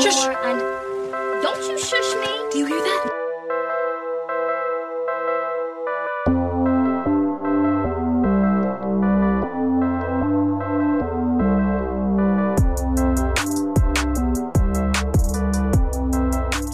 [0.00, 0.14] Shush.
[0.14, 2.50] more and don't you shush me.
[2.50, 3.10] Do you hear that?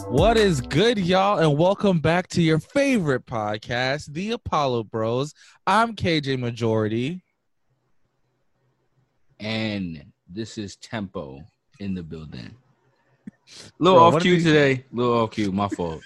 [0.09, 5.35] What is good, y'all, and welcome back to your favorite podcast, The Apollo Bros.
[5.67, 7.23] I'm KJ Majority.
[9.41, 11.41] and this is tempo
[11.81, 12.55] in the building.
[13.79, 14.85] Little Bro, off cue today.
[14.93, 15.53] Little off cue.
[15.53, 16.03] My fault.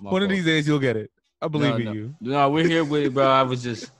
[0.00, 1.10] My One of these days, you'll get it.
[1.40, 1.92] I believe no, in no.
[1.92, 2.14] you.
[2.20, 3.26] No, we're here with it, bro.
[3.26, 3.90] I was just,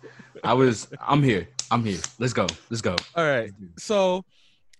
[0.44, 1.48] I was, I'm here.
[1.70, 1.98] I'm here.
[2.18, 2.46] Let's go.
[2.70, 2.96] Let's go.
[3.16, 3.50] All right.
[3.78, 4.24] So,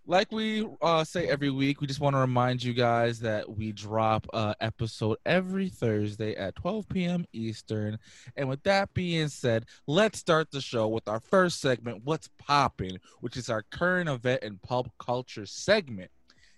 [0.06, 3.73] like we uh, say every week, we just want to remind you guys that we
[3.73, 7.24] drop a episode every Thursday at 12 p.m.
[7.32, 7.98] Eastern.
[8.37, 12.98] And with that being said, let's start the show with our first segment, What's Popping,
[13.20, 16.10] which is our current event and pop culture segment.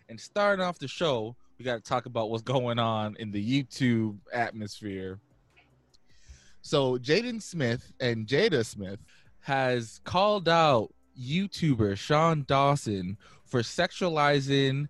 [0.09, 3.63] And starting off the show, we got to talk about what's going on in the
[3.65, 5.19] YouTube atmosphere.
[6.63, 8.99] So, Jaden Smith and Jada Smith
[9.41, 14.89] has called out YouTuber Sean Dawson for sexualizing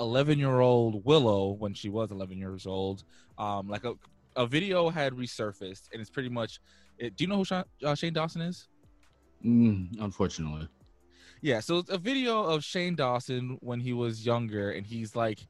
[0.00, 3.04] 11 year old Willow when she was 11 years old.
[3.38, 3.94] Um, like a,
[4.36, 6.60] a video had resurfaced, and it's pretty much.
[6.98, 8.68] It, do you know who Sean, uh, Shane Dawson is?
[9.44, 10.68] Mm, unfortunately,
[11.42, 15.40] Yeah, so it's a video of Shane Dawson when he was younger, and he's like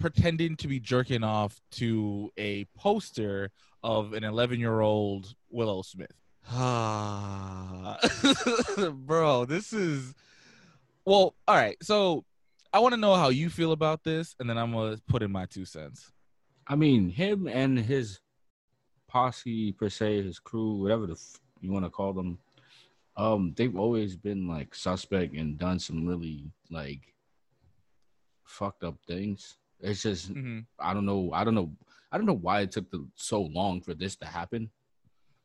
[0.00, 3.52] pretending to be jerking off to a poster
[3.84, 6.12] of an 11 year old Willow Smith.
[6.50, 7.98] Ah,
[8.92, 10.12] bro, this is
[11.06, 11.34] well.
[11.46, 12.24] All right, so
[12.72, 15.30] I want to know how you feel about this, and then I'm gonna put in
[15.30, 16.10] my two cents.
[16.66, 18.18] I mean him and his
[19.08, 22.38] posse per se, his crew, whatever the f- you want to call them.
[23.16, 27.14] Um, they've always been like suspect and done some really like
[28.44, 29.56] fucked up things.
[29.80, 30.60] It's just Mm-hmm.
[30.78, 31.30] I don't know.
[31.32, 31.70] I don't know.
[32.10, 34.70] I don't know why it took the, so long for this to happen.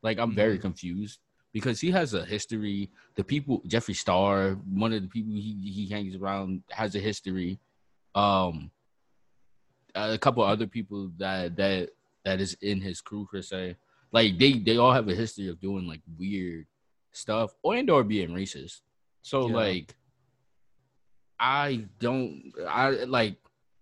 [0.01, 0.61] Like I'm very Mhm.
[0.61, 1.19] confused
[1.51, 2.89] because he has a history.
[3.15, 7.59] The people, Jeffree Star, one of the people he he hangs around, has a history.
[8.15, 8.71] Um,
[9.95, 11.89] a couple other people that that
[12.23, 13.75] that is in his crew per se.
[14.11, 16.65] Like they they all have a history of doing like weird
[17.11, 18.81] stuff or and or being racist.
[19.21, 19.55] So Yeah.
[19.55, 19.95] like,
[21.39, 22.51] I don't.
[22.67, 23.35] I like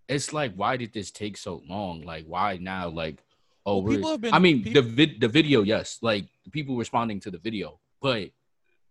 [0.07, 3.21] it's like why did this take so long like why now like
[3.65, 6.77] oh Well, people have been- i mean peop- the vid the video yes like people
[6.77, 8.29] responding to the video but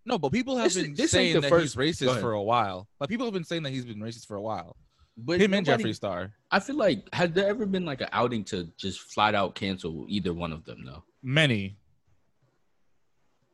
[0.05, 2.43] No, but people have This- been this saying the that first- he's racist for a
[2.43, 2.87] while.
[3.01, 4.77] Like people have been saying that he's been racist for a while.
[5.17, 6.35] but Him and nobody- Jeffree Star.
[6.51, 10.05] i feel like has there ever been like an outing to just flat out cancel
[10.09, 11.79] either one of them though many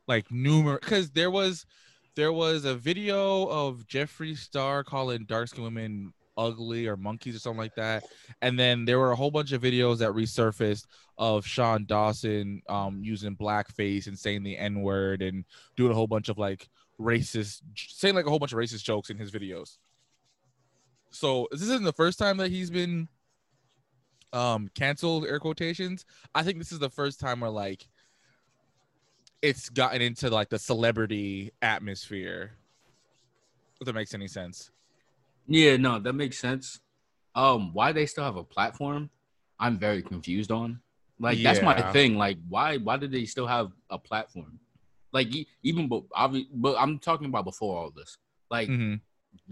[0.07, 1.65] like numerous because there was
[2.15, 7.39] there was a video of jeffree star calling dark skinned women ugly or monkeys or
[7.39, 8.03] something like that.
[8.41, 10.85] And then there were a whole bunch of videos that resurfaced
[11.17, 16.27] of sean dawson um using blackface and saying the n-word and doing a whole bunch
[16.27, 16.67] of like
[16.99, 19.77] racist saying like a whole bunch of racist jokes in his videos.
[21.11, 23.07] So this isn't the first time that he's been
[24.31, 26.05] um canceled air quotations.
[26.33, 27.87] I think this is the first time where like
[29.43, 32.53] it's gotten into like the celebrity atmosphere.
[33.81, 34.71] If that makes any sense.
[35.45, 36.79] Yeah no that makes sense.
[37.35, 39.09] Um why they still have a platform
[39.59, 40.79] i'm very confused on.
[41.19, 42.17] Like that's my thing.
[42.17, 44.59] Like why why did they still have a platform?
[45.11, 45.27] Like
[45.61, 48.17] even but obvi- but i'm talking about before all this.
[48.49, 49.01] Like Mhm.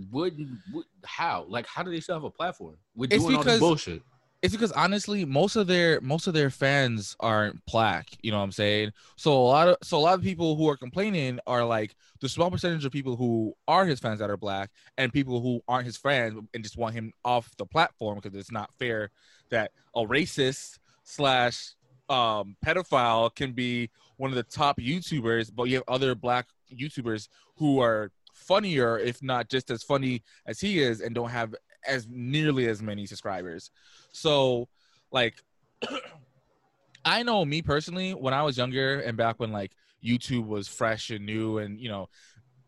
[0.09, 0.37] would,
[0.71, 1.45] would how?
[1.49, 2.77] Like how do they still have a platform?
[2.97, 4.03] It's doing all this bullshit
[4.41, 8.43] it's because honestly most of their most of their fans aren't black you know what
[8.43, 8.91] i'm saying?
[9.15, 12.29] So a lot of so a lot of people who are complaining are like the
[12.29, 15.85] small percentage of people who are his fans that are black and people who aren't
[15.85, 19.11] his fans and just want him off the platform because it's not fair
[19.49, 21.73] that a racist slash
[22.09, 27.27] um pedophile can be one of the top youtubers but you have other black youtubers
[27.57, 31.53] who are funnier if not just as funny as he is and don't have
[31.87, 33.71] as nearly as many subscribers.
[34.11, 34.67] So
[35.11, 35.35] like
[37.05, 39.71] I know me personally when I was younger and back when like
[40.03, 42.09] YouTube was fresh and new and you know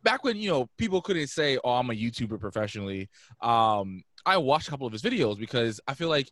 [0.04, 3.10] back when you know people couldn't say oh I'm a YouTuber professionally
[3.42, 6.30] um I watched a couple of his videos because I feel like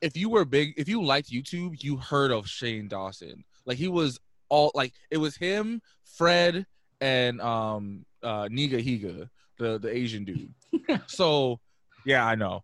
[0.00, 3.44] if you were big if you liked YouTube you heard of Shane Dawson.
[3.64, 6.66] Like he was all like it was him Fred
[7.00, 9.28] and um uh Nigahiga
[9.58, 10.52] the the Asian dude.
[11.06, 11.60] So
[12.04, 12.62] yeah I know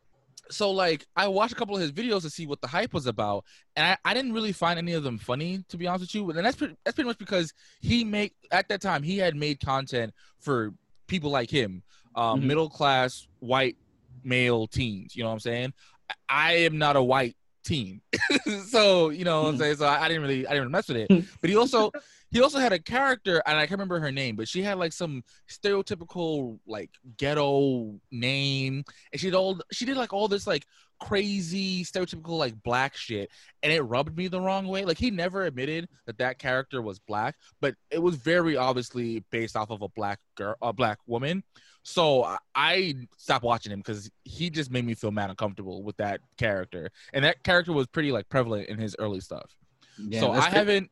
[0.50, 3.06] so like I watched a couple of his videos to see what the hype was
[3.06, 3.44] about,
[3.76, 6.30] and I, I didn't really find any of them funny to be honest with you.
[6.30, 9.60] And that's pretty, that's pretty much because he made at that time he had made
[9.60, 10.72] content for
[11.06, 11.82] people like him,
[12.14, 12.44] um, Mhm.
[12.44, 13.76] middle class white
[14.24, 15.14] male teens.
[15.14, 15.72] You know what I'm saying?
[16.08, 18.00] I, I am not a white teen,
[18.66, 19.76] so you know what I'm saying.
[19.76, 21.24] So I, I didn't really I didn't really mess with it.
[21.40, 21.90] But he also
[22.30, 24.92] he also had a character, and I can't remember her name, but she had like
[24.92, 30.66] some stereotypical like ghetto name, and she did all she did like all this like
[31.00, 33.30] crazy stereotypical like black shit,
[33.62, 34.84] and it rubbed me the wrong way.
[34.84, 39.56] Like he never admitted that that character was black, but it was very obviously based
[39.56, 41.42] off of a black girl, a black woman.
[41.82, 45.96] So I- I stopped watching him because he just made me feel mad uncomfortable with
[45.98, 49.56] that character, and that character was pretty like prevalent in his early stuff.
[49.96, 50.90] Yeah, so I cra- haven't.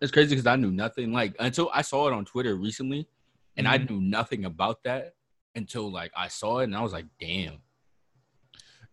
[0.00, 1.12] It's crazy because I knew nothing.
[1.12, 3.06] Like until I saw it on Twitter recently,
[3.56, 3.90] and I Mhm.
[3.90, 5.14] knew nothing about that
[5.56, 7.58] until like I saw it, and I was like, damn.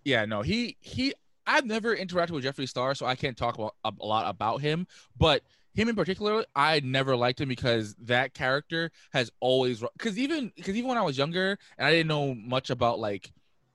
[0.05, 1.13] Yeah, no, he he.
[1.47, 4.61] I've never interacted with Jeffree Star, so I can't talk about a, a lot about
[4.61, 4.87] him.
[5.17, 5.43] But
[5.73, 10.75] him in particular, I never liked him because that character has always because even because
[10.75, 13.31] even when I was younger and I didn't know much about like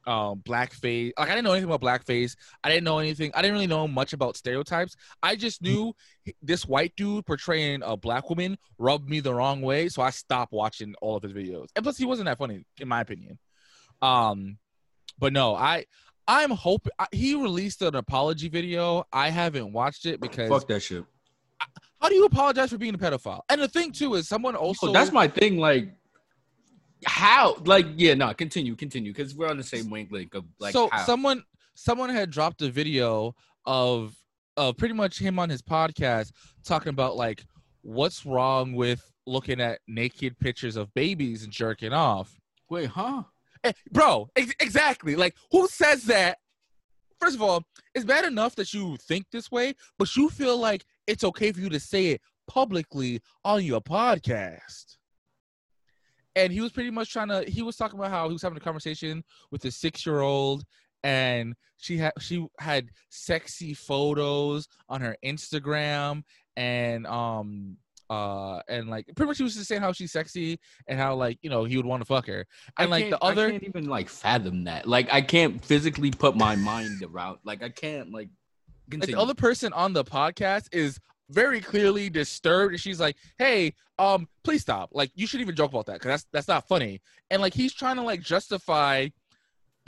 [0.06, 2.34] um blackface like i didn't know anything about blackface
[2.64, 5.92] i didn't know anything i didn't really know much about stereotypes i just knew
[6.40, 10.52] this white dude portraying a black woman rubbed me the wrong way so i stopped
[10.52, 13.38] watching all of his videos and plus he wasn't that funny in my opinion
[14.00, 14.56] um
[15.18, 15.84] but no i
[16.28, 21.04] i'm hoping he released an apology video i haven't watched it because Fuck that shit.
[22.00, 24.88] how do you apologize for being a pedophile and the thing too is someone also
[24.88, 25.58] So that's my thing.
[25.58, 25.94] Like,
[27.06, 27.56] how?
[27.64, 30.72] Like, yeah, no, continue, continue, because we're on the same wavelength of like.
[30.72, 31.04] so how.
[31.04, 31.42] someone
[31.74, 33.34] someone had dropped a video
[33.64, 34.14] of
[34.56, 36.32] of pretty much him on his podcast
[36.64, 37.44] talking about like
[37.82, 42.36] what's wrong with looking at naked pictures of babies and jerking off
[42.70, 43.22] wait, huh?
[43.64, 45.16] Eh, bro ex- exactly.
[45.16, 46.38] Like who says that?
[47.20, 47.64] First of all
[47.94, 51.60] it's bad enough that you think this way but you feel like it's okay for
[51.60, 54.96] you to say it publicly on your podcast.
[56.36, 58.56] And he was pretty much trying to he was talking about how he was having
[58.56, 60.64] a conversation with a six year old
[61.02, 66.22] and she had she had sexy photos on her instagram
[66.56, 67.76] and um
[68.10, 70.58] uh and like pretty much she was just saying how she's sexy
[70.88, 72.44] and how like you know he would want to fuck her
[72.76, 74.86] I and like the other I can't even like fathom that.
[74.86, 77.38] Like, I can't physically put my mind around.
[77.44, 78.28] Like, I can't like.
[78.92, 80.98] like the other person on the podcast is
[81.30, 85.70] very clearly disturbed and she's like hey um please stop like you should even joke
[85.70, 89.06] about that because that's that's not funny and like he's trying to like justify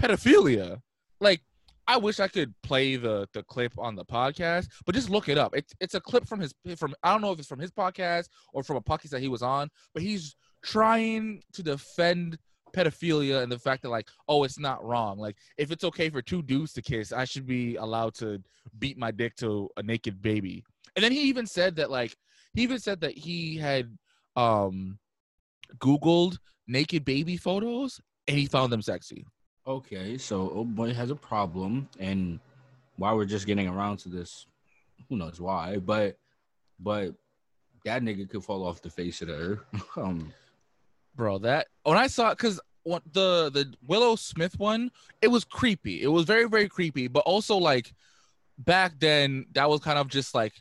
[0.00, 0.80] pedophilia
[1.20, 1.40] like
[1.86, 5.38] i wish i could play the the clip on the podcast but just look it
[5.38, 5.54] up.
[5.56, 8.28] It's it's a clip from his from i don't know if it's from his podcast
[8.52, 12.38] or from a podcast that he was on but he's trying to defend
[12.72, 15.18] pedophilia and the fact that like oh it's not wrong.
[15.18, 18.42] Like if it's okay for two dudes to kiss i should be allowed to
[18.78, 20.64] beat my dick to a naked baby.
[20.96, 22.16] And then he even said that like
[22.54, 23.96] he even said that he had
[24.36, 24.98] um
[25.78, 29.26] googled naked baby photos and he found them sexy
[29.66, 32.40] Okay, so old boy has a problem, and
[32.96, 34.46] why we're just getting around to this,
[35.08, 35.78] who knows why?
[35.78, 36.18] But,
[36.80, 37.14] but
[37.84, 39.60] that nigga could fall off the face of the earth.
[39.96, 40.32] um,
[41.14, 46.08] bro that when i saw because the the willow smith one it was creepy it
[46.08, 47.92] was very very creepy but also like
[48.58, 50.52] back then that was kind of just like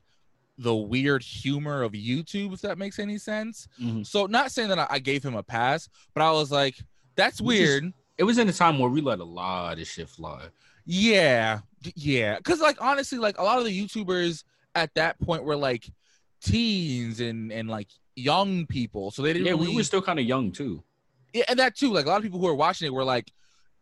[0.57, 4.05] the weird humor of youtube if that makes any sense mhm.
[4.05, 6.75] so not saying that i, I gave him a pass but i was like
[7.15, 10.43] that's weird it was in a time where we let a lot of shit fly.
[10.85, 11.61] Yeah,
[11.95, 12.37] yeah.
[12.37, 14.43] Because like honestly, like a lot of the YouTubers
[14.75, 15.89] at that point were like
[16.43, 19.47] teens and and like young people, so they didn't.
[19.47, 20.83] Yeah, really, we were still kind of young too.
[21.33, 21.91] yeah, and that too.
[21.91, 23.31] Like a lot of people who were watching it were like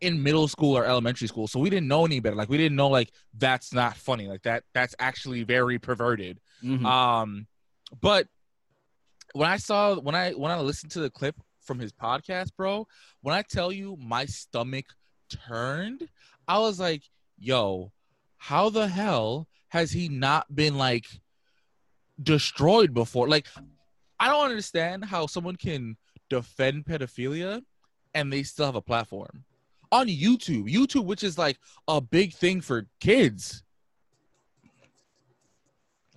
[0.00, 2.34] in middle school or elementary school, so we didn't know any better.
[2.36, 4.26] Like we didn't know like that's not funny.
[4.26, 6.40] Like that that's actually very perverted.
[6.64, 6.82] Mhm.
[6.86, 7.46] Um,
[8.00, 8.26] but
[9.34, 11.36] when I saw when I when I listened to the clip
[11.70, 12.84] from his podcast, bro,
[13.20, 14.86] when I tell you my stomach
[15.28, 16.08] turned,
[16.48, 17.04] I was like,
[17.38, 17.92] "Yo,
[18.38, 21.06] how the hell has he not been like
[22.20, 23.46] destroyed before?" Like,
[24.18, 25.96] I don't understand how someone can
[26.28, 27.62] defend pedophilia
[28.14, 29.44] and they still have a platform
[29.92, 30.68] on YouTube.
[30.68, 33.62] YouTube, which is like a big thing for kids.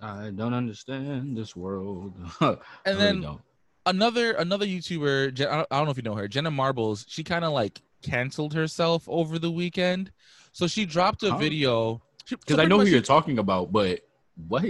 [0.02, 2.12] I don't understand this world.
[2.40, 3.40] And really then don't.
[3.86, 7.04] Another another YouTuber, Jen, I don't- I don't know if you know her, Jenna Marbles.
[7.08, 10.12] She kind of like canceled herself over the weekend,
[10.52, 12.02] so she dropped a video.
[12.28, 14.00] because I know who you're talking about, but
[14.48, 14.64] what?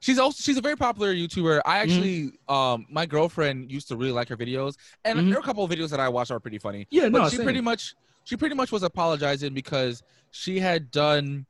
[0.00, 1.60] She's also she's a very popular YouTuber.
[1.64, 5.28] I actually, um, my girlfriend used to really like her videos, and Mhm.
[5.28, 6.86] there are a couple of videos that I watched are pretty funny.
[6.90, 7.44] Yeah, But no, she same.
[7.44, 11.46] pretty much she pretty much was apologizing because she had done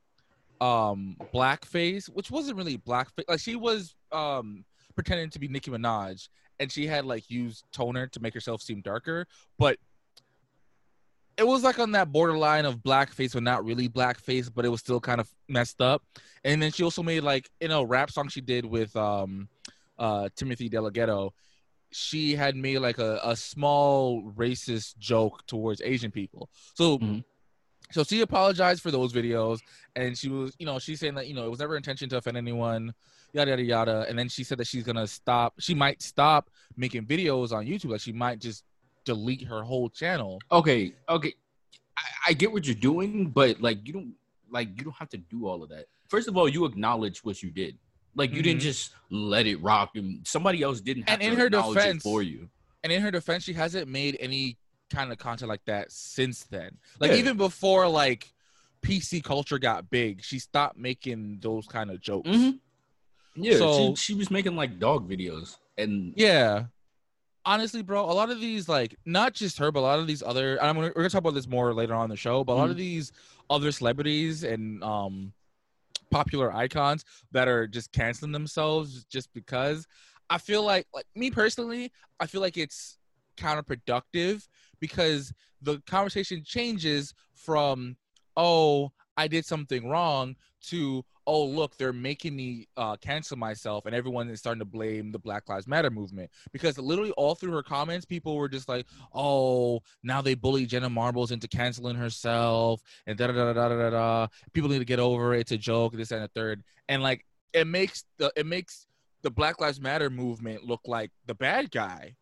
[0.61, 3.25] um blackface, which wasn't really blackface.
[3.29, 4.65] Like she was um
[4.95, 6.29] pretending to be Nicki Minaj,
[6.61, 9.27] and she had like used toner to make herself seem darker.
[9.59, 9.79] But
[11.37, 14.81] it was like on that borderline of blackface, but not really blackface, but it was
[14.81, 16.03] still kind of messed up.
[16.45, 19.49] And then she also made like in a rap song she did with um
[19.99, 21.31] uh Timothy DeLaGhetto,
[21.93, 26.51] she had made like a, a small racist joke towards Asian people.
[26.75, 27.25] So Mhm.
[27.91, 29.61] so she apologized for those videos
[29.97, 32.19] and she was, you know, she's saying that, you know, it was never intention to
[32.19, 32.93] offend anyone,
[33.33, 34.07] yada yada yada.
[34.09, 37.91] And then she said that she's gonna stop she might stop making videos on YouTube.
[37.91, 38.65] Like she might just
[39.05, 40.39] delete her whole channel.
[40.51, 41.35] Okay, okay.
[41.97, 44.15] I, I get what you're doing, but like you don't
[44.51, 45.87] like you don't have to do all of that.
[46.09, 47.79] First of all, you acknowledge what you did.
[48.17, 48.65] Like you didn't Mhm.
[48.65, 52.23] just let it rock, and somebody else didn't have And to in her defense- for
[52.23, 52.49] you.
[52.83, 54.57] And in her defense, she hasn't made any
[54.91, 56.77] kind of content like that since then.
[56.99, 57.19] Like Yeah.
[57.19, 58.33] even before like
[58.83, 62.29] PC culture got big, she stopped making those kind of jokes.
[62.29, 62.59] Mhm.
[63.35, 66.65] Yeah, So- she, she was making like dog videos, and Yeah.
[67.47, 70.23] Honestly, bro, a lot of these, like, not just her, but a lot of these
[70.23, 72.45] other, and I'm gonna, we're gonna talk about this more later on in the show,
[72.45, 73.13] but a lot of these
[73.49, 75.33] other celebrities and um
[76.11, 79.87] popular icons that are just canceling themselves just because
[80.29, 82.99] I feel like, like me personally, I feel like it's
[83.37, 84.47] counterproductive
[84.81, 85.33] because
[85.63, 87.97] the conversation changes from,
[88.37, 90.37] oh, I did something wrong
[90.69, 95.13] to, oh, look, they're making me uh, cancel myself, and everyone is starting to blame
[95.13, 98.87] the Black Lives Matter movement because literally all through her comments, people were just like,
[99.15, 103.91] oh, now they bully Jenna Marbles into canceling herself, and da da da da da
[103.91, 104.27] da.
[104.53, 105.41] People need to get over it.
[105.41, 105.95] It's a joke.
[105.95, 108.87] This and a third, and like it makes the it makes
[109.23, 112.17] the Black Lives Matter movement look like the bad guy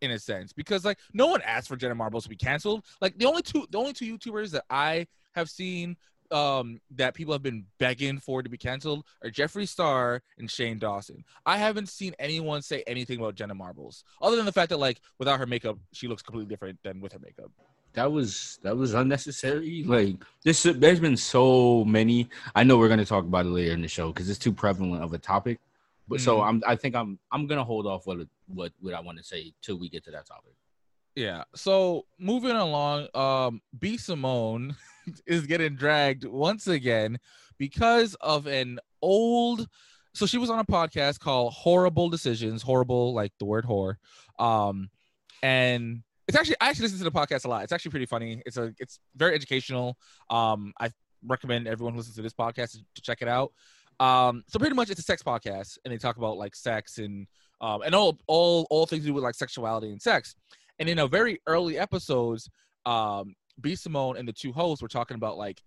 [0.00, 2.84] in a sense because like no one asked for Jenna Marbles to be canceled.
[3.00, 5.96] Like the only two the only two YouTubers that I have seen
[6.32, 10.78] um that people have been begging for to be canceled are Jeffree Star and Shane
[10.78, 11.24] Dawson.
[11.44, 15.00] I haven't seen anyone say anything about Jenna Marbles other than the fact that like
[15.18, 17.50] without her makeup she looks completely different than with her makeup.
[17.94, 19.82] that was that was unnecessary.
[19.84, 22.28] Like this, there's been so many.
[22.54, 25.02] I know we're gonna talk about it later in the show because it's too prevalent
[25.02, 25.58] of a topic.
[26.08, 26.46] But so Mhm.
[26.48, 29.52] I'm, I think I'm, I'm gonna hold off what what what I want to say
[29.62, 30.54] till we get to that topic.
[31.16, 31.42] Yeah.
[31.56, 34.76] So moving along, um, B Simone
[35.26, 37.18] is getting dragged once again
[37.58, 39.66] because of an old.
[40.14, 42.62] So she was on a podcast called Horrible Decisions.
[42.62, 43.94] Horrible, like the word whore.
[44.38, 44.90] Um,
[45.42, 47.62] and it's actually I actually listen to the podcast a lot.
[47.64, 48.42] It's actually pretty funny.
[48.46, 49.96] It's a it's very educational.
[50.28, 50.90] Um, I
[51.26, 53.52] recommend everyone who listens to this podcast to check it out.
[53.98, 57.26] Um, so pretty much it's a sex podcast, and they talk about like sex and
[57.60, 60.34] um and all all all things to do with like sexuality and sex.
[60.78, 62.48] And in a very early episodes,
[62.86, 65.62] um, B Simone and the two hosts were talking about like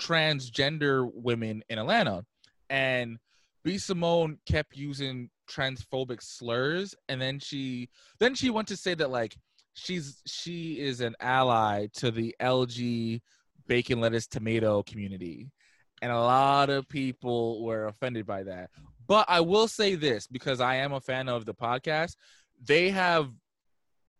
[0.00, 2.24] transgender women in Atlanta,
[2.70, 3.18] and
[3.64, 9.10] B Simone kept using transphobic slurs, and then she then she went to say that
[9.10, 9.36] like
[9.74, 13.20] she's she is an ally to the LG
[13.66, 15.50] bacon lettuce tomato community,
[16.00, 18.70] and a lot of people were offended by that.
[19.06, 22.16] But I will say this because I am a fan of the podcast,
[22.64, 23.30] they have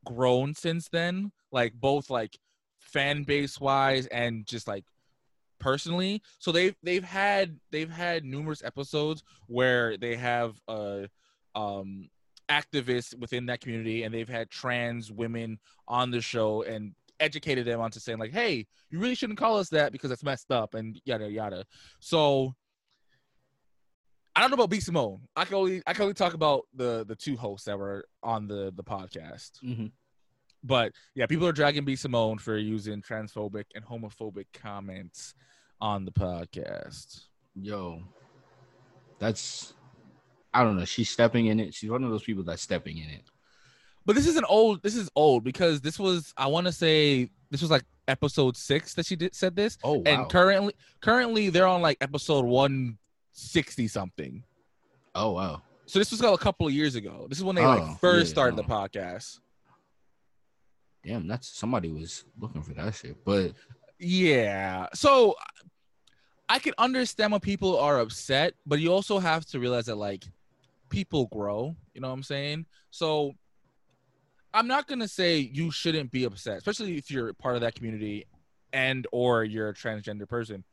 [0.05, 2.37] grown since then, like both like
[2.83, 4.85] fan base wise and just like
[5.59, 6.23] personally.
[6.39, 11.03] So they've they've had they've had numerous episodes where they have uh
[11.55, 12.11] um
[12.49, 15.59] activists within that community and they've had trans women
[15.89, 19.69] on the show and educated them onto saying like hey you really shouldn't call us
[19.69, 21.65] that because it's messed up and yada yada
[22.01, 22.53] so
[24.35, 25.21] I don't know about B Simone.
[25.37, 28.47] I can only I can only talk about the the two hosts that were on
[28.47, 29.51] the the podcast.
[29.63, 29.87] Mm-hmm.
[30.65, 35.35] But yeah, people are dragging B Simone for using transphobic and homophobic comments
[35.81, 37.23] on the podcast.
[37.61, 38.01] Yo,
[39.19, 39.75] that's
[40.55, 40.85] I don't know.
[40.85, 41.75] She's stepping in it.
[41.75, 43.23] She's one of those people that's stepping in it.
[44.05, 47.31] But this is an old this is old because this was I want to say
[47.51, 50.03] this was like episode 6 that she did said this Oh wow.
[50.07, 54.43] and currently currently they're on like episode 160 something.
[55.15, 55.63] oh wow.
[55.87, 57.27] So this was a couple of years ago.
[57.29, 58.63] This is when they Oh, like first yeah, started no.
[58.63, 59.39] the podcast.
[61.05, 63.25] Damn, that's somebody was looking for that shit.
[63.25, 63.53] But
[63.99, 64.87] Yeah.
[64.95, 65.37] So
[66.49, 70.25] I can understand when people are upset, but you also have to realize that like
[70.91, 72.67] people grow, you know what I'm saying?
[72.91, 73.33] So
[74.55, 78.27] I'm not to say you shouldn't be upset, especially if you're part of that community
[78.73, 80.65] and or you're a transgender person.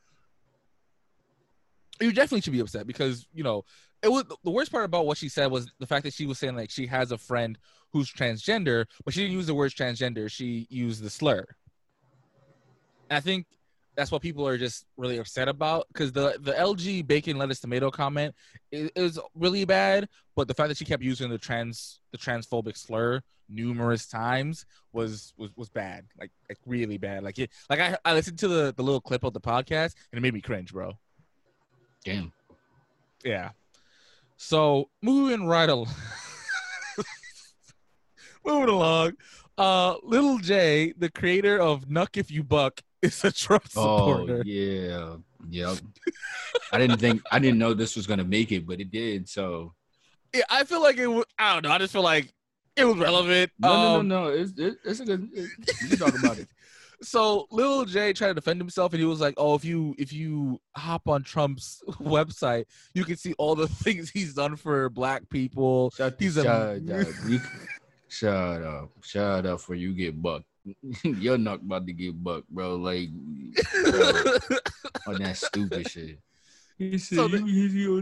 [2.00, 3.66] You definitely should be upset because, you know,
[4.02, 6.40] it was the worst part about what she said was the fact that she was
[6.40, 7.58] saying like she has a friend
[7.92, 11.46] who's transgender, but she didn't use the word transgender, she used the slur.
[13.10, 13.48] And I think
[13.96, 17.92] that's what people are just really upset about because the the LG bacon lettuce tomato
[17.92, 18.34] comment
[18.72, 22.78] is, is really bad, but the fact that she kept using the trans the transphobic
[22.78, 27.24] slur numerous times was was was bad, like like really bad.
[27.24, 30.18] Like it, like I I listened to the the little clip of the podcast and
[30.18, 30.94] it made me cringe, bro.
[32.06, 32.32] Damn.
[33.24, 33.50] Yeah.
[34.38, 35.94] So moving right along,
[38.46, 39.14] moving along.
[39.58, 44.40] Uh, Little J, the creator of Knuck If You Buck, is a Trump supporter.
[44.40, 45.16] Oh yeah,
[45.50, 45.78] yep.
[46.72, 49.28] I didn't think I didn't know this was gonna make it, but it did.
[49.28, 49.74] So
[50.34, 51.08] Yeah, I feel like it.
[51.08, 51.72] Was, I don't know.
[51.72, 52.34] I just feel like
[52.78, 53.52] it was relevant.
[53.60, 54.30] no, Um, no, no, no.
[54.38, 55.30] It's it, it's a good.
[55.34, 55.50] It,
[55.90, 56.48] you talk about it.
[57.02, 60.12] So Lil J tried to defend himself, and he was like, "Oh, if you if
[60.12, 65.30] you hop on Trump's website, you can see all the things he's done for black
[65.30, 66.52] people." Shut, He's a- shut
[66.98, 67.06] up.
[67.28, 67.42] You-
[68.10, 68.90] shut up.
[69.02, 70.46] Shut up for you get bucked.
[71.04, 72.76] You're not about to get bucked, bro.
[72.76, 73.10] Like
[73.84, 74.12] bro,
[75.08, 76.20] on that stupid shit.
[76.78, 78.02] He said, So the- "You- you-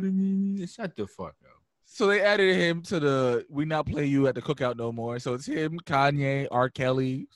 [0.58, 1.62] you- Shut the fuck up.
[1.86, 5.20] So they added him to the "We Not Play You at the Cookout No More."
[5.20, 6.70] So it's him, Kanye, R.
[6.70, 7.28] Kelly.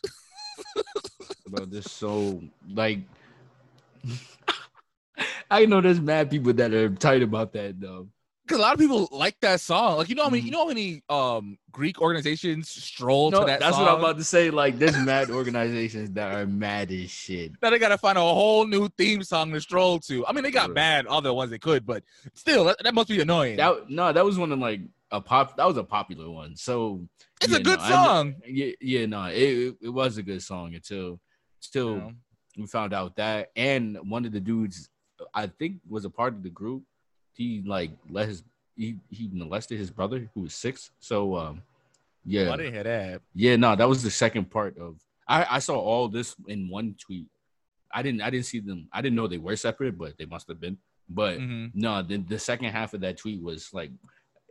[1.52, 2.42] Bro, this so
[2.74, 3.00] like
[5.52, 8.08] I know there's mad people that are tight about that though.
[8.44, 9.98] Because a lot of people like that song.
[9.98, 10.46] Like you know how many Mhm.
[10.46, 13.86] you know how many um Greek organizations stroll No, to that that's song.
[13.86, 14.50] what I'm about to say.
[14.50, 17.52] Like, there's mad organizations that are mad as shit.
[17.62, 20.26] Now they gotta find a whole new theme song to stroll to.
[20.26, 20.76] I mean, they got Right.
[20.76, 22.04] bad other ones they could, but
[22.34, 23.58] still, that, that must be annoying.
[23.58, 24.82] That no, that was one of like
[25.12, 25.58] a pop.
[25.58, 26.56] That was a popular one.
[26.56, 27.06] So
[27.42, 28.36] it's yeah, a good no, I- song.
[28.48, 31.20] yeah, yeah, no, it, it it was a good song until
[31.62, 32.12] still you know?
[32.58, 34.90] we found out that and one of the dudes
[35.34, 36.84] I think was a part of the group.
[37.34, 38.44] He like let his
[38.76, 40.92] he he molested his brother who was six.
[41.00, 41.62] So um
[42.26, 42.50] yeah.
[42.50, 43.22] Oh, I didn't hear that.
[43.34, 45.00] Yeah, no, that was the second part of.
[45.28, 47.28] I I saw all this in one tweet.
[47.94, 48.88] I didn't I didn't see them.
[48.92, 50.78] I didn't know they were separate, but they must have been.
[51.10, 51.72] But Mhm.
[51.74, 53.92] no, the the second half of that tweet was like,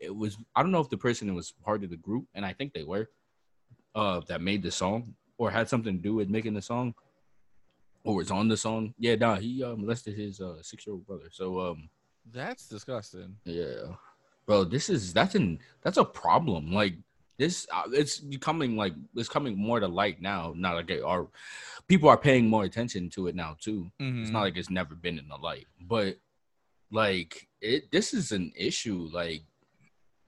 [0.01, 0.37] it was.
[0.55, 2.85] I don't know if the person was part of the group, and I think they
[2.85, 3.09] were,
[3.95, 6.95] uh, that made the song or had something to do with making the song,
[8.05, 8.93] or was on the song.
[8.99, 11.31] Yeah, nah, he uh, molested his uh six year old brother.
[11.33, 11.89] So um,
[12.31, 13.37] That's disgusting.
[13.47, 13.95] yeah,
[14.47, 16.71] bro, this is that's an that's a problem.
[16.73, 16.95] Like
[17.39, 20.53] this, uh, it's becoming like it's coming more to light now.
[20.55, 21.27] Not like they are,
[21.89, 23.91] people are paying more attention to it now too.
[23.99, 24.35] It's Mhm.
[24.35, 26.19] not like it's never been in the light, but
[26.93, 29.09] like it, this is an issue.
[29.11, 29.43] Like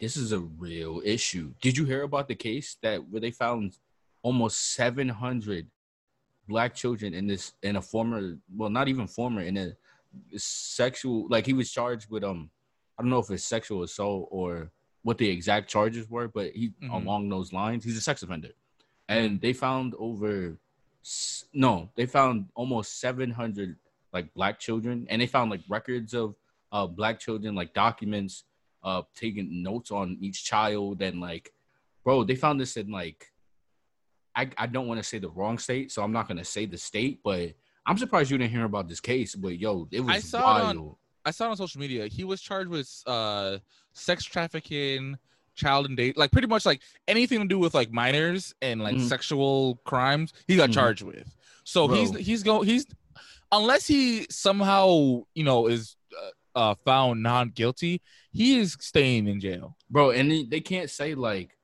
[0.00, 1.52] this is a real issue.
[1.60, 3.76] Did you hear about the case that where they found
[4.22, 5.68] almost seven hundred
[6.48, 9.72] black children in this in a former, well, not even former, in a
[10.36, 12.50] sexual like he was charged with um
[12.98, 14.70] I don't know if it's sexual assault or
[15.02, 16.92] what the exact charges were, but he Mhm.
[16.94, 18.52] along those lines, he's a sex offender.
[19.08, 20.58] And they found over
[21.52, 23.76] no, they found almost 700
[24.12, 26.36] like black children and they found like records of
[26.70, 28.44] uh black children like documents
[28.84, 31.52] uh taking notes on each child and like
[32.04, 33.31] bro, they found this in like
[34.34, 36.78] I, I don't want to say the wrong state, so I'm not gonna say the
[36.78, 37.52] state, but
[37.86, 39.34] I'm surprised you didn't hear about this case.
[39.34, 40.76] But yo, it was I saw wild.
[40.76, 42.06] on- I saw it on social media.
[42.08, 43.58] He was charged with uh
[43.92, 45.16] sex trafficking,
[45.54, 48.96] child and date, like pretty much like anything to do with like minors and like
[48.96, 49.08] Mhm.
[49.08, 50.32] sexual crimes.
[50.48, 50.74] He got Mhm.
[50.74, 51.34] charged with.
[51.64, 52.20] So he's Bro.
[52.22, 52.86] he's going he's
[53.52, 58.00] unless he somehow you know is uh, uh found non guilty,
[58.32, 59.76] he is staying in jail.
[59.90, 60.10] bro.
[60.10, 61.56] And they, they can't say like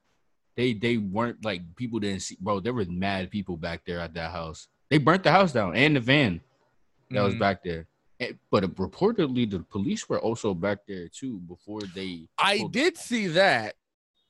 [0.58, 2.58] they they weren't like people didn't see, bro.
[2.58, 4.66] There were mad people back there at that house.
[4.90, 6.40] They burnt the house down and the van
[7.10, 7.38] that was Mhm.
[7.38, 7.86] back there.
[8.18, 12.26] And- but reportedly, the police were also back there too before they.
[12.36, 13.76] I did see that.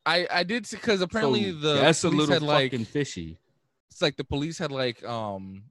[0.05, 3.39] I I did see because apparently So the that's a little had like fucking fishy.
[3.91, 5.63] it's like the police had like um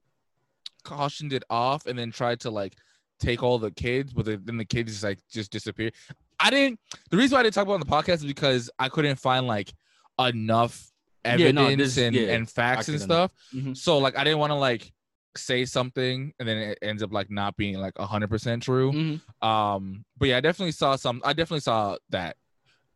[0.82, 2.74] cautioned it off and then tried to like
[3.20, 5.92] take all the kids, but then the kids just like just disappeared.
[6.40, 6.80] I didn't.
[7.10, 9.16] The reason why I didn't talk about it on the podcast is because I couldn't
[9.16, 9.72] find like
[10.18, 10.90] enough
[11.24, 13.32] Yeah, evidence no, this- and yeah, and facts and stuff.
[13.54, 13.76] Mhm.
[13.76, 14.92] So like I didn't want to like
[15.36, 18.92] say something and then it ends up like not being like hundred percent true.
[18.92, 19.44] Mhm.
[19.46, 21.20] Um, but yeah, I definitely saw some.
[21.24, 22.36] I definitely saw that.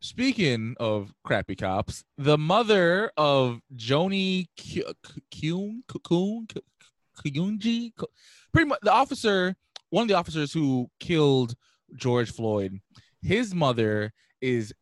[0.01, 6.49] Speaking of crappy cops, the mother of Joni Kyung Kyung
[7.25, 7.93] Kyunji,
[8.53, 9.55] pretty much the officer,
[9.91, 11.55] one of the officers who killed
[11.95, 12.81] George Floyd,
[13.21, 14.73] his mother is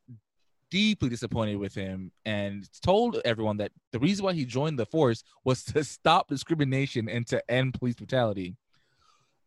[0.70, 5.22] deeply disappointed with him and told everyone that the reason why he joined the force
[5.44, 8.56] was to stop discrimination and to end police brutality.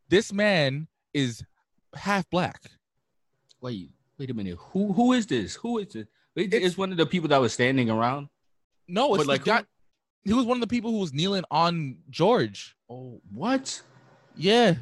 [0.10, 1.44] This man is
[1.96, 2.62] half black.
[3.62, 4.58] Wait, wait a minute.
[4.72, 5.56] Who who is this?
[5.56, 6.08] Who is it?
[6.36, 8.28] Wait, It's- It's one of the people that was standing around.
[8.88, 9.66] No, it's like like, the who- guy.
[10.26, 12.76] He was one of the people who was kneeling on George.
[12.90, 13.82] Oh, what?
[14.38, 14.76] Yeah,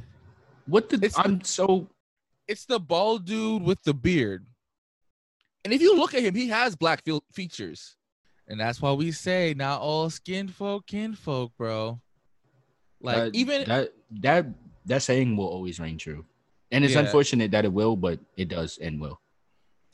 [0.67, 0.95] What the?
[0.97, 1.87] It's- I'm so.
[2.47, 4.45] it's the bald dude with the beard.
[5.63, 7.95] And if you look at him, he has black fe- features.
[8.47, 11.99] And that's why we say not all skin folk kinfolk, bro.
[13.01, 14.45] Like even that that
[14.85, 16.25] that saying will always reign true,
[16.71, 16.99] and it's Yeah.
[17.01, 19.19] unfortunate that it will, but it does and will.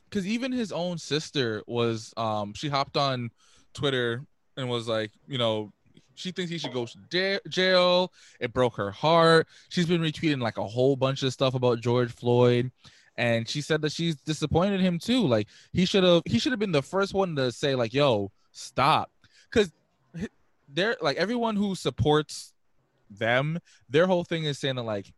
[0.09, 3.29] because even his own sister was um she hopped on
[3.73, 4.25] Twitter
[4.57, 5.71] and was like, you know,
[6.15, 8.11] she thinks he should go to jail.
[8.39, 9.47] It broke her heart.
[9.69, 12.71] She's been retweeting like a whole bunch of stuff about George Floyd.
[13.17, 15.25] And she said that she's disappointed him too.
[15.25, 18.31] Like he should have he should have been the first one to say, like, yo,
[18.51, 19.11] stop.
[19.51, 19.71] Cause
[20.69, 22.53] they're like everyone who supports
[23.09, 25.13] them, their whole thing is saying that like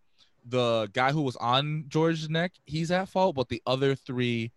[0.45, 4.51] the guy who was on George's neck, he's at fault, but the other three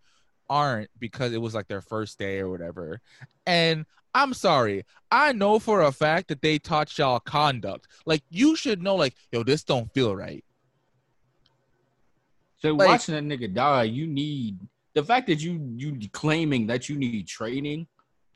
[0.49, 3.01] aren't because it was like their first day or whatever.
[3.45, 7.87] And I'm sorry, I know for a fact that they taught y'all conduct.
[8.05, 10.43] Like you should know, like, yo, this don't feel right.
[12.63, 14.57] So Like- watching that nigga die, you need
[14.93, 17.87] the fact that you you claiming that you need training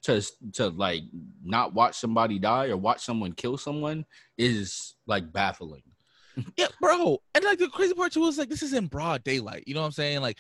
[0.04, 0.22] to
[0.54, 1.04] to like
[1.44, 4.06] not watch somebody die or watch someone kill someone
[4.38, 5.82] is like baffling.
[6.58, 7.20] Yeah, bro.
[7.34, 9.63] And like the crazy part too is like this is in broad daylight.
[9.66, 10.20] You know what I'm saying?
[10.22, 10.38] Like,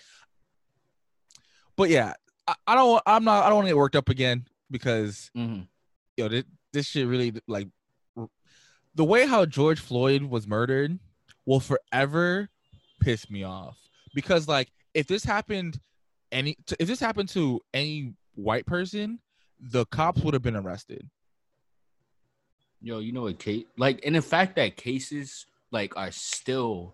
[1.77, 2.13] but yeah,
[2.45, 3.01] I, I don't.
[3.05, 3.43] I'm not.
[3.45, 5.65] I don't want to get worked up again because Mhm.
[6.17, 7.69] yo, this, this shit really like
[8.95, 10.99] the way how George Floyd was murdered
[11.45, 12.49] will forever
[12.99, 13.77] piss me off
[14.13, 15.79] because like if this happened
[16.31, 19.19] any if this happened to any white person,
[19.59, 21.09] the cops would have been arrested.
[22.81, 23.67] Yo, you know what Kate?
[23.77, 26.93] like and the fact that cases like are still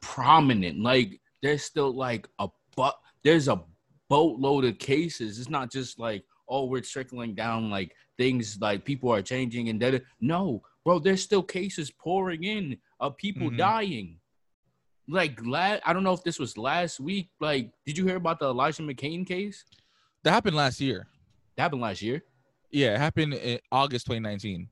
[0.00, 3.62] prominent, like there's still like a but there's a
[4.08, 5.38] boatload of cases.
[5.38, 9.80] It's not just like oh we're trickling down like things like people are changing and
[9.80, 13.58] that no, bro, there's still cases pouring in of people Mhm.
[13.58, 14.20] dying.
[15.08, 17.28] Like last, I don't know if this was last week.
[17.40, 19.64] Like, did you hear about the Elijah McClain case?
[20.22, 21.06] That happened last year.
[21.56, 22.22] That happened last year.
[22.70, 24.68] Yeah, it happened in August 2019.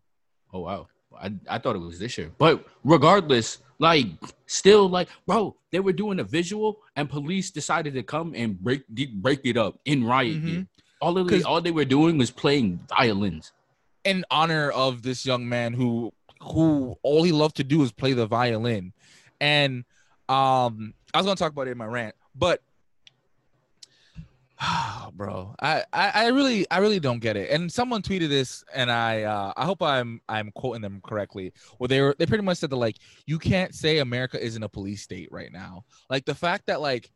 [0.55, 0.89] Oh wow.
[1.21, 2.31] I, I thought it was this year.
[2.39, 4.07] But regardless, like
[4.47, 8.89] still like bro, they were doing a visual and police decided to come and break
[9.17, 10.47] break it up in riot Mhm.
[10.47, 10.67] gear.
[11.03, 13.53] All of all they were doing was playing violins.
[14.05, 18.13] in honor of this young man who who all he loved to do was play
[18.15, 18.93] the violin
[19.41, 19.85] and
[20.29, 22.61] um i was gonna talk about it in my rant but
[25.15, 27.51] bro I, I i really i really don't get it.
[27.51, 31.89] And someone tweeted this and i uh i hope i'm i'm quoting them correctly Well,
[31.89, 35.03] they were they pretty much said that like you can't say america isn't a police
[35.03, 35.85] state right now.
[36.09, 37.11] Like the fact that like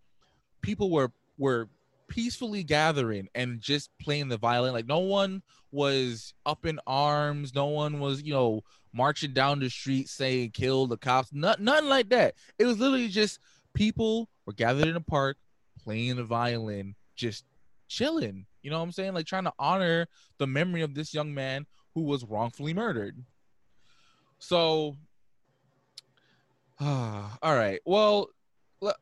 [0.62, 1.68] people were were
[2.08, 5.42] peacefully gathering and just playing the violin like no one
[5.72, 8.62] was up in arms no one was you know
[8.96, 12.34] marching down the street saying kill the cops not, nothing like that.
[12.58, 13.38] It was literally just
[13.74, 15.36] people were gathered in a park
[15.82, 17.44] playing the violin just
[17.88, 18.46] chilling.
[18.62, 19.14] You know what i'm saying?
[19.14, 23.16] Like trying to honor the memory of this young man who was wrongfully murdered.
[24.38, 24.96] So
[26.80, 27.80] all right.
[27.84, 28.30] Well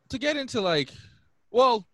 [0.08, 0.90] to get into like
[1.50, 1.86] well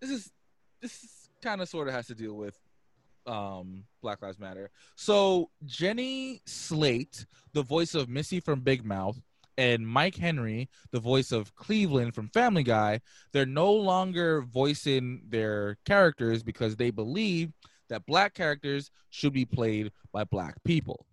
[0.00, 0.32] this is
[0.80, 2.58] this kind of sort of has to deal with
[3.28, 4.70] um Black Lives Matter.
[4.96, 9.20] So Jenny Slate, the voice of Missy from Big Mouth,
[9.56, 13.00] and Mike Henry, the voice of Cleveland from Family Guy,
[13.32, 17.52] they're no longer voicing their characters because they believe
[17.88, 21.06] that black characters should be played by black people.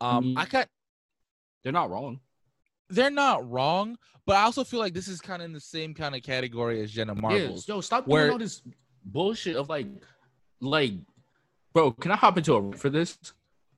[0.00, 0.38] Um, Mm.
[0.38, 0.68] I got
[1.62, 2.20] They're not wrong.
[2.88, 5.94] they're not wrong, but I also feel like this is kind of in the same
[5.94, 7.66] kind of category as Jenna Marbles.
[7.68, 8.62] Yeah, yo, stop Where- doing all this
[9.04, 9.86] bullshit of like
[10.60, 10.92] like
[11.72, 13.18] bro, can I hop into a room for this?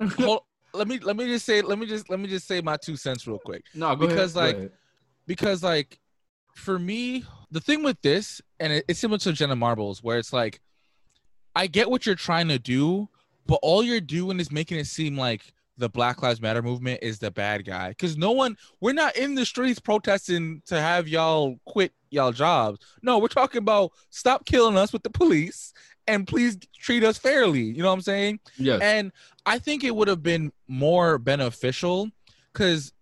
[0.19, 0.41] Hold,
[0.73, 2.97] let me let me just say let me just let me just say my two
[2.97, 3.65] cents real quick.
[3.75, 4.61] No, go Because, ahead.
[4.61, 4.73] like,
[5.27, 5.99] because like
[6.55, 10.33] for me the thing with this and it, it's similar to jenna marbles where it's
[10.33, 10.61] like
[11.57, 13.09] i get what you're trying to do
[13.47, 17.19] but all you're doing is making it seem like the black lives matter movement is
[17.19, 21.57] the bad guy because no one we're not in the streets protesting to have y'all
[21.67, 25.73] quit y'all jobs no we're talking about stop killing us with the police
[26.07, 28.81] and please treat us fairly you know what i'm saying yes.
[28.83, 29.11] and
[29.47, 32.09] I think it would have been more beneficial
[32.53, 32.93] because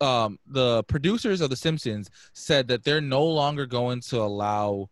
[0.00, 4.90] um, the producers of The Simpsons said that they're no longer going to allow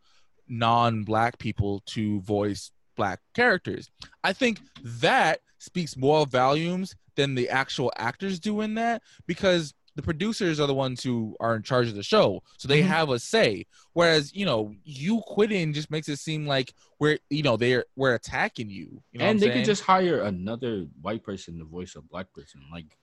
[0.49, 3.91] non-black people to voice black characters.
[4.23, 10.59] I think that speaks more volumes than the actual actors doing that because the producers
[10.59, 12.87] are the ones who are in charge of the show, so they Mhm.
[12.87, 13.67] have a say.
[13.93, 18.15] Whereas you know, you quitting just makes it seem like we're you know they're we're
[18.15, 19.03] attacking you.
[19.13, 19.59] you know and they saying?
[19.59, 22.63] could just hire another white person to voice a black person.
[22.73, 22.97] Like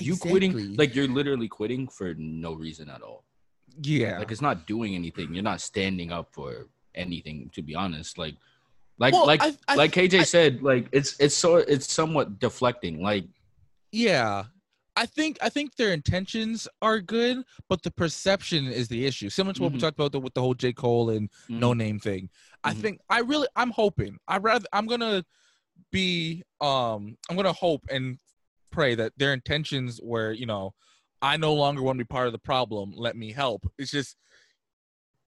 [0.00, 3.24] you quitting, like you're literally quitting for no reason at all.
[3.82, 5.32] yeah Like it's not doing anything.
[5.32, 7.50] You're not standing up for anything.
[7.54, 8.34] To be honest, like
[8.98, 12.38] Like Well, like I- I- like KJ I- said, like it's it's so it's somewhat
[12.38, 13.02] deflecting.
[13.02, 13.24] Like
[13.92, 14.44] Yeah.
[14.98, 19.28] I think I think their intentions are good, but the perception is the issue.
[19.28, 19.82] Similar to what we Mhm.
[19.82, 20.72] talked about the, with the whole J.
[20.72, 22.30] Cole and Noname thing.
[22.64, 22.80] I Mhm.
[22.80, 24.16] think I really I'm hoping.
[24.26, 25.22] I rather I'm gonna
[25.92, 28.18] be um I'm gonna hope and
[28.70, 30.74] pray that their intentions were, you know,
[31.20, 32.92] I no longer want to be part of the problem.
[32.96, 33.70] Let me help.
[33.78, 34.16] It's just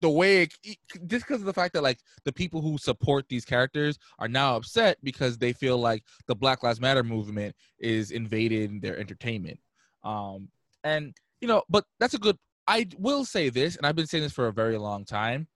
[0.01, 3.45] the way it, just because of the fact that like the people who support these
[3.45, 8.79] characters are now upset because they feel like the Black Lives Matter movement is invading
[8.79, 9.59] their entertainment.
[10.03, 10.49] Um,
[10.83, 12.37] and you know, but that's a good.
[12.67, 15.47] I will say this, and I've been saying this for a very long time.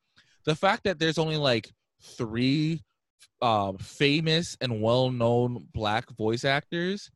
[0.45, 1.69] The fact that there's only like
[2.01, 2.81] three
[3.41, 7.11] um, famous and well-known black voice actors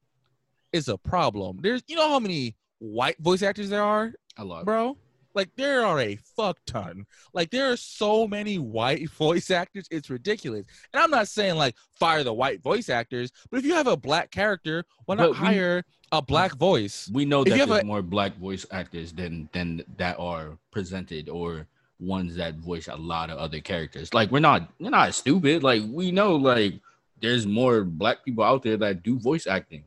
[0.73, 1.59] is a problem.
[1.61, 4.65] There's, you know, how many white voice actors there are a lot.
[4.65, 4.97] bro.
[5.35, 7.05] Like there are a fuck ton.
[7.33, 10.65] Like there are so many white voice actors, it's ridiculous.
[10.93, 13.97] And I'm not saying like fire the white voice actors, but if you have a
[13.97, 17.09] black character, why not we- hire a black voice?
[17.13, 21.27] We know If that there's a- more black voice actors than than that are presented
[21.29, 21.67] or
[21.99, 24.13] ones that voice a lot of other characters.
[24.13, 25.63] Like we're not we're not stupid.
[25.63, 26.75] Like we know like
[27.21, 29.83] there's more black people out there that do voice acting.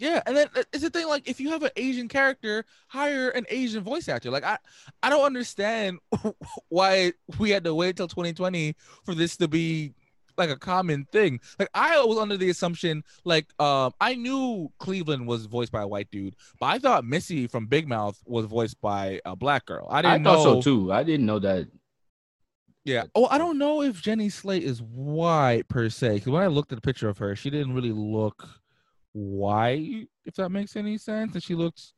[0.00, 3.28] Yeah, and then uh, it's the thing like if you have an Asian character, hire
[3.28, 4.30] an Asian voice actor.
[4.30, 4.56] Like I,
[5.02, 5.98] I don't understand
[6.70, 9.92] why we had to wait till 2020 for this to be
[10.38, 11.38] like a common thing.
[11.58, 15.88] Like I was under the assumption like um I knew Cleveland was voiced by a
[15.88, 19.86] white dude, but I thought Missy from Big Mouth was voiced by a black girl.
[19.90, 20.60] I I, didn't thought know.
[20.60, 20.92] so too.
[20.92, 21.68] I didn't know that.
[22.86, 23.04] Yeah.
[23.14, 26.14] Oh, I don't know if Jenny Slate is white per se.
[26.14, 28.59] Because when I looked at the picture of her, she didn't really look
[29.12, 31.34] white, if that makes any sense.
[31.34, 31.92] And she looks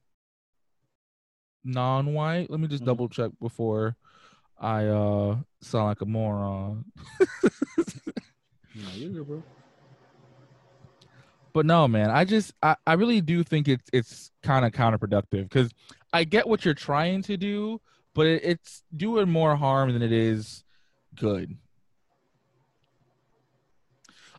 [1.64, 2.50] non-white.
[2.50, 2.86] Let me just Mhm.
[2.86, 3.96] double check before
[4.58, 6.84] I uh sound like a moron.
[8.74, 9.42] No, you're good, bro.
[11.52, 15.42] But no, man, I just I, I really do think it's it's kind of counterproductive
[15.44, 15.70] because
[16.12, 17.80] I get what you're trying to do,
[18.14, 20.64] but it, it's doing more harm than it is
[21.14, 21.56] good.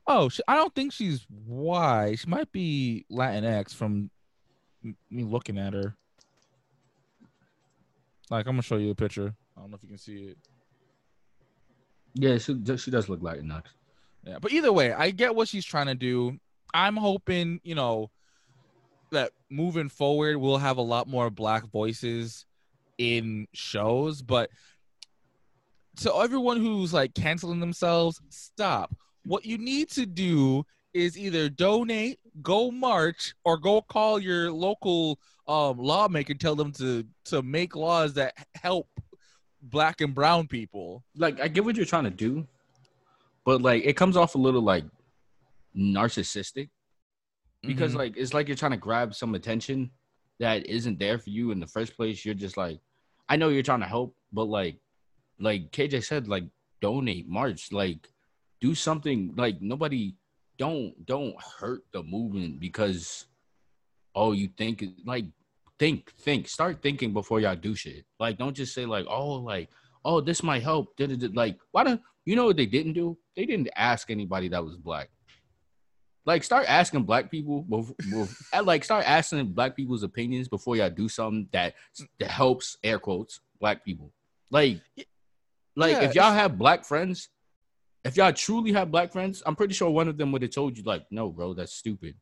[0.05, 2.15] Oh, sh I don't think she's white.
[2.19, 4.09] She might be Latinx from
[5.09, 5.95] me looking at her.
[8.29, 9.33] Like I'm gonna show you a picture.
[9.57, 10.37] I don't know if you can see it.
[12.15, 13.71] Yeah, she does- she does look like Knox.
[14.23, 16.39] Yeah, but either way, I get what she's trying to do.
[16.73, 18.09] I'm hoping, you know,
[19.11, 22.45] that moving forward, we'll have a lot more black voices
[22.97, 24.21] in shows.
[24.21, 24.49] But
[25.97, 28.95] to everyone who's like canceling themselves, stop.
[29.25, 35.19] What you need to do is either donate, go march, or go call your local
[35.47, 38.87] um, lawmaker, and tell them to to make laws that help
[39.61, 41.03] black and brown people.
[41.15, 42.45] Like I get what you're trying to do,
[43.45, 44.85] but like it comes off a little like
[45.75, 46.69] narcissistic
[47.63, 47.97] because Mhm.
[47.97, 49.89] like it's like you're trying to grab some attention
[50.39, 52.25] that isn't there for you in the first place.
[52.25, 52.79] You're just like,
[53.29, 54.77] I know you're trying to help, but like,
[55.39, 56.43] like KJ said, like
[56.81, 58.09] donate, march, like
[58.63, 59.33] do something.
[59.35, 60.15] Like nobody,
[60.57, 63.25] don't don't hurt the movement because
[64.15, 65.25] oh you think like
[65.77, 68.05] think think start thinking before y'all do shit.
[68.19, 69.69] Like don't just say like oh like
[70.05, 70.93] oh this might help.
[70.97, 73.17] Like why don't you know what they didn't do?
[73.35, 75.09] They didn't ask anybody that was black.
[76.25, 80.89] Like start asking black people, bef- bef- like start asking black people's opinions before y'all
[80.89, 81.73] do something that
[82.19, 84.13] that helps air quotes black people.
[84.49, 84.79] Like,
[85.75, 87.27] like yeah, if y'all have black friends,
[88.03, 90.77] if y'all truly have black friends, I'm pretty sure one of them would have told
[90.77, 92.15] you like, no, bro, that's stupid.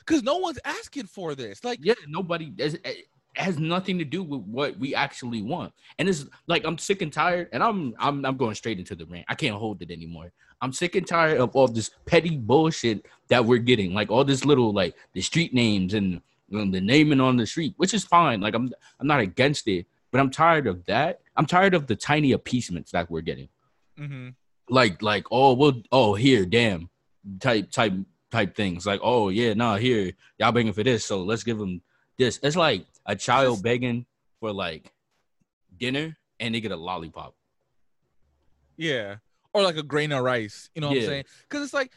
[0.00, 1.62] because no one's asking for this.
[1.64, 2.52] Like, Yeah, nobody.
[2.58, 5.72] It has nothing to do with what we actually want.
[5.98, 9.06] And it's like I'm sick and tired, and I'm I'm I'm going straight into the
[9.06, 9.26] rant.
[9.28, 10.32] I can't hold it anymore.
[10.60, 14.44] I'm sick and tired of all this petty bullshit that we're getting, like all this
[14.44, 18.40] little like the street names and, and the naming on the street, which is fine.
[18.40, 21.20] Like I'm I'm not against it, but I'm tired of that.
[21.36, 23.48] I'm tired of the tiny appeasements that we're getting.
[23.98, 24.28] mm-hmm.
[24.74, 26.90] Like like oh well oh here damn
[27.40, 27.94] type type
[28.30, 31.80] type things like oh yeah nah here y'all begging for this so let's give them
[32.18, 32.38] this.
[32.42, 34.06] It's like a child begging
[34.40, 34.92] for like
[35.76, 37.34] dinner and they get a lollipop.
[38.76, 39.16] Yeah.
[39.52, 40.70] Or like a grain of rice.
[40.74, 41.24] You know what I'm saying?
[41.48, 41.92] Because it's like,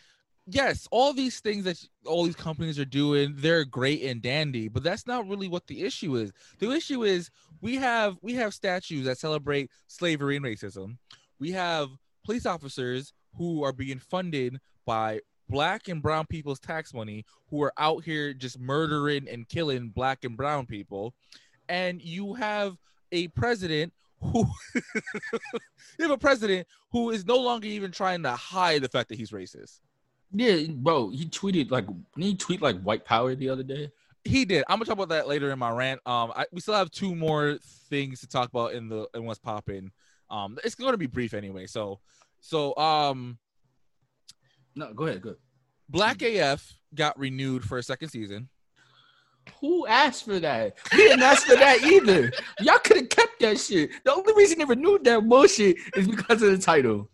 [0.45, 4.83] yes, all these things that all these companies are doing, they're great and dandy, but
[4.83, 6.31] that's not really what the issue is.
[6.59, 10.97] The issue is we have we have statues that celebrate slavery and racism.
[11.39, 11.89] We have
[12.27, 17.71] police officers who are being funded by black and brown people's tax money who are
[17.77, 21.13] out here just murdering and killing black and brown people.
[21.69, 22.75] And you have
[23.13, 28.81] a president who you have a president who is no longer even trying to hide
[28.81, 29.79] the fact that he's racist.
[30.33, 31.09] Yeah, bro.
[31.09, 33.89] He tweeted like didn't he tweet like white power the other day.
[34.25, 34.65] He did.
[34.67, 36.01] I'm gonna talk about that later in my rant.
[36.05, 37.57] Um, I, we still have two more
[37.89, 39.91] things to talk about in the in what's popping.
[40.29, 41.67] Um, it's going to be brief anyway.
[41.67, 41.99] So,
[42.41, 43.37] so um,
[44.75, 45.21] No, go ahead.
[45.21, 45.29] Go.
[45.29, 45.39] ahead.
[45.89, 48.49] Black AF got renewed for a second season.
[49.61, 50.75] Who asked for that?
[50.91, 52.31] We didn't ask for that either.
[52.59, 53.91] Y'all could have kept that shit.
[54.03, 57.09] The only reason they renewed that bullshit is because of the title.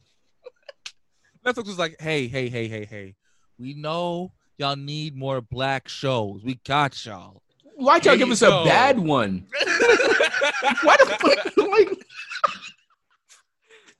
[1.45, 3.15] Netflix was like, "Hey, hey, hey, hey, hey,
[3.59, 6.41] we know y'all need more black shows.
[6.43, 7.43] We got y'all."
[7.75, 9.45] Why'd y'all give us a bad one?
[10.81, 11.57] Why the fuck?
[11.57, 12.05] Like,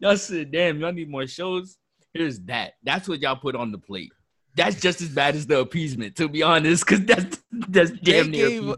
[0.04, 1.78] y'all said, damn, y'all need more shows.
[2.13, 2.74] Here's that.
[2.84, 4.12] That's what y'all put on the plate.
[4.56, 8.50] That's just as bad as the appeasement, to be honest, because that's that's damn near
[8.50, 8.76] gave-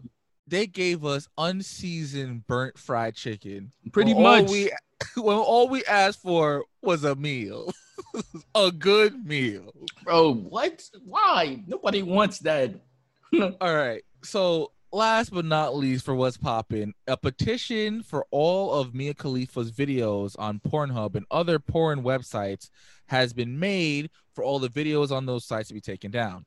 [0.48, 3.72] they gave us unseasoned burnt fried chicken.
[3.92, 4.52] pretty when all much.
[4.52, 4.72] we
[5.22, 7.74] when all we asked for was a meal,
[8.56, 9.74] a good meal.
[10.04, 10.84] Bro, what?
[11.04, 11.64] Why?
[11.68, 12.76] Nobody wants that.
[13.34, 14.04] All right.
[14.24, 19.71] So last but not least, for what's popping, a petition for all of Mia Khalifa's
[19.71, 22.69] videos on Pornhub and other porn websites
[23.08, 26.45] has been made for all the videos on those sites to be taken down.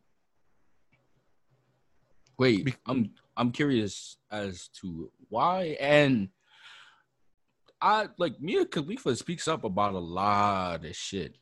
[2.39, 6.29] Wait, Be- I'm I'm curious as to why and
[7.81, 11.37] I like Mia Khalifa speaks up about a lot of shit.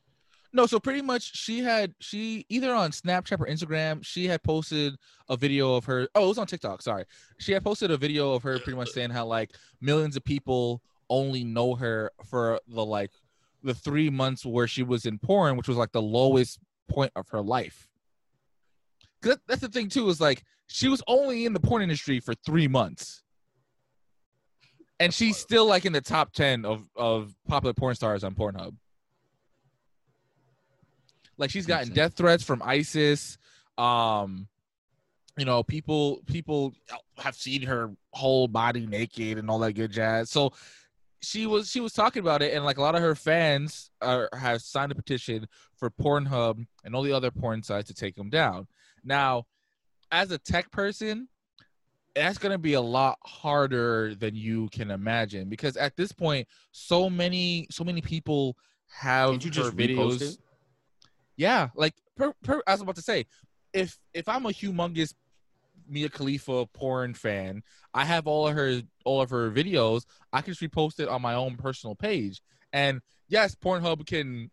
[0.53, 4.95] No, so pretty much she had she either on Snapchat or Instagram, she had posted
[5.29, 6.07] a video of her.
[6.15, 6.81] Oh, it was on TikTok.
[6.81, 7.03] Sorry,
[7.37, 10.81] she had posted a video of her pretty much saying how like millions of people
[11.09, 13.11] only know her for the like
[13.63, 17.27] the three months where she was in porn, which was like the lowest point of
[17.29, 17.89] her life.
[19.21, 22.19] 'Cause that- that's the thing too is like she was only in the porn industry
[22.19, 23.23] for three months,
[24.99, 28.75] and she's still like in the top ten of of popular porn stars on Pornhub.
[31.37, 33.37] Like she's gotten death threats from ISIS.
[33.77, 34.47] Um,
[35.37, 36.73] you know, people people
[37.17, 40.31] have seen her whole body naked and all that good jazz.
[40.31, 40.53] So
[41.21, 44.29] she was she was talking about it, and like a lot of her fans are
[44.33, 48.29] have signed a petition for Pornhub and all the other porn sites to take them
[48.29, 48.67] down.
[49.03, 49.45] Now,
[50.11, 51.27] as a tech person,
[52.15, 57.09] that's gonna be a lot harder than you can imagine because at this point, so
[57.09, 58.57] many so many people
[58.89, 59.33] have
[59.65, 60.37] her videos.
[61.37, 63.25] Yeah, like per, per, I was about to say,
[63.71, 65.13] if if I'm a humongous
[65.87, 70.05] Mia Khalifa porn fan, I have all of her all of her videos.
[70.33, 72.41] I can just repost it on my own personal page.
[72.73, 74.49] And yes, Pornhub can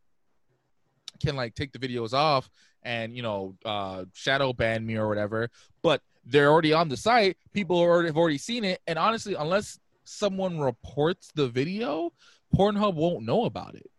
[1.21, 2.51] can like take the videos off
[2.83, 5.51] and you know uh shadow ban me or whatever,
[5.83, 7.37] but they're already on the site.
[7.53, 12.13] People already have already seen it, and honestly, unless someone reports the video,
[12.55, 13.91] Pornhub won't know about it.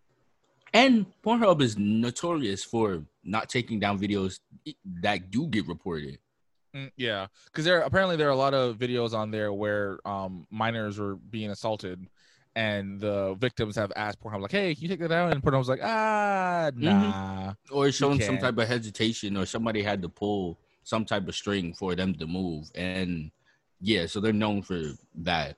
[0.75, 4.39] And Pornhub is notorious for not taking down videos
[5.01, 6.19] that do get reported.
[6.75, 10.45] Mm, yeah, because there apparently there are a lot of videos on there where um
[10.51, 12.05] minors were being assaulted,
[12.57, 15.69] and the victims have asked Pornhub like, "Hey, can you take that down?" And Pornhub's
[15.69, 21.05] like, "Ah, nah." Or showing some type of hesitation or somebody had to pull some
[21.05, 22.69] type of string for them to move.
[22.75, 23.31] And
[23.79, 24.81] yeah, so they're known for
[25.15, 25.55] that.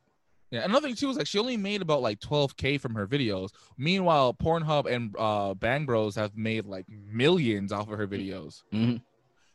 [0.51, 3.49] Yeah, another thing too is like she only made about like 12k from her videos.
[3.77, 8.63] Meanwhile, Pornhub and uh Bang Bros have made like millions off of her videos.
[8.73, 9.01] Mhm.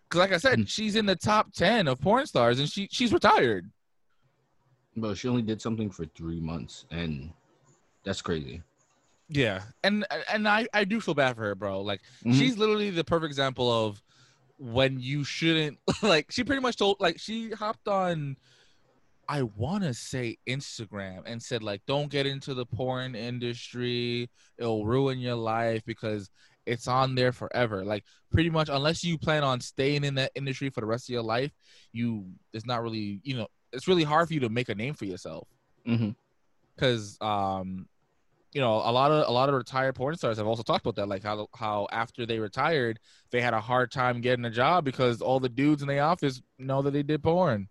[0.09, 0.68] Because like I said, Mm.
[0.68, 3.70] she's in the top 10 of porn stars, and she she's retired.
[4.96, 7.33] But she only did something for three months, and
[8.05, 8.62] that's crazy.
[9.31, 11.81] Yeah, and and I I do feel bad for her, bro.
[11.81, 12.35] Like Mhm.
[12.35, 14.02] she's literally the perfect example of
[14.59, 18.37] when you shouldn't like she pretty much told like she hopped on
[19.29, 24.29] I want to say Instagram and said like don't get into the porn industry.
[24.59, 26.29] It'll ruin your life because
[26.67, 27.85] it's on there forever.
[27.85, 31.13] Like pretty much unless you plan on staying in that industry for the rest of
[31.13, 31.53] your life
[31.93, 34.95] you it's not really you know it's really hard for you to make a name
[34.95, 35.47] for yourself.
[35.87, 36.15] Mhm.
[36.75, 37.87] because um
[38.53, 40.97] you know a lot of a lot of retired porn stars have also talked about
[40.97, 42.99] that like how how after they retired
[43.31, 46.41] they had a hard time getting a job because all the dudes in the office
[46.59, 47.68] know that they did porn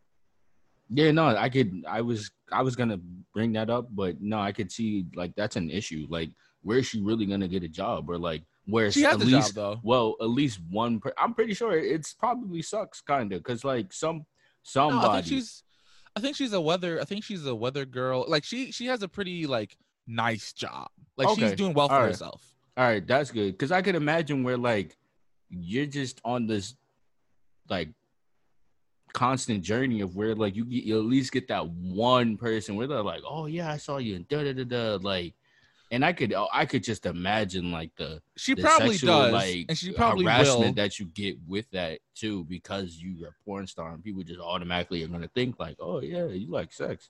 [0.93, 1.83] Yeah, no, I could.
[1.87, 2.99] I was, I was gonna
[3.33, 6.05] bring that up, but no, I could see like that's an issue.
[6.09, 6.29] Like,
[6.63, 9.25] where is she really gonna get a job, or like, where she has at the
[9.25, 10.99] least, job though well, at least one.
[10.99, 14.23] Per- I'm pretty sure it's probably sucks, kind of, because like some No,
[14.63, 15.07] somebody.
[15.07, 15.63] I think she's
[16.15, 19.01] I think she's a weather I think she's a weather girl like she she has
[19.01, 19.77] a pretty like
[20.07, 22.07] nice job like she's doing well for All right.
[22.09, 22.43] herself
[22.75, 24.97] All right, that's good because I could imagine where like
[25.49, 26.75] you're just on this
[27.69, 27.89] like
[29.13, 32.87] constant journey of where like you, get, you at least get that one person where
[32.87, 35.33] they're like, oh yeah, I saw you, and da da da da, like.
[35.93, 39.65] And I could, I could just imagine like the She the probably sexual, does, like
[39.67, 40.73] and she probably harassment will.
[40.75, 45.03] that you get with that too because you're a porn star and people just automatically
[45.03, 47.09] are gonna think like, oh yeah, you like sex,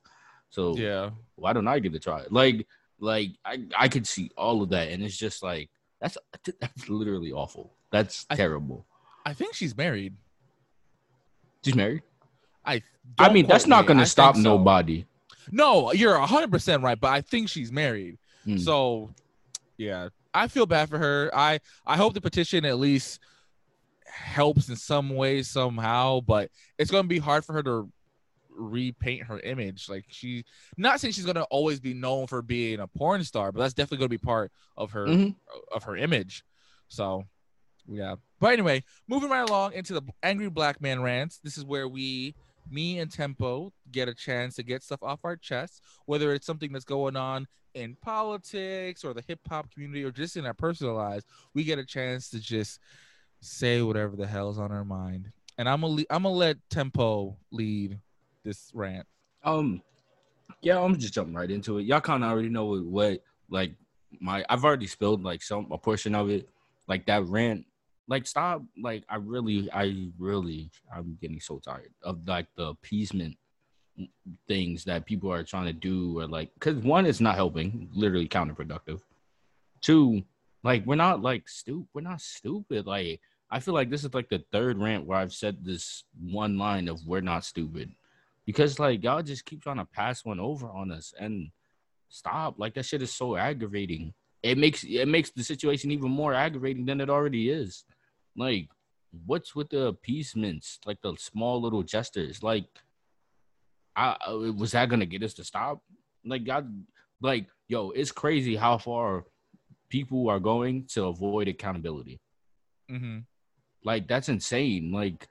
[0.49, 2.31] so yeah, why don't I get to try it?
[2.31, 2.65] Like,
[2.99, 6.17] like I, I could see all of that, and it's just like that's
[6.59, 7.75] that's literally awful.
[7.91, 8.87] That's I- terrible.
[9.27, 10.15] I think she's married.
[11.63, 12.01] She's married.
[12.65, 12.81] I.
[13.17, 13.87] I mean, that's not me.
[13.89, 14.41] gonna I stop so.
[14.41, 15.05] nobody.
[15.51, 18.17] No, you're hundred percent right, but I think she's married.
[18.45, 18.57] Hmm.
[18.57, 19.09] So,
[19.77, 21.29] yeah, I feel bad for her.
[21.33, 23.19] I I hope the petition at least
[24.05, 27.89] helps in some way somehow, but it's gonna be hard for her to
[28.49, 29.89] repaint her image.
[29.89, 30.43] Like she,
[30.77, 33.97] not saying she's gonna always be known for being a porn star, but that's definitely
[33.99, 35.35] gonna be part of her Mhm.
[35.73, 36.43] of her image.
[36.87, 37.25] So,
[37.87, 38.15] yeah.
[38.41, 41.39] But anyway, moving right along into the angry black man rants.
[41.43, 42.33] This is where we,
[42.69, 46.73] me and Tempo, get a chance to get stuff off our chests, whether it's something
[46.73, 50.95] that's going on in politics or the hip hop community or just in our personal
[50.95, 51.23] lives.
[51.53, 52.79] We get a chance to just
[53.41, 55.31] say whatever the hell's on our mind.
[55.59, 57.99] And I'm gonna I'm gonna let Tempo lead
[58.43, 59.05] this rant.
[59.43, 59.83] Um,
[60.63, 61.83] yeah, I'm just jumping right into it.
[61.83, 63.73] Y'all kind of already know what, what like
[64.19, 66.49] my I've already spilled like some a portion of it,
[66.87, 67.65] like that rant.
[68.11, 73.37] Like stop, like I really, I really, I'm getting so tired of like the appeasement
[74.47, 78.27] things that people are trying to do, or like, because one, it's not helping, literally
[78.27, 79.01] counterproductive.
[79.81, 80.23] Two,
[80.63, 82.85] like we're not like stupid, we're not stupid.
[82.85, 86.57] Like I feel like this is like the third rant where I've said this one
[86.57, 87.91] line of "we're not stupid."
[88.45, 91.49] because like y'all just keep trying to pass one over on us and
[92.09, 96.33] stop like that shit is so aggravating it makes it makes the situation even more
[96.33, 97.85] aggravating than it already is
[98.35, 98.67] like
[99.25, 102.65] what's with the appeasements like the small little gestures like
[103.95, 104.15] i
[104.57, 105.81] was that gonna get us to stop
[106.25, 106.65] like god
[107.21, 109.25] like yo it's crazy how far
[109.89, 112.19] people are going to avoid accountability
[112.91, 113.19] Mm-hmm.
[113.85, 114.91] like that's insane.
[114.91, 115.27] Like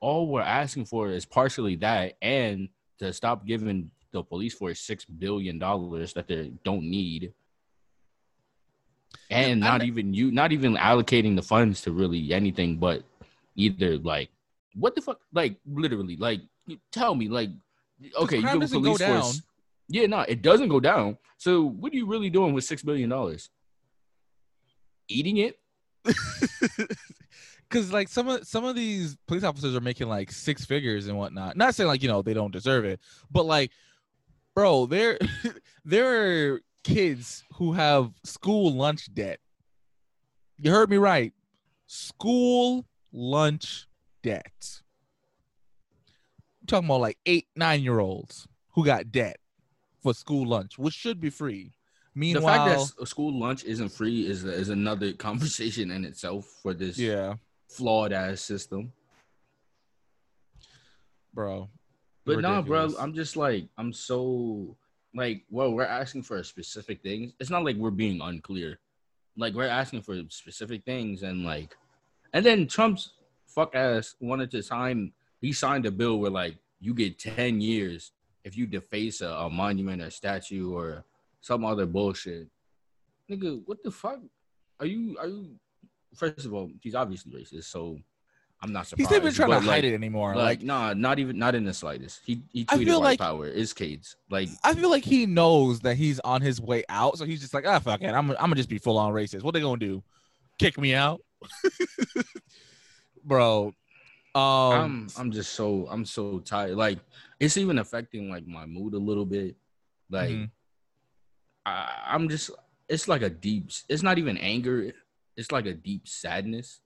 [0.00, 2.68] all we're asking for is partially that and
[2.98, 7.32] to stop giving the police force six billion dollars that they don't need.
[9.30, 13.02] And not even you not even allocating the funds to really anything but
[13.56, 14.30] either like
[14.74, 16.40] what the fuck like literally like
[16.92, 17.50] tell me like
[18.16, 19.20] okay you give a police down.
[19.20, 19.42] force
[19.88, 23.08] yeah no it doesn't go down so what are you really doing with six billion
[23.08, 23.50] dollars
[25.08, 25.58] eating it
[27.70, 31.18] Cause like some of some of these police officers are making like six figures and
[31.18, 31.54] whatnot.
[31.54, 32.98] Not saying like you know they don't deserve it,
[33.30, 33.72] but like,
[34.54, 35.18] bro, there
[35.84, 39.40] there are kids who have school lunch debt.
[40.58, 41.32] You heard me right.
[41.86, 43.86] School lunch
[44.22, 44.80] debt.
[46.60, 49.38] I'm talking about like eight, nine year olds who got debt
[50.02, 51.72] for school lunch, which should be free.
[52.14, 56.74] Meanwhile, the fact that school lunch isn't free is is another conversation in itself for
[56.74, 57.34] this yeah,
[57.68, 58.92] flawed ass system.
[61.32, 61.68] bro.
[62.24, 64.76] But nah, bro, I'm just like I'm so
[65.14, 67.32] like well, we're asking for specific things.
[67.40, 68.78] It's not like we're being unclear.
[69.36, 71.76] Like we're asking for specific things and like
[72.32, 73.12] and then Trump's
[73.46, 78.12] fuck ass wanted to sign he signed a bill where like you get 10 years
[78.44, 81.04] if you deface a, a monument a statue or
[81.40, 82.48] some other bullshit.
[83.30, 84.20] Nigga, what the fuck?
[84.80, 85.50] Are you are you
[86.14, 87.98] first of all, he's obviously racist, so
[88.60, 89.10] I'm not surprised.
[89.10, 90.34] He's not even trying to but, like, hide it anymore.
[90.34, 92.20] like, Like, nah, not even not in the slightest.
[92.24, 94.16] He he tweeted I feel white like- power is Cades.
[94.30, 97.54] Like I feel like he knows that he's on his way out, so he's just
[97.54, 99.42] like, ah, fuck it, I'm, I'm gonna just be full on racist.
[99.42, 100.02] What they gonna do?
[100.58, 101.20] Kick me out,
[103.24, 103.74] bro?
[104.34, 106.76] Um, I'm I'm just so I'm so tired.
[106.76, 106.98] Like
[107.40, 109.56] it's even affecting like my mood a little bit.
[110.10, 110.50] Like Mhm.
[111.66, 112.50] I, I'm just
[112.88, 113.70] it's like a deep.
[113.88, 114.92] It's not even anger.
[115.36, 116.80] It's like a deep sadness.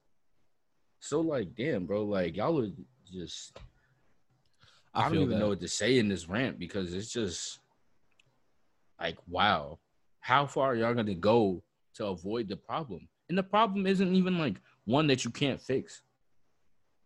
[1.03, 2.69] So like, damn, bro, like y'all are
[3.13, 3.59] just.
[4.95, 5.39] I, I don't even that.
[5.41, 7.59] know what to say in this rant because it's just
[9.01, 9.81] like, wow,
[10.21, 11.61] how far are y'all gonna go
[11.95, 13.09] to avoid the problem?
[13.29, 16.03] And the problem isn't even like one that you can't fix,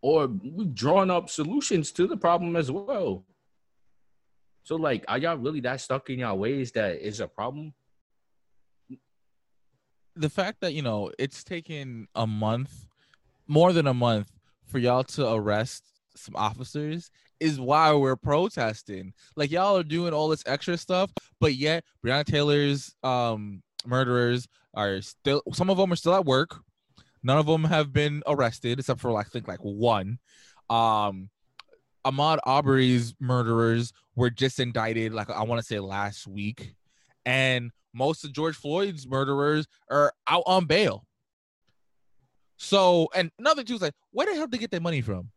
[0.03, 3.25] or we've drawn up solutions to the problem as well.
[4.65, 7.73] So like, are y'all really that stuck in y'all ways that is a problem?
[10.17, 12.87] the fact that you know it's taken a month,
[13.49, 14.31] more than a month,
[14.67, 15.85] for y'all to arrest
[16.17, 19.13] some officers is why we're protesting.
[19.37, 25.01] Like y'all are doing all this extra stuff, but yet Breonna Taylor's um murderers are
[25.01, 26.57] still some of them are still at work.
[27.23, 30.19] None of them have been arrested except for I think like one.
[30.71, 31.31] Um
[32.05, 36.75] Ahmaud Arbery's murderers were just indicted, like I want to say last week,
[37.25, 41.05] and most of George Floyd's murderers are out on bail.
[42.57, 45.31] So, and another is like, where the hell did they get their money from?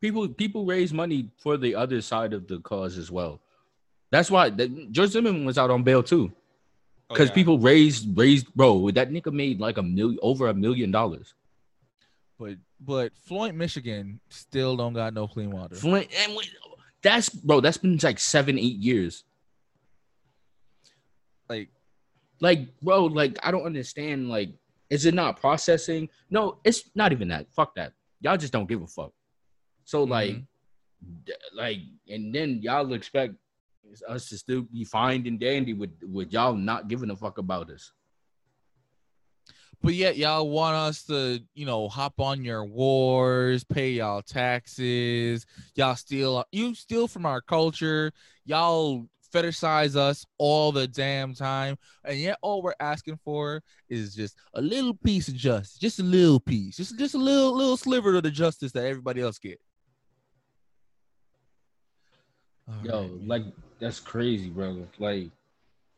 [0.00, 3.40] People people raise money for the other side of the cause as well.
[4.10, 6.30] That's why that, George Zimmerman was out on bail too,
[7.10, 8.90] Oh, because people raised raised bro.
[8.92, 11.34] That nigga made like a million over a million dollars.
[12.38, 15.74] but but Flint, Michigan, still don't got no clean water.
[15.74, 16.48] Flint and we-
[17.02, 17.60] that's bro.
[17.60, 19.24] That's been like seven eight years.
[21.48, 21.70] Like,
[22.40, 24.28] Like bro, like I don't understand.
[24.28, 24.50] Like,
[24.90, 26.08] is it not processing?
[26.30, 27.50] No, it's not even that.
[27.52, 27.92] Fuck that.
[28.20, 29.12] Y'all just don't give a fuck.
[29.84, 30.46] So like, Mhm.
[31.24, 31.78] d- like,
[32.08, 33.34] and then y'all expect
[34.06, 37.70] us to still be fine and dandy with with y'all not giving a fuck about
[37.70, 37.92] us.
[39.80, 45.46] but yet y'all want us to, you know, hop on your wars, pay y'all taxes,
[45.76, 48.10] y'all steal, you steal from our culture,
[48.44, 54.36] y'all fetishize us all the damn time, and yet all we're asking for is just
[54.54, 58.14] a little piece of justice, just a little piece, just just a little little sliver
[58.14, 59.60] of the justice that everybody else get.
[62.68, 63.42] All Yo, right, like
[63.78, 64.86] that's crazy, brother.
[64.98, 65.30] Like,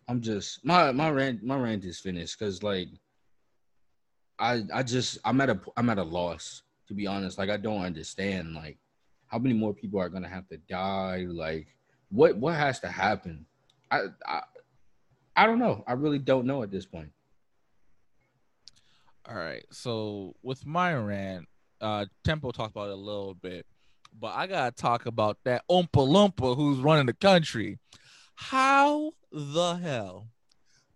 [0.09, 2.89] I'm just my my rant my rant is finished because like,
[4.39, 7.39] I I just I'm at a I'm at a loss to be honest.
[7.39, 8.79] Like I don't understand like
[9.29, 11.27] how many more people are gonna have to die.
[11.29, 11.69] Like
[12.11, 13.47] what what has to happen?
[13.91, 14.43] I I
[15.37, 15.85] I don't know.
[15.87, 17.11] I really don't know at this point.
[19.29, 19.65] All right.
[19.71, 21.47] So with my rant,
[21.81, 23.65] uh Tempo talked about it a little bit,
[24.19, 27.79] but I gotta talk about that Oompa Loompa who's running the country.
[28.35, 30.29] How the hell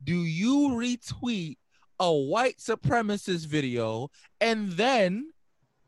[0.02, 1.56] do you retweet
[2.00, 4.10] a white supremacist video
[4.40, 5.32] and then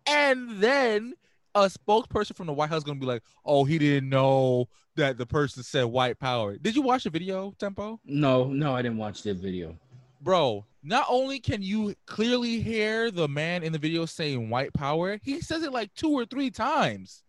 [0.06, 1.14] and then
[1.54, 5.26] a spokesperson from the White House gonna be like, oh, he didn't know that the
[5.26, 6.56] person said white power.
[6.56, 8.00] Did you watch the video, Tempo?
[8.04, 9.76] No, no, I didn't watch the video.
[10.20, 15.18] bro not only can you clearly hear the man in the video saying white power
[15.22, 17.22] he says it like two or three times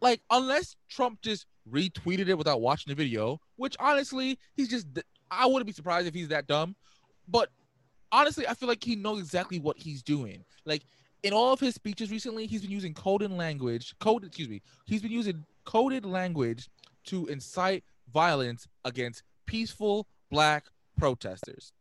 [0.00, 4.86] like unless trump just retweeted it without watching the video which honestly he's just
[5.30, 6.76] i wouldn't be surprised if he's that dumb
[7.28, 7.48] but
[8.12, 10.82] honestly i feel like he knows exactly what he's doing like
[11.22, 15.02] in all of his speeches recently he's been using coded language code excuse me he's
[15.02, 16.68] been using coded language
[17.06, 20.66] to incite violence against peaceful black
[20.98, 21.72] protesters.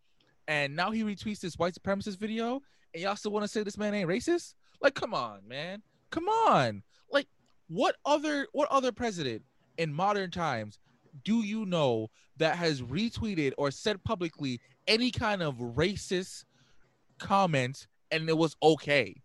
[0.47, 2.61] And now he retweets this white supremacist video,
[2.93, 4.55] and y'all still want to say this man ain't racist?
[4.82, 5.82] Like, come on, man.
[6.09, 6.84] Come on.
[7.11, 7.27] Like,
[7.67, 9.43] what other what other president
[9.77, 10.79] in modern times
[11.23, 16.43] do you know that has retweeted or said publicly any kind of racist
[17.19, 19.15] comment and it was okay?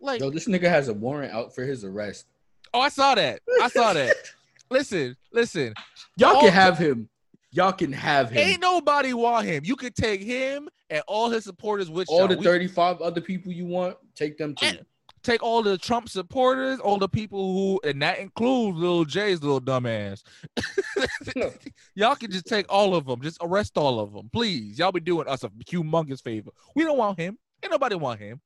[0.00, 2.26] Like, Yo, this nigga has a warrant out for his arrest.
[2.74, 3.40] Oh, I saw that.
[3.62, 4.14] I saw that.
[4.70, 5.74] listen, listen.
[6.16, 7.08] Y'all All- can have him.
[7.50, 8.38] Y'all can have him.
[8.38, 9.64] Ain't nobody want him.
[9.64, 12.28] You could take him and all his supporters with all y'all.
[12.28, 14.78] the We- 35 other people you want, take them too.
[15.24, 19.60] Take all the Trump supporters, all the people who, and that includes little Jay's little
[19.60, 20.22] dumbass.
[21.94, 23.20] Y'all can just take all of them.
[23.20, 24.78] Just arrest all of them, please.
[24.78, 26.50] Y'all be doing us a humongous favor.
[26.76, 27.36] We don't want him.
[27.62, 28.40] Ain't nobody want him.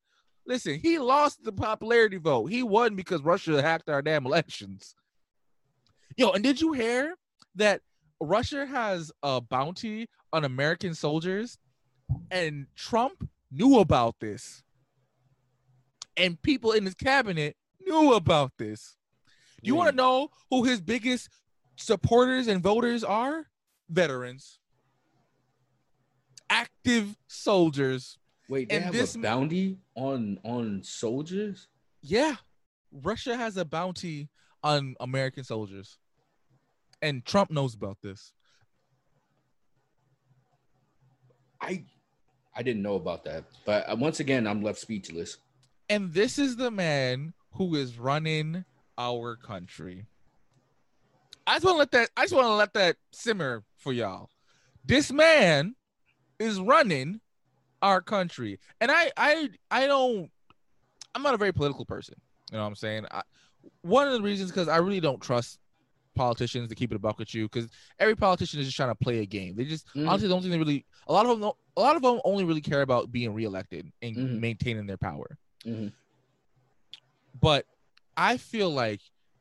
[0.47, 2.47] Listen, he lost the popularity vote.
[2.47, 4.95] He won because Russia hacked our damn elections.
[6.17, 7.15] Yo, and did you hear
[7.55, 7.81] that
[8.21, 11.59] Russia has a bounty on American soldiers,
[12.31, 14.63] and Trump knew about this,
[16.17, 18.97] and people in his cabinet knew about this.
[19.63, 21.29] Do you want to know who his biggest
[21.77, 23.47] supporters and voters are?
[23.89, 24.59] Veterans,
[26.49, 28.19] active soldiers.
[28.53, 31.69] Wait, they and have this a bounty on on soldiers?
[32.03, 32.35] Yeah,
[32.93, 34.29] Russia has a bounty
[34.63, 35.97] on American soldiers,
[37.01, 38.31] and Trump knows about this.
[41.63, 41.83] I
[42.55, 43.45] I didn't know about that.
[43.65, 45.39] But uh, once again, I'm left speechless.
[45.89, 48.67] And this is the man who is running
[48.99, 50.05] our country.
[51.47, 52.11] I just want to let that.
[52.19, 54.29] I just want to let that simmer for y'all.
[54.85, 55.75] This man
[56.39, 57.22] is running
[57.83, 60.31] our country, and I, I, I don't.
[61.15, 62.15] I'm not a very political person.
[62.51, 63.07] You know what I'm saying?
[63.11, 63.23] I,
[63.83, 65.59] one of the reasons because I really don't trust
[66.15, 67.69] politicians to keep it a buck with you because
[67.99, 69.57] every politician is just trying to play a game.
[69.57, 70.09] They just Mhm.
[70.09, 70.85] honestly don't think they really.
[71.09, 71.41] A lot of them.
[71.41, 74.41] don't- A lot of them only really care about being reelected and Mhm.
[74.41, 75.39] maintaining their power.
[75.65, 75.91] Mhm.
[77.41, 77.67] But
[78.17, 79.01] I feel like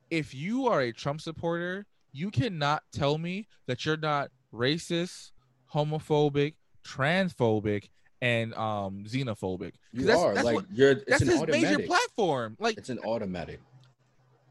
[0.10, 5.32] if you are a Trump supporter, you cannot tell me that you're not racist,
[5.74, 7.90] homophobic, transphobic,
[8.22, 9.74] and um xenophobic.
[9.94, 10.92] You that's- are that's like what- you're.
[10.92, 12.56] It's That's an his major platform.
[12.60, 13.60] Like It's an automatic.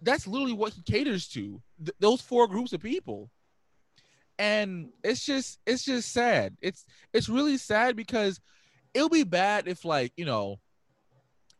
[0.03, 1.61] that's literally what he caters to.
[1.85, 3.31] Th- those four groups of people.
[4.39, 6.57] And it's just it's just sad.
[6.63, 8.41] It's it's really sad because
[8.95, 10.59] it'll be bad if like, you know,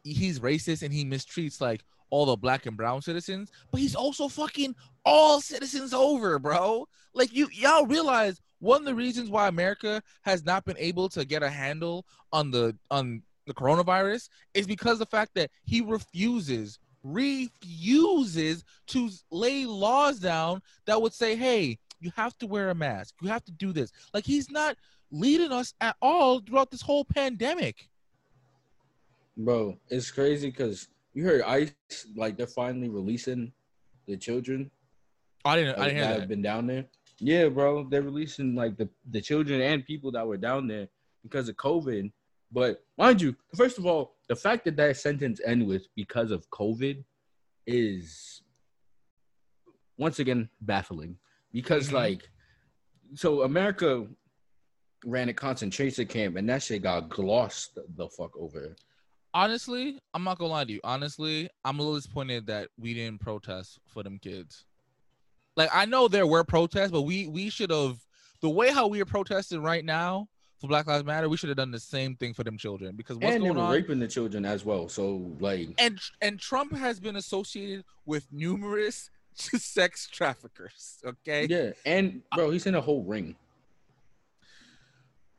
[0.03, 4.29] he's racist and he mistreats like all the black and brown citizens, but he's also
[4.29, 6.87] fucking all citizens over, bro.
[7.15, 11.25] Like you y'all realize one of the reasons why America has not been able to
[11.25, 16.79] get a handle on the on the coronavirus is because the fact that he refuses
[17.03, 23.15] refuses to lay laws down that would say, "Hey, you have to wear a mask.
[23.23, 24.77] You have to do this." Like he's not
[25.11, 27.89] leading us at all throughout this whole pandemic.
[29.37, 31.75] Bro, it's crazy because you heard ICE
[32.17, 33.53] like they're finally releasing
[34.07, 34.71] the children
[35.45, 35.79] I didn't.
[35.79, 36.85] I didn't hear that have been down there.
[37.19, 40.89] Yeah, bro, they're releasing like the the children and people that were down there
[41.23, 42.13] because of COVID.
[42.53, 46.49] But mind you, first of all, the fact that that sentence end with because of
[46.51, 47.03] COVID
[47.67, 48.43] is
[49.97, 51.17] once again baffling
[51.53, 51.93] because Mhm.
[51.93, 52.29] like
[53.15, 54.07] so America
[55.05, 58.77] ran a concentration camp and that shit got glossed the fuck over.
[59.33, 60.81] Honestly, I'm not gonna lie to you.
[60.83, 64.65] Honestly, I'm a little disappointed that we didn't protest for them kids.
[65.57, 67.99] Like I know there were protests, but we we should have
[68.41, 70.29] the way how we are protesting right now
[70.61, 71.29] for Black Lives Matter.
[71.29, 73.63] We should have done the same thing for them children because what's and going were
[73.63, 73.73] on?
[73.73, 74.89] raping the children as well.
[74.89, 80.99] So like and and Trump has been associated with numerous sex traffickers.
[81.05, 81.47] Okay.
[81.49, 83.37] yeah, and bro, he's in a whole ring.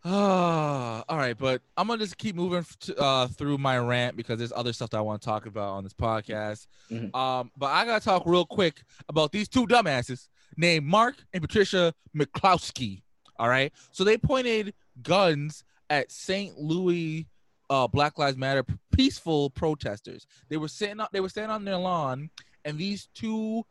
[0.06, 4.52] All right, but I'm gonna just keep moving to, uh, through my rant because there's
[4.54, 6.66] other stuff that I want to talk about on this podcast.
[6.90, 7.14] Mhm.
[7.16, 10.28] Um, but I gotta talk real quick about these two dumbasses
[10.58, 13.04] named Mark and Patricia McCloskey.
[13.38, 14.74] All right, so they pointed
[15.04, 16.58] guns at St.
[16.58, 17.28] Louis
[17.70, 20.26] uh, Black Lives Matter peaceful protesters.
[20.50, 22.30] They were sitting on, they were standing on their lawn,
[22.66, 23.64] and these two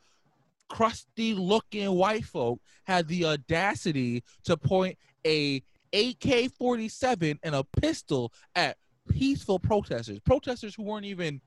[0.68, 5.62] crusty looking white folk had the audacity to point a
[5.92, 8.76] AK 47 and a pistol at
[9.08, 11.40] peaceful protesters, protesters who weren't even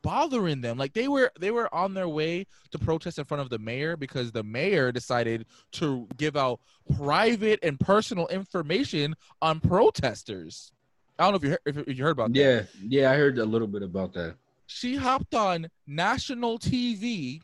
[0.00, 0.78] bothering them.
[0.78, 3.96] Like they were they were on their way to protest in front of the mayor
[3.96, 6.60] because the mayor decided to give out
[6.96, 10.72] private and personal information on protesters.
[11.18, 12.38] I don't know if you heard, if, if you heard about that.
[12.38, 14.36] Yeah, yeah, I heard a little bit about that.
[14.66, 17.40] She hopped on national TV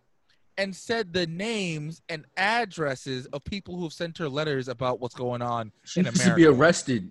[0.58, 5.14] and said the names and addresses of people who have sent her letters about what's
[5.14, 7.10] going on She in needs to be arrested.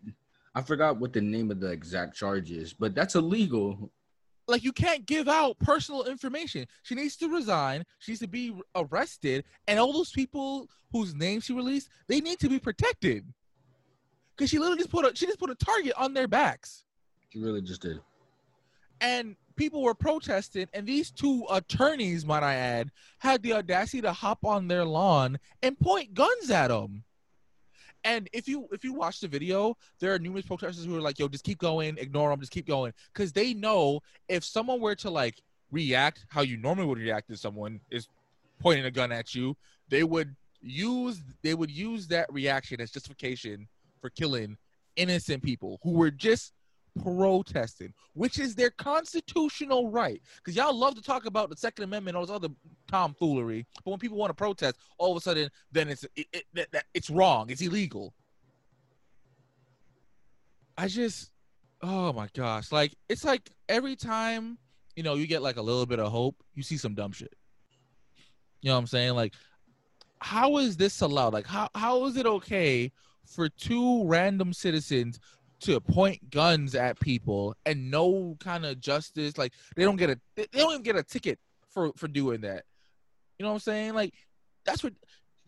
[0.53, 3.91] I forgot what the name of the exact charge is, but that's illegal.
[4.47, 6.65] like you can't give out personal information.
[6.83, 7.83] She needs to resign.
[7.99, 12.39] She needs to be arrested, and all those people whose names she released, they need
[12.39, 13.25] to be protected.
[14.37, 16.83] Cause she literally just put a she just put a target on their backs,
[17.29, 17.99] She really just did.
[19.01, 20.67] and people were protesting.
[20.73, 25.37] And these two attorneys, might I add, had the audacity to hop on their lawn
[25.61, 27.03] and point guns at them.
[28.03, 31.19] And if you if you watch the video, there are numerous protesters who are like,
[31.19, 33.99] "Yo, just keep going, ignore them, just keep going," because they know
[34.29, 35.41] if someone were to like
[35.71, 38.07] react how you normally would react if someone is
[38.59, 39.57] pointing a gun at you,
[39.89, 43.67] they would use they would use that reaction as justification
[43.99, 44.57] for killing
[44.95, 46.53] innocent people who were just
[47.03, 50.21] protesting, which is their constitutional right.
[50.37, 52.53] Because y'all love to talk about the Second Amendment and all this other
[52.87, 56.71] tomfoolery, but when people want to protest, all of a sudden, then it's it, it,
[56.71, 58.13] that, it's wrong, it's illegal.
[60.77, 61.31] I just,
[61.81, 64.57] oh my gosh, like it's like every time
[64.95, 67.33] you know you get like a little bit of hope, you see some dumb shit.
[68.61, 69.13] You know what I'm saying?
[69.13, 69.33] Like,
[70.19, 71.33] how is this allowed?
[71.33, 72.91] Like, how how is it okay
[73.25, 75.19] for two random citizens
[75.61, 79.37] to point guns at people and no kind of justice?
[79.37, 81.39] Like, they don't get a they don't even get a ticket
[81.69, 82.63] for for doing that.
[83.37, 83.93] You know what I'm saying?
[83.93, 84.13] Like,
[84.65, 84.93] that's what.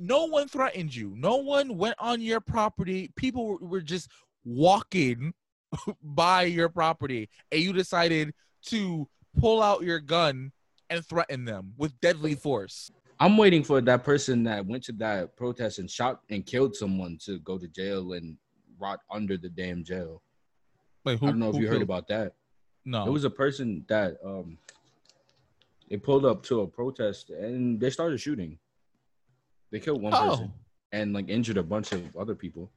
[0.01, 1.13] No one threatened you.
[1.17, 3.11] No one went on your property.
[3.17, 4.09] People were just
[4.45, 5.33] walking
[6.01, 8.33] by your property, and you decided
[8.67, 9.07] to
[9.37, 10.51] pull out your gun
[10.89, 12.91] and threaten them with deadly force.
[13.19, 17.17] I'm waiting for that person that went to that protest and shot and killed someone
[17.25, 18.37] to go to jail and
[18.79, 20.21] rot under the damn jail.
[21.05, 22.35] Like, who, I don't know if you heard killed- about that.
[22.85, 24.57] No, It was a person that um
[25.89, 28.57] they pulled up to a protest and they started shooting.
[29.71, 30.29] They killed one Oh.
[30.29, 30.53] person
[30.91, 32.71] and like injured a bunch of other people.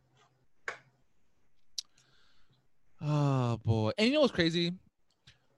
[3.00, 3.90] Oh boy.
[3.98, 4.72] And you know what's crazy?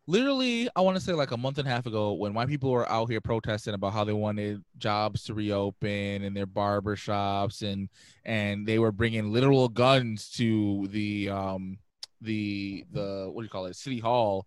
[0.07, 2.71] Literally, I want to say like a month and a half ago, when white people
[2.71, 7.63] were out here protesting about how they wanted jobs to reopen and their barber shops
[7.63, 7.89] and
[8.25, 11.79] and they were bringing literal guns to the um
[12.21, 14.47] the the what do you call it city hall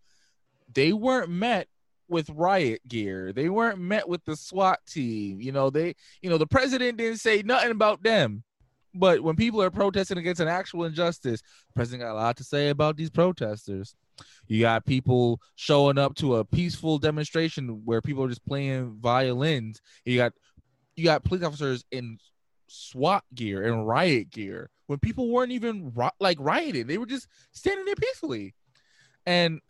[0.73, 1.67] they weren't met
[2.09, 3.33] with riot gear.
[3.33, 5.41] They weren't met with the swat team.
[5.41, 8.43] You know they you know the president didn't say nothing about them.
[8.93, 11.41] But when people are protesting against an actual injustice
[11.75, 13.95] president got a lot to say about these protesters
[14.47, 19.81] you got people showing up to a peaceful demonstration where people are just playing violins
[20.05, 20.33] you got
[20.95, 22.17] you got police officers in
[22.67, 26.87] SWAT gear and riot gear when people weren't even like rioting.
[26.87, 28.53] They were just standing there peacefully.
[29.25, 29.61] And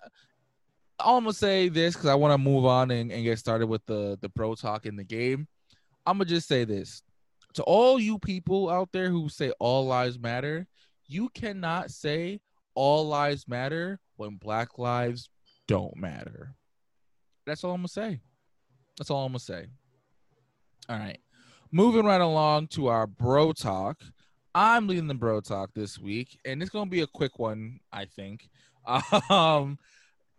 [0.99, 3.85] I'm gonna say this because I want to move on and, and get started with
[3.85, 5.47] the the bro talk in the game.
[6.05, 7.03] I'm gonna just say this
[7.53, 10.67] to all you people out there who say all lives matter.
[11.07, 12.41] You cannot say
[12.73, 15.29] all lives matter when Black lives
[15.67, 16.53] don't matter.
[17.45, 18.19] That's all I'm gonna say.
[18.97, 19.67] That's all I'm gonna say.
[20.89, 21.19] All right.
[21.71, 24.01] Moving right along to our bro talk.
[24.53, 28.05] I'm leading the bro talk this week, and it's gonna be a quick one, I
[28.05, 28.49] think.
[29.29, 29.77] Um,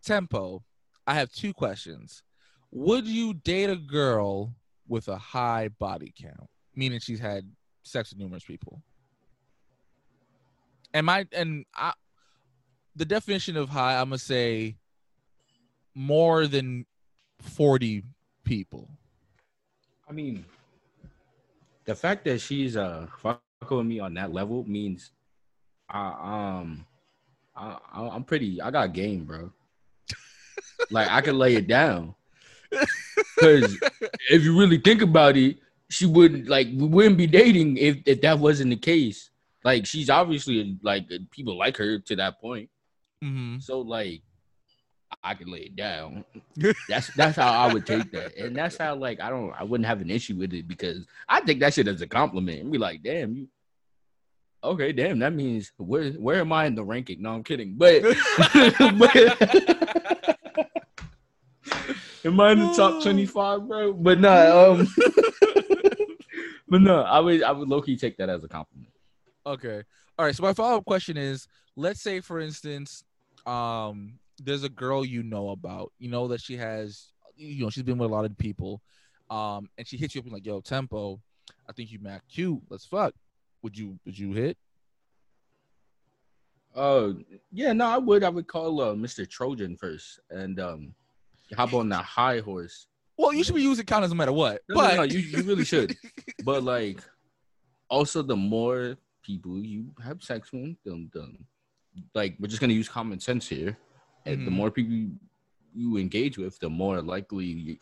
[0.03, 0.65] tempo.
[1.07, 2.23] I have two questions.
[2.71, 4.55] Would you date a girl
[4.87, 7.45] with a high body count, meaning she's had
[7.83, 8.83] sex with numerous people?
[10.95, 11.93] And my and I,
[12.99, 14.77] the definition of high, I'm gonna say
[15.95, 16.85] more than
[17.41, 18.03] forty
[18.45, 18.89] people.
[20.09, 20.45] I mean,
[21.85, 23.41] the fact that she's uh fucking
[23.71, 25.13] with me on that level means,
[25.89, 26.09] I
[26.59, 26.87] um,
[27.57, 28.61] I I'm pretty.
[28.61, 29.53] I got game, bro.
[30.91, 32.15] like I can lay it down.
[32.71, 33.79] Because
[34.31, 38.21] if you really think about it, she wouldn't like we wouldn't be dating if if
[38.23, 39.31] that wasn't the case.
[39.65, 42.69] Like she's obviously like people like her to that point.
[43.23, 43.59] Mm-hmm.
[43.61, 44.23] So like
[45.23, 46.25] I can lay it down.
[46.89, 48.37] That's that's how I would take that.
[48.37, 51.41] And that's how like I don't I wouldn't have an issue with it because I
[51.41, 53.49] take that shit as a compliment and be like, damn, you
[54.63, 57.23] okay, damn, that means where where am I in the ranking?
[57.23, 57.75] No, I'm kidding.
[57.77, 58.03] But,
[58.43, 59.17] but
[62.25, 63.93] am I in the top 25, bro?
[63.95, 64.89] But no, um
[66.69, 68.93] but no, I would I would low key take that as a compliment.
[69.47, 69.83] Okay.
[70.19, 70.35] All right.
[70.35, 73.03] So my follow up question is: Let's say, for instance,
[73.49, 75.93] um, there's a girl you know about.
[75.99, 78.83] You know that she has, you know, she's been with a lot of people,
[79.31, 81.21] um, and she hits you up and like, "Yo, tempo,
[81.69, 82.61] I think you mad cute.
[82.69, 83.15] Let's fuck."
[83.63, 83.99] Would you?
[84.05, 84.57] Would you hit?
[86.77, 87.17] Oh
[87.51, 88.23] yeah, no, I would.
[88.23, 89.29] I would call uh, Mr.
[89.29, 90.95] Trojan first, and um,
[91.57, 92.87] hop on the high horse.
[93.17, 94.61] Well, you should be using condoms no matter what.
[94.69, 95.97] No, no, but no, you you really should.
[96.45, 97.01] But like,
[97.91, 101.37] also the more people you have sex with, the, the
[102.15, 103.77] like we're just gonna use common sense here.
[104.27, 104.55] And the Mhm.
[104.55, 105.11] more people you,
[105.75, 107.79] you engage with, the more likely you,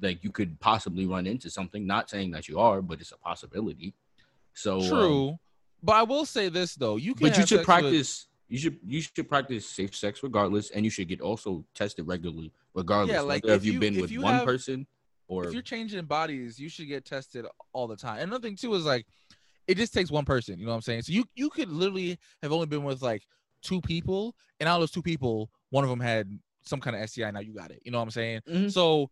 [0.00, 1.86] like you could possibly run into something.
[1.86, 3.94] Not saying that you are, but it's a possibility.
[4.54, 5.38] So um, True.
[5.82, 7.28] but I will say this though: you can.
[7.28, 8.26] but you should sex with- practice.
[8.48, 12.52] You should you should practice safe sex regardless, and you should get also tested regularly
[12.74, 13.14] regardless.
[13.14, 14.86] Yeah, like, whether if have you, you- been if with you one have- person
[15.28, 18.14] or if you're changing bodies, you should get tested all the time.
[18.18, 19.06] And another thing too is like,
[19.68, 20.58] it just takes one person.
[20.58, 21.02] You know what I'm saying?
[21.02, 23.22] So you you could literally have only been with like
[23.62, 27.08] two people, and out of those two people, one of them had some kind of
[27.08, 27.30] STI.
[27.30, 27.80] Now you got it.
[27.84, 28.40] You know what I'm saying?
[28.48, 28.72] Mhm.
[28.72, 29.10] So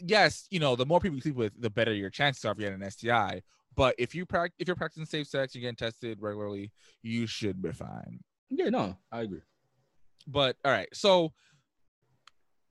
[0.00, 2.58] yes, you know, the more people you sleep with, the better your chances are of
[2.58, 3.42] getting an STI.
[3.74, 6.72] But if you practice, if you're practicing safe sex, you're getting tested regularly,
[7.02, 8.20] you should be fine.
[8.50, 9.42] yeah, no, I agree.
[10.26, 11.32] But all right, so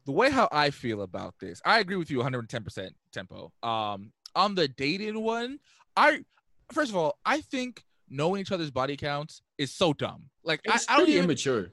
[0.05, 3.51] the way how I feel about this, I agree with you 110% tempo.
[3.63, 5.59] Um, on the dating one,
[5.95, 6.23] I
[6.71, 10.29] first of all, I think knowing each other's body counts is so dumb.
[10.43, 11.69] Like I, It's I don't even immature.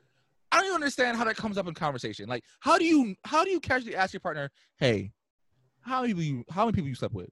[0.50, 2.28] I don't even understand how that comes up in conversation.
[2.28, 5.12] Like, how do you how do you casually ask your partner, "Hey,
[5.80, 7.30] how many people you how many people you slept with?"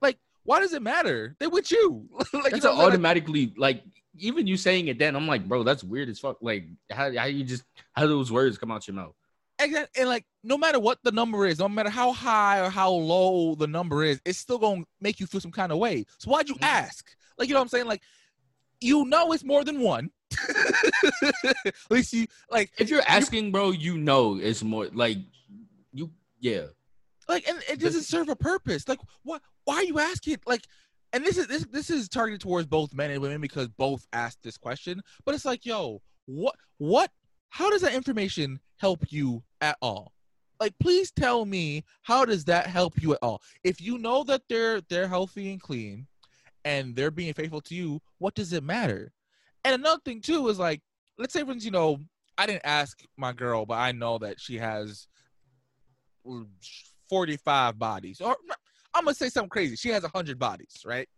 [0.00, 1.36] Like, why does it matter?
[1.38, 2.08] They're with you.
[2.12, 2.76] like, you know a what I'm saying?
[2.78, 3.82] Like, automatically like
[4.18, 6.38] even you saying it then I'm like, bro, that's weird as fuck.
[6.40, 7.62] Like how how you just
[7.92, 9.14] how those words come out your mouth.
[9.60, 12.90] Exact- and like no matter what the number is, no matter how high or how
[12.90, 16.04] low the number is, it's still gonna make you feel some kind of way.
[16.18, 16.62] So why'd you Mhm.
[16.64, 17.14] ask?
[17.38, 17.86] Like you know what I'm saying?
[17.86, 18.02] Like
[18.80, 20.10] you know it's more than one.
[21.44, 25.18] At least you like If you're asking, bro, you know it's more like
[25.92, 26.66] you yeah.
[27.28, 28.88] like and it doesn't serve a purpose.
[28.88, 30.38] Like what why are you asking?
[30.46, 30.66] Like
[31.12, 34.42] and this is this this is targeted towards both men and women because both asked
[34.42, 35.02] this question.
[35.24, 37.10] But it's like, yo, what what
[37.48, 40.12] how does that information help you at all?
[40.60, 43.42] Like please tell me how does that help you at all?
[43.64, 46.06] If you know that they're they're healthy and clean
[46.64, 49.12] and they're being faithful to you, what does it matter?
[49.64, 50.80] And another thing too is like,
[51.18, 51.98] let's say for instance, you know,
[52.38, 55.06] I didn't ask my girl, but I know that she has
[57.08, 58.20] 45 bodies.
[58.20, 58.36] Or
[58.94, 59.76] I'm gonna say something crazy.
[59.76, 61.08] She has 100 bodies, right?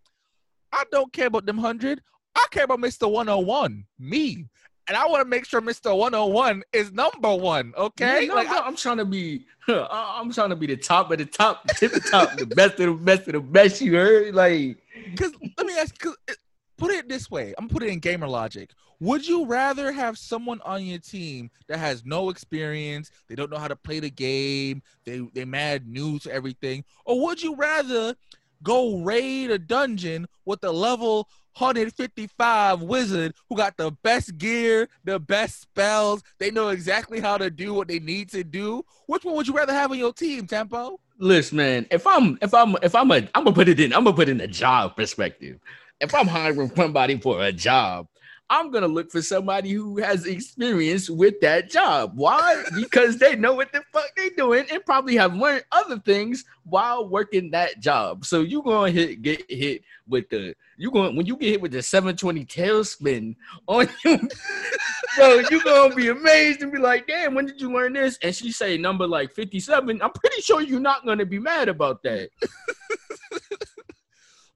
[0.73, 2.01] I don't care about them 100.
[2.35, 3.11] I care about Mr.
[3.11, 4.47] 101, me.
[4.89, 5.97] and I want to make sure Mr.
[5.97, 7.73] 101 is number one.
[7.77, 11.19] Okay, no, like no, I'm trying to be, I'm trying to be the top of
[11.19, 13.81] the top, tip the top, the best of the best of the best.
[13.81, 14.35] You heard?
[14.35, 15.95] Like, because let me ask,
[16.79, 18.71] put it this way, I'm put it in gamer logic.
[19.01, 23.59] Would you rather have someone on your team that has no experience, they don't know
[23.59, 28.15] how to play the game, they they mad new to everything, or would you rather
[28.63, 31.29] go raid a dungeon with a level
[31.59, 37.51] 155 wizard who got the best gear, the best spells, they know exactly how to
[37.51, 38.85] do what they need to do?
[39.07, 40.99] Which one would you rather have on your team, Tempo?
[41.23, 41.87] Listen, man.
[41.91, 43.95] If I'm, if I'm, if I'm a, I'm gonna put it in.
[43.95, 45.61] I'm gonna put it in a job perspective.
[46.01, 48.09] If I'm hiring somebody for a job,
[48.53, 52.13] I'm gonna look for somebody who has experience with that job.
[52.17, 52.63] Why?
[52.77, 57.09] because they know what the fuck they doing and probably have learned other things while
[57.09, 58.27] working that job.
[58.27, 61.73] So you gonna hit get hit with the you going when you get hit with
[61.73, 63.37] the 720 tailspin
[63.69, 64.19] on you,
[65.17, 68.19] bro, you gonna be amazed and be like, damn, when did you learn this?
[68.23, 70.03] And she say number like 57.
[70.03, 72.29] I'm pretty sure you're not gonna be mad about that.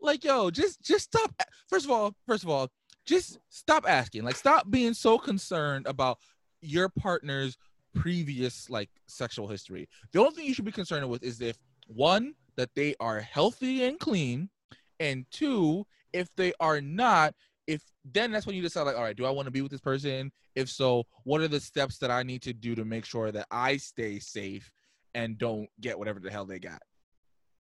[0.03, 1.33] like yo just just stop
[1.67, 2.71] first of all first of all
[3.07, 4.25] just stop asking.
[4.25, 6.19] Like stop being so concerned about
[6.61, 7.57] your partner's
[7.95, 9.89] previous like sexual history.
[10.13, 13.85] The only thing you should be concerned with is if one that they are healthy
[13.85, 14.51] and clean
[15.01, 17.35] and two if they are not
[17.67, 19.71] if then that's when you decide like all right do i want to be with
[19.71, 20.33] this person?
[20.55, 23.47] If so what are the steps that i need to do to make sure that
[23.51, 24.71] i stay safe
[25.15, 26.81] and don't get whatever the hell they got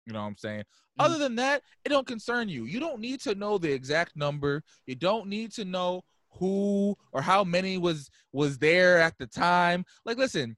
[0.06, 0.62] you know what i'm saying
[1.00, 1.06] mm-hmm.
[1.06, 2.66] other than that, it don't concern you.
[2.66, 4.64] You don't need to know the exact number.
[4.86, 6.04] You don't need to know
[6.40, 9.86] who or how many was was there at the time.
[10.06, 10.56] Like, listen,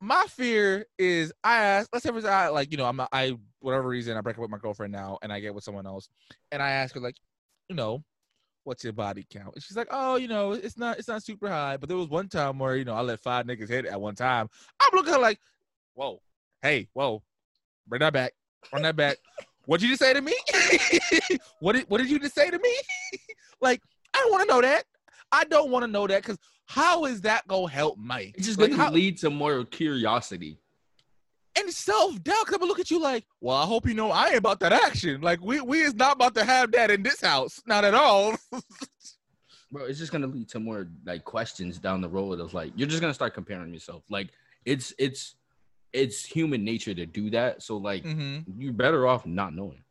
[0.00, 1.88] my fear is I ask.
[1.92, 4.50] Let's say I like you know I'm not, I whatever reason I break up with
[4.50, 6.08] my girlfriend now and I get with someone else,
[6.52, 7.16] and I ask her like,
[7.68, 8.02] you know,
[8.64, 9.54] what's your body count?
[9.54, 12.08] And she's like, oh, you know, it's not it's not super high, but there was
[12.08, 14.48] one time where you know I let five niggas hit at one time.
[14.80, 15.40] I'm looking at her like,
[15.94, 16.20] whoa,
[16.62, 17.22] hey, whoa,
[17.86, 18.32] bring that back,
[18.72, 19.18] run that back.
[19.66, 20.34] What'd you just say to me?
[21.60, 22.74] what did what did you just say to me?
[23.60, 23.82] like,
[24.14, 24.84] I don't want to know that.
[25.30, 28.34] I don't want to know that because how is that gonna help Mike?
[28.36, 30.58] It's just Like, gonna how- lead to more curiosity.
[31.58, 32.46] and self doubt.
[32.46, 34.60] Cause I'm gonna look at you like, well, I hope you know I ain't about
[34.60, 35.20] that action.
[35.20, 38.36] Like, we we is not about to have that in this house, not at all.
[39.70, 42.88] Bro, it's just gonna lead to more like questions down the road of like you're
[42.88, 44.02] just gonna start comparing yourself.
[44.08, 44.28] Like
[44.64, 45.34] it's it's
[45.92, 47.62] it's human nature to do that.
[47.62, 49.82] So like hmm you're better off not knowing.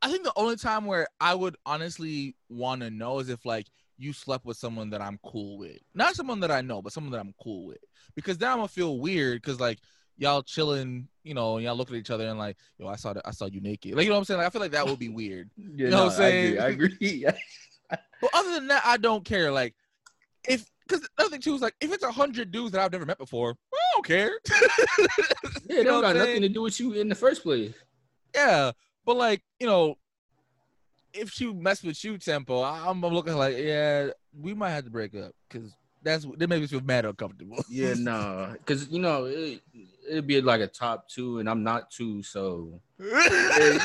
[0.00, 3.66] I think the only time where I would honestly want to know is if like
[3.98, 7.12] you slept with someone that I'm cool with, not someone that I know, but someone
[7.12, 7.78] that I'm cool with,
[8.16, 9.78] because then I'm gonna feel weird because like
[10.16, 13.12] y'all chilling, you know, and y'all look at each other and like, yo, I saw
[13.12, 14.38] that, I saw you naked, like you know what I'm saying?
[14.38, 15.50] Like, I feel like that would be weird.
[15.56, 16.58] You know what I'm saying?
[16.60, 17.26] I agree.
[17.26, 17.98] I agree.
[18.20, 19.50] But other than that, I don't care.
[19.52, 19.74] Like,
[20.48, 23.06] if because another thing too is like, if it's a hundred dudes that I've never
[23.06, 23.56] met before,
[23.94, 24.30] don't care.
[24.50, 25.06] yeah,
[25.68, 26.42] You they know don't got I'm nothing saying?
[26.42, 27.72] to do with you in the first place.
[28.34, 28.72] yeah,
[29.04, 29.96] but like you know,
[31.14, 34.90] if she mess with you, tempo, I- I'm looking like, yeah, we might have to
[34.90, 35.70] break up because
[36.02, 37.62] that's that makes me feel mad uncomfortable.
[37.70, 39.60] Yeah, no, because you know it,
[40.08, 43.80] it'd be like a top two, and I'm not two, so wait,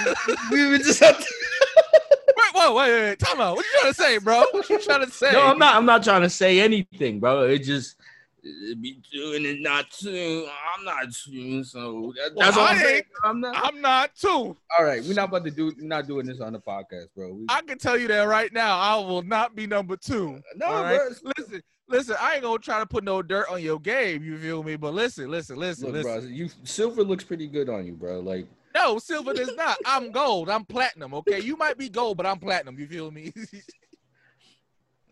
[0.51, 1.25] we would just have to.
[2.37, 3.55] wait, wait, wait, wait, time out.
[3.55, 4.43] What you trying to say, bro?
[4.51, 5.31] What you trying to say?
[5.31, 5.75] No, I'm not.
[5.75, 7.43] I'm not trying to say anything, bro.
[7.43, 8.07] It just it'd
[8.81, 10.47] be and it's not two.
[10.75, 13.03] I'm not two, so that, Well, that's all I I'm saying.
[13.23, 13.65] I'm not.
[13.65, 14.55] I'm not too.
[14.77, 15.73] All right, we're not about to do.
[15.77, 17.33] We're not doing this on the podcast, bro.
[17.33, 18.77] We, I can tell you that right now.
[18.77, 20.41] I will not be number two.
[20.55, 20.97] no, all right?
[20.97, 21.31] bro.
[21.37, 22.15] Listen, listen.
[22.19, 24.23] I ain't gonna try to put no dirt on your game.
[24.23, 24.75] You feel me?
[24.75, 26.19] But listen, listen, listen, Look, listen.
[26.21, 28.19] bro, you silver looks pretty good on you, bro.
[28.19, 29.77] Like, No, silver does not.
[29.85, 30.49] I'm gold.
[30.49, 31.13] I'm platinum.
[31.15, 32.77] Okay, you might be gold, but I'm platinum.
[32.79, 33.33] You feel me?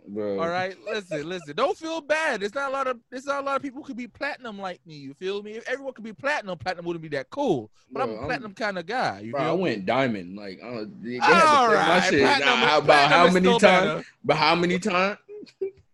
[0.07, 0.39] bro.
[0.39, 1.55] All right, listen, listen.
[1.55, 2.41] Don't feel bad.
[2.41, 4.59] There's not a lot of there's not a lot of people who could be platinum
[4.59, 4.95] like me.
[4.95, 5.51] You feel me?
[5.53, 7.71] If everyone could be platinum, platinum wouldn't be that cool.
[7.91, 9.19] But I'm Bro, a I'm- platinum kind of guy.
[9.21, 10.35] You Bro, I went diamond.
[10.37, 12.21] Like, uh, they, they had to All my shit.
[12.21, 14.05] platinum, how, about how many times?
[14.23, 15.17] But how many times?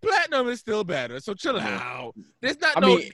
[0.01, 1.20] Platinum is still better.
[1.20, 2.14] So chill out.
[2.41, 2.95] There's not I no.
[2.97, 3.12] mean,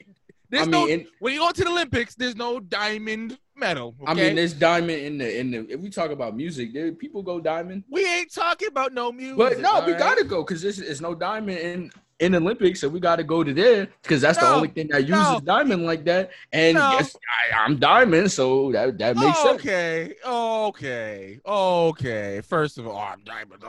[0.49, 0.87] there's I mean, no.
[0.87, 3.95] in, when you go to the Olympics, there's no diamond medal.
[4.01, 4.11] Okay?
[4.11, 5.67] I mean, there's diamond in the in the.
[5.69, 7.83] If we talk about music, there people go diamond.
[7.89, 9.37] we ain't talking about no music.
[9.37, 9.99] But no, we right?
[9.99, 13.53] gotta go because there's, there's no diamond in in Olympics, so we gotta go to
[13.53, 15.39] there because that's the only thing that uses no.
[15.39, 16.31] diamond like that.
[16.51, 16.93] And No.
[16.93, 17.15] yes,
[17.53, 19.59] I, I'm diamond, so that that makes sense.
[19.59, 22.41] okay, okay, okay.
[22.41, 23.63] First of all, I'm diamond.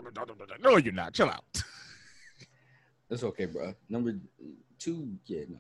[0.61, 1.13] No, you're not.
[1.13, 1.45] Chill out.
[3.11, 3.75] That's okay, bro.
[3.89, 4.19] Number
[4.79, 5.59] two, yeah, no.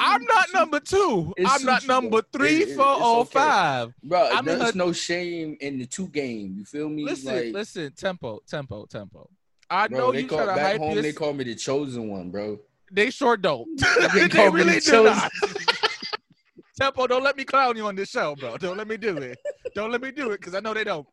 [0.00, 1.34] I'm not number two.
[1.36, 3.30] It I'm not number three, It- it- four, or okay.
[3.30, 3.94] five.
[4.02, 4.28] bro.
[4.32, 6.54] I'm there's her- no shame in the two game.
[6.58, 7.04] You feel me?
[7.04, 7.92] Listen, like, listen.
[7.96, 9.28] Tempo, tempo, tempo.
[9.70, 10.94] I Bro, know they you call try to back hype home.
[10.94, 11.02] this.
[11.04, 12.58] They call me the chosen one, bro.
[12.90, 13.68] They sure don't.
[14.14, 15.30] They they really the do not.
[16.80, 18.56] Tempo, don't let me clown you on this show, bro.
[18.56, 19.36] Don't let me do it.
[19.74, 21.06] Don't let me do it because I know they don't.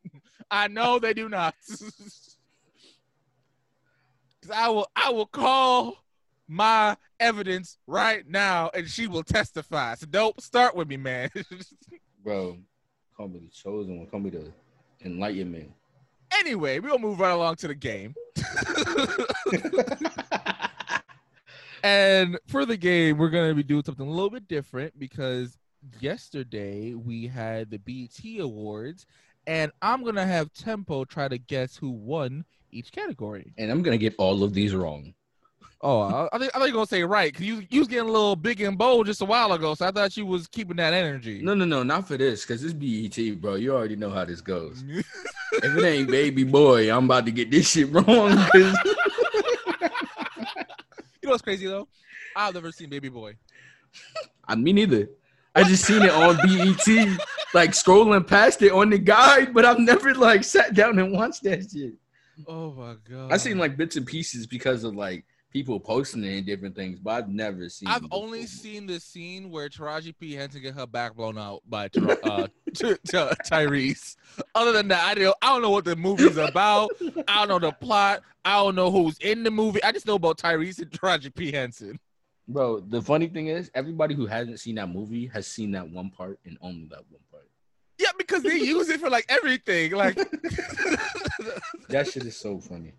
[0.52, 1.56] I know they do not.
[4.42, 5.98] 'Cause I will, I will call
[6.48, 9.96] my evidence right now, and she will testify.
[9.96, 11.30] So don't start with me, man.
[12.24, 12.58] Bro,
[13.16, 14.08] call me the chosen one.
[14.08, 14.52] Call me the
[15.04, 15.72] enlightenment.
[16.40, 18.14] anyway, we'll move right along to the game.
[21.84, 25.56] And for the game, we're gonna be doing something a little bit different because
[26.00, 29.06] yesterday we had the BET Awards,
[29.46, 33.54] and I'm gonna have Tempo try to guess who won each category.
[33.60, 35.14] and I'm gonna get all of these wrong.
[35.88, 38.12] Oh, I, I I think you're gonna say right because you you was getting a
[38.12, 40.94] little big and bold just a while ago, so I thought you was keeping that
[40.94, 41.42] energy.
[41.44, 43.54] No, no, no, not for this, because this BET, bro.
[43.54, 44.84] You already know how this goes.
[44.88, 45.06] if
[45.64, 48.38] it ain't baby boy, I'm about to get this shit wrong.
[51.22, 51.88] You know what's crazy though?
[52.36, 53.34] I've never seen Baby Boy.
[54.48, 55.10] I me neither.
[55.56, 57.20] I just seen it on BET,
[57.52, 61.42] like scrolling past it on the guide, but I've never like sat down and watched
[61.42, 61.96] that shit.
[62.48, 63.32] Oh my god!
[63.32, 65.26] I seen like bits and pieces because of like
[65.56, 67.88] people posting it and different things, but I've never seen.
[67.88, 71.62] I've only full seen the scene where Taraji P Henson get her back blown out
[71.70, 71.86] by
[72.24, 74.18] uh, Ty- Ty- Tyrese.
[74.54, 76.92] Other than that, I don't, I don't know what the movie's about.
[77.30, 78.22] I don't know the plot.
[78.44, 79.82] I don't know who's in the movie.
[79.82, 82.02] I just know about Tyrese and Taraji P Henson.
[82.50, 86.10] Bro, the funny thing is, everybody who hasn't seen that movie has seen that one
[86.10, 87.50] part and only that one part.
[87.98, 89.94] Yeah, because they use it for like everything.
[89.94, 90.18] Like,
[91.88, 92.92] That shit is so funny.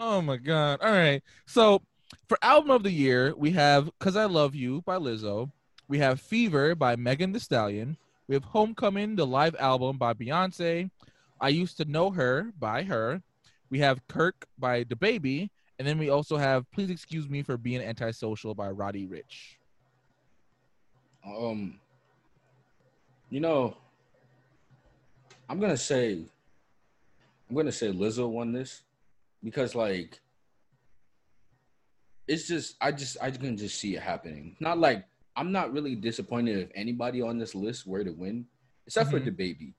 [0.00, 0.78] Oh my god!
[0.80, 1.82] All right, so
[2.28, 5.50] for album of the year, we have "Cause I Love You" by Lizzo.
[5.88, 7.96] We have "Fever" by Megan Thee Stallion.
[8.28, 10.88] We have "Homecoming," the live album by Beyonce.
[11.40, 13.20] I used to know her by her.
[13.70, 17.82] We have Kirk by DaBaby, and then we also have Please Excuse Me for Being
[17.82, 19.56] Antisocial by Roddy Ricch.
[21.26, 21.80] Um,
[23.30, 23.76] you know,
[25.48, 26.20] I'm gonna say,
[27.50, 28.82] I'm gonna say Lizzo won this
[29.42, 30.20] because like,
[32.26, 34.56] it's just I just I can just see it happening.
[34.60, 35.04] Not like
[35.36, 38.46] I'm not really disappointed if anybody on this list were to win,
[38.86, 39.28] except for Mhm.
[39.36, 39.72] DaBaby,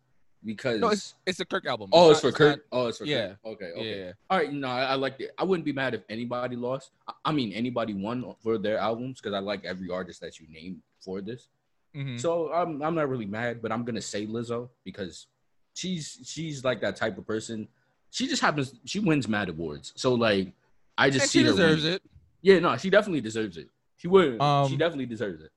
[0.43, 1.89] because No, it's it's the Kirk album.
[1.93, 2.57] oh, it's not- for Kurt.
[2.57, 3.27] not- oh, it's for yeah.
[3.27, 3.37] Kurt.
[3.45, 3.99] Okay, yeah, okay.
[4.05, 4.11] yeah.
[4.29, 5.31] All right, no, I, I like it.
[5.37, 6.91] I wouldn't be mad if anybody lost.
[7.07, 10.47] I, I mean, anybody won for their albums because I like every artist that you
[10.49, 11.49] named for this.
[11.95, 12.19] Mhm.
[12.19, 15.27] So I'm I'm not really mad, but I'm gonna say Lizzo because
[15.73, 17.67] she's she's like that type of person.
[18.11, 19.93] She just happens she wins mad awards.
[19.95, 20.53] So like
[20.97, 22.01] I just and see she deserves it.
[22.41, 23.69] Yeah, no, she definitely deserves it.
[23.97, 24.41] She would.
[24.41, 25.51] Um, she definitely deserves it.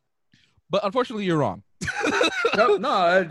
[0.69, 1.63] But unfortunately, you're wrong.
[2.57, 3.25] no, no, I,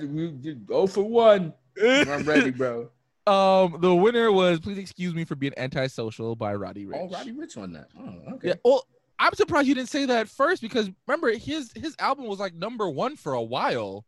[0.66, 1.54] go for one.
[1.82, 2.90] I'm ready, bro.
[3.28, 6.98] Um, the winner was "Please Excuse Me for Being Antisocial" by Roddy Ricch.
[7.00, 7.88] Oh, Roddy Ricch on that.
[7.98, 8.48] Oh, okay.
[8.48, 8.54] Yeah.
[8.66, 8.84] Well,
[9.20, 12.90] I'm surprised you didn't say that first because remember his his album was like number
[12.90, 14.06] one for a while.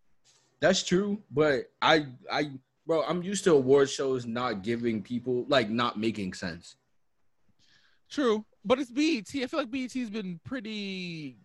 [0.61, 2.49] That's true, but I I
[2.86, 6.76] bro, I'm used to award shows not giving people like not making sense.
[8.10, 9.26] True, but it's BET.
[9.44, 11.38] I feel like BET's been pretty.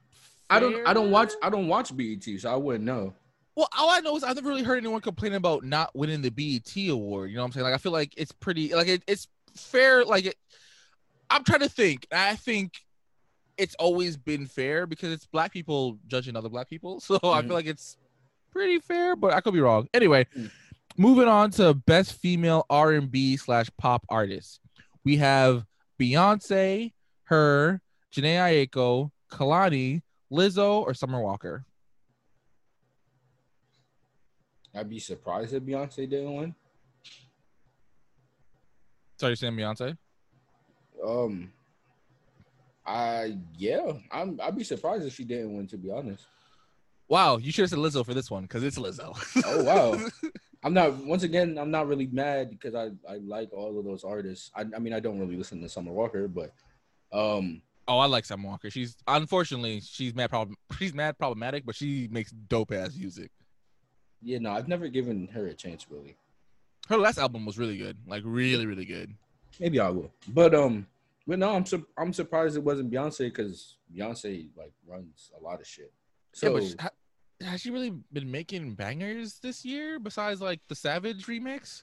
[0.51, 1.33] I don't I don't watch.
[1.43, 3.15] I don't watch BET, so I wouldn't know.
[3.55, 6.31] Well, all I know is I've never really heard anyone complain about not winning the
[6.31, 7.31] BET award.
[7.31, 7.65] You know what I'm saying?
[7.65, 10.05] Like I feel like it's pretty like it, it's fair.
[10.05, 10.37] Like it,
[11.31, 12.07] I'm trying to think.
[12.13, 12.75] I think
[13.57, 17.01] it's always been fair because it's black people judging other black people.
[17.09, 17.47] So I Mhm.
[17.47, 17.97] feel like it's
[18.53, 19.89] pretty fair, but I could be wrong.
[19.93, 20.51] Anyway, Mm.
[21.01, 24.59] Moving on to best female R&B slash pop artist.
[25.05, 25.65] We have
[25.99, 27.81] Beyonce, H.E.R.,
[28.13, 31.65] Jhené Aiko, Kehlani, Lizzo, or Summer Walker.
[34.75, 36.55] I'd be surprised if Beyonce didn't win.
[39.21, 39.97] Sorry, you're saying Beyonce?
[41.07, 41.53] Um,
[42.85, 44.41] I yeah, I'm.
[44.43, 45.67] I'd be surprised if she didn't win.
[45.69, 46.25] To be honest.
[47.09, 49.17] Wow, you should have said Lizzo for this one because it's Lizzo.
[49.45, 50.09] Oh wow.
[50.65, 50.95] I'm not.
[51.05, 54.51] Once again, I'm not really mad because I I like all of those artists.
[54.55, 56.53] I I mean, I don't really listen to Summer Walker, but
[57.13, 58.69] um, oh, I like Summer Walker.
[58.71, 63.31] She's unfortunately she's mad problem she's mad problematic, but she makes dope ass music.
[64.23, 66.17] yeah, no, I've never given her a chance really.
[66.89, 69.15] Her last album was really good, like really, really good.
[69.61, 70.87] Maybe I will, but um,
[71.27, 75.61] but no, I'm sur- I'm surprised it wasn't Beyonce because Beyonce like runs a lot
[75.61, 75.93] of shit.
[76.35, 76.75] yeah, So but she-
[77.43, 81.83] has she really been making bangers this year besides like the Savage remix?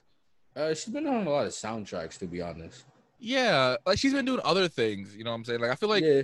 [0.56, 2.84] uh, she's been on a lot of soundtracks, to be honest.
[3.18, 5.14] Yeah, like she's been doing other things.
[5.16, 5.60] You know what I'm saying?
[5.60, 6.22] Like I feel like yeah,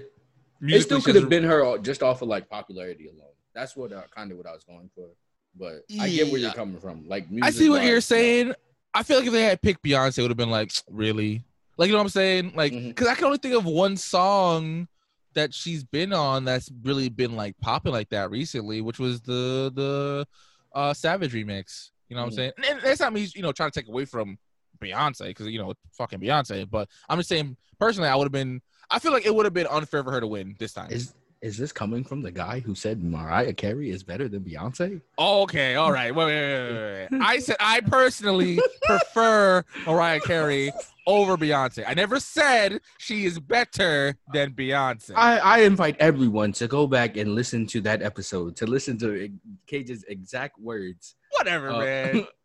[0.63, 3.29] it still could have been her just off of like popularity alone.
[3.55, 5.09] That's what uh, kind of what I was going for.
[5.55, 7.07] But I get where you're coming from.
[7.07, 8.55] Like, I see what you're saying.
[8.95, 11.45] I feel like if they had picked Beyonce, it would have been like, really?
[11.77, 12.53] Like you know what I'm saying?
[12.55, 14.89] Like because I can only think of one song
[15.35, 19.73] that she's been on that's really been like popping like that recently, which was the
[19.75, 20.27] the
[20.75, 21.91] uh Savage remix.
[22.09, 22.33] You know what Mhm.
[22.33, 22.53] I'm saying?
[22.71, 24.39] And that's not me, you know, trying to take away from
[24.81, 26.69] Beyonce because you know fucking Beyonce.
[26.69, 28.61] But I'm just saying personally, I would have been.
[28.91, 30.91] I feel like it would have been unfair for her to win this time.
[30.91, 35.01] Is is this coming from the guy who said Mariah Carey is better than Beyonce?
[35.19, 36.15] Okay, all right.
[36.15, 37.21] Wait, wait, wait, wait, wait.
[37.21, 40.73] I said I personally prefer Mariah Carey
[41.07, 41.83] over Beyonce.
[41.87, 45.13] I never said she is better than Beyonce.
[45.17, 49.29] I, I invite everyone to go back and listen to that episode to listen to
[49.67, 51.17] Cage's exact words.
[51.33, 52.27] Whatever, Uh, man.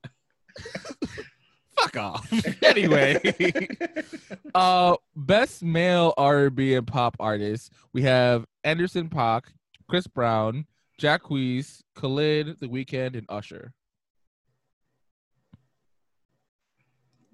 [1.97, 2.63] Fuck off.
[2.63, 3.19] anyway,
[4.55, 7.71] uh, best male R&B and pop artist.
[7.93, 9.43] We have Anderson Paak,
[9.89, 10.65] Chris Brown,
[11.01, 13.73] Jacquees, Khalid, The Weeknd, and Usher.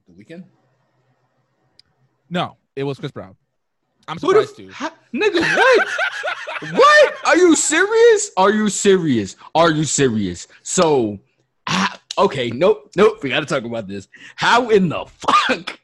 [0.08, 0.44] the Weeknd.
[2.30, 3.36] No, it was Chris Brown.
[4.08, 4.70] I'm Who surprised too.
[4.70, 5.88] f- nigga, what?
[6.74, 7.14] what?
[7.26, 8.32] Are you serious?
[8.36, 9.36] Are you serious?
[9.56, 10.48] Are you serious?
[10.62, 11.20] So,
[12.18, 13.22] okay, nope, nope.
[13.24, 14.08] We got to talk about this.
[14.36, 15.80] How in the fuck?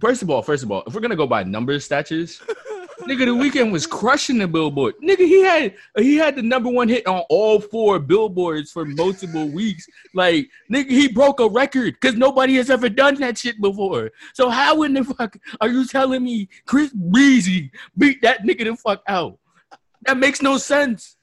[0.00, 2.42] First of all, first of all, if we're gonna go by number statues,
[3.00, 4.94] nigga, the Weeknd was crushing the billboard.
[5.02, 9.48] Nigga, he had he had the number one hit on all four billboards for multiple
[9.48, 9.86] weeks.
[10.14, 14.10] Like, nigga, he broke a record because nobody has ever done that shit before.
[14.34, 18.76] So how in the fuck are you telling me Chris Breezy beat that nigga the
[18.76, 19.38] fuck out?
[20.02, 21.16] That makes no sense.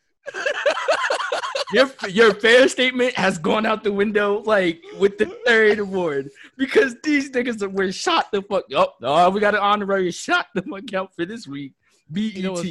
[1.73, 6.95] Your your fair statement has gone out the window like with the third award because
[7.03, 8.97] these niggas were shot the fuck up.
[9.01, 11.73] Oh, we got an honorary shot the fuck out for this week.
[12.09, 12.67] BET know what's-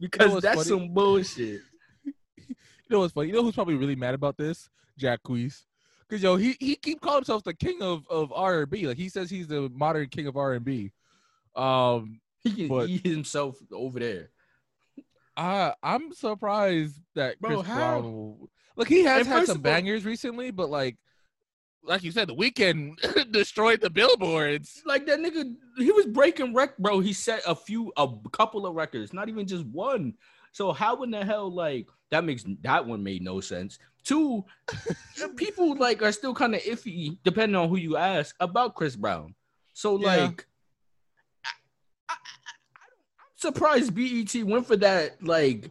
[0.00, 0.68] because what's that's funny?
[0.68, 1.60] some bullshit.
[2.90, 3.28] You know what's funny?
[3.28, 4.70] You know who's probably really mad about this?
[4.98, 5.64] Jacquees.
[6.08, 8.86] Cause yo, he he keep calling himself the king of of R and B.
[8.86, 10.90] Like he says he's the modern king of R and B.
[11.54, 14.30] Um, He can But- eat himself over there.
[15.38, 17.76] I I'm surprised that Bro, Chris how?
[17.76, 18.02] Brown.
[18.04, 20.96] Will, look, he has And had some of all- bangers recently, but like,
[21.84, 24.82] like you said, the Weeknd destroyed the billboards.
[24.84, 27.00] Like that nigga, he was breaking rec, bro.
[27.00, 30.14] He set a few, a couple of records, not even just one.
[30.52, 33.78] So how in the hell, like that makes that one made no sense.
[34.04, 34.44] Two,
[35.36, 39.34] people like are still kind of iffy, depending on who you ask about Chris Brown.
[39.72, 40.24] So Yeah.
[40.24, 40.46] like,
[43.38, 45.22] surprised BET went for that.
[45.22, 45.70] Like,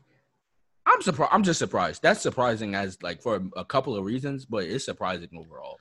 [0.86, 1.32] I'm surprised.
[1.34, 2.01] I'm just surprised.
[2.01, 5.78] That's surprising as like for a couple of reasons, but it's surprising overall.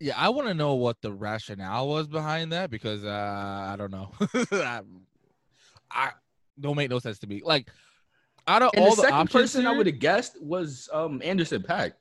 [0.00, 3.90] Yeah, I want to know what the rationale was behind that because uh, I don't
[3.90, 4.12] know.
[4.52, 4.82] I,
[5.90, 6.10] I
[6.60, 7.42] don't make no sense to me.
[7.44, 7.68] Like,
[8.46, 11.20] out of And all the the, second options, person I would have guessed was um
[11.24, 11.94] Anderson Paak.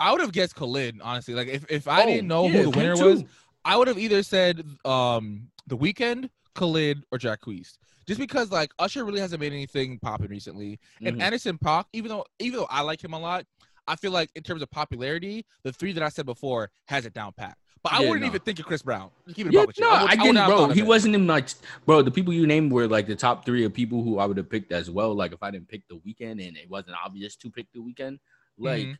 [0.00, 1.00] I would have guessed Khalid.
[1.02, 3.04] Honestly, like if, if I Oh, didn't know yeah, who the winner too.
[3.04, 3.24] was,
[3.64, 7.78] I would have either said um the Weeknd, Khalid, or Jacquees.
[8.06, 11.22] Just because like Usher really hasn't made anything popping recently, and Mhm.
[11.22, 13.46] Anderson Paak, even though even though I like him a lot,
[13.86, 17.14] I feel like in terms of popularity, the three that I said before has it
[17.14, 17.56] down pat.
[17.82, 18.26] But I Yeah, wouldn't no.
[18.28, 19.10] even think of Chris Brown.
[19.34, 20.68] Keep it Yeah, with no, I, would it, not have bro.
[20.70, 21.50] He wasn't in like,
[21.84, 22.00] bro.
[22.00, 24.48] The people you named were like the top three of people who I would have
[24.48, 25.14] picked as well.
[25.14, 28.18] Like if I didn't pick the Weeknd and it wasn't obvious to pick the Weeknd,
[28.56, 28.98] like Mhm.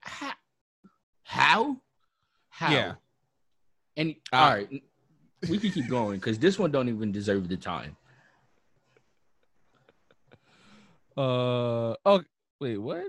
[0.00, 0.32] how,
[1.24, 1.76] how,
[2.48, 2.70] how?
[2.72, 2.94] Yeah.
[3.98, 4.82] And Uh, all right,
[5.48, 7.96] we can keep going because this one don't even deserve the time.
[11.16, 12.22] Uh oh
[12.60, 13.08] wait what?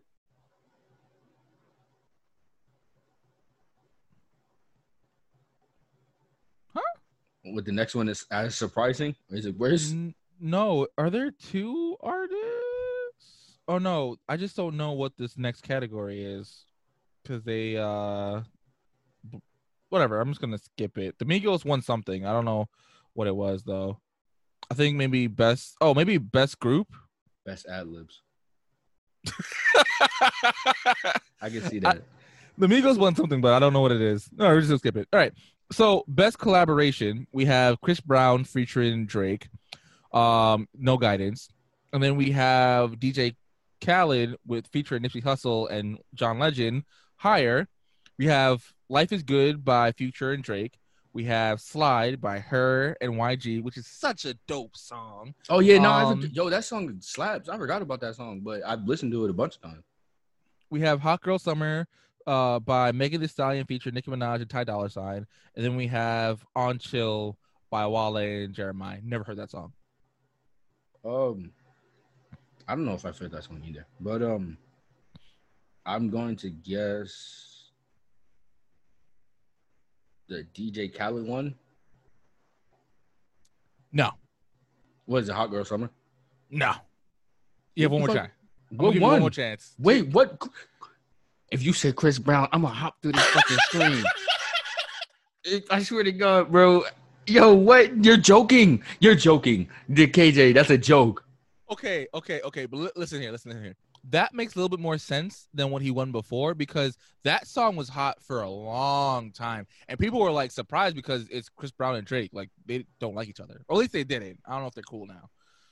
[6.74, 6.82] Huh?
[7.44, 9.16] What the next one is as surprising?
[9.30, 9.92] Is it worse?
[9.92, 13.60] N- no, are there two artists?
[13.68, 16.66] Oh no, I just don't know what this next category is
[17.22, 18.42] because they uh,
[19.90, 20.20] whatever.
[20.20, 21.18] I'm just gonna skip it.
[21.20, 22.26] The Migos won something.
[22.26, 22.68] I don't know
[23.14, 24.00] what it was though.
[24.72, 25.76] I think maybe best.
[25.82, 26.88] Oh, maybe best group.
[27.46, 28.22] Best ad libs.
[31.42, 32.04] I can see I- that.
[32.58, 34.30] The Migos won something, but I don't know what it is.
[34.36, 35.08] No, we're just gonna skip it.
[35.14, 35.32] All right.
[35.72, 39.48] So best collaboration, we have Chris Brown featuring Drake.
[40.12, 41.48] Um, no guidance.
[41.94, 43.36] And then we have DJ
[43.86, 46.84] Khaled with featuring Nipsey Hussle and John Legend.
[47.16, 47.68] Higher.
[48.20, 50.78] We have Life is Good by Future and Drake.
[51.14, 52.98] We have Slide by H.E.R.
[53.00, 55.34] and YG, which is such a dope song.
[55.50, 57.48] Oh yeah, no, Um, haven't- yo, that song slaps.
[57.48, 59.86] I forgot about that song, but I've listened to it a bunch of times.
[60.70, 61.88] We have Hot Girl Summer
[62.28, 65.26] uh, by Megan Thee Stallion featuring Nicki Minaj and Ty Dolla Sign.
[65.56, 67.38] And then we have On Chill
[67.72, 69.02] by Wale and Jeremih.
[69.02, 69.72] Never heard that song.
[71.06, 71.54] Um,
[72.68, 74.58] I don't know if I've heard that song either, but um,
[75.86, 77.49] I'm going to guess
[80.30, 81.56] the DJ Khaled one.
[83.92, 84.12] No,
[85.06, 85.34] What is it?
[85.34, 85.90] Hot Girl Summer.
[86.52, 86.74] no.
[87.76, 88.32] You have one more chance.
[88.70, 89.74] What one more chance.
[89.80, 90.42] Wait, what?
[91.52, 94.04] If you say Chris Brown, I'm gonna hop through this fucking screen.
[95.72, 96.84] I swear to God, bro.
[97.26, 98.04] Yo, what?
[98.04, 98.84] You're joking.
[99.00, 99.70] You're joking.
[99.88, 101.26] The KJ, that's a joke.
[101.72, 102.66] Okay, okay, okay.
[102.68, 103.76] But li- listen here, listen here.
[104.10, 107.76] That makes a little bit more sense than what he won before because that song
[107.76, 111.96] was hot for a long time, and people were like surprised because it's Chris Brown
[111.96, 112.32] and Drake.
[112.34, 114.40] Like they don't like each other, or at least they didn't.
[114.46, 115.30] I don't know if they're cool now.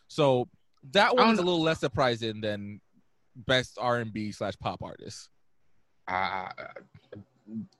[0.07, 0.47] So
[0.91, 2.81] that one is a little less surprising than
[3.35, 5.29] best R and B slash pop artist.
[6.07, 6.49] Uh,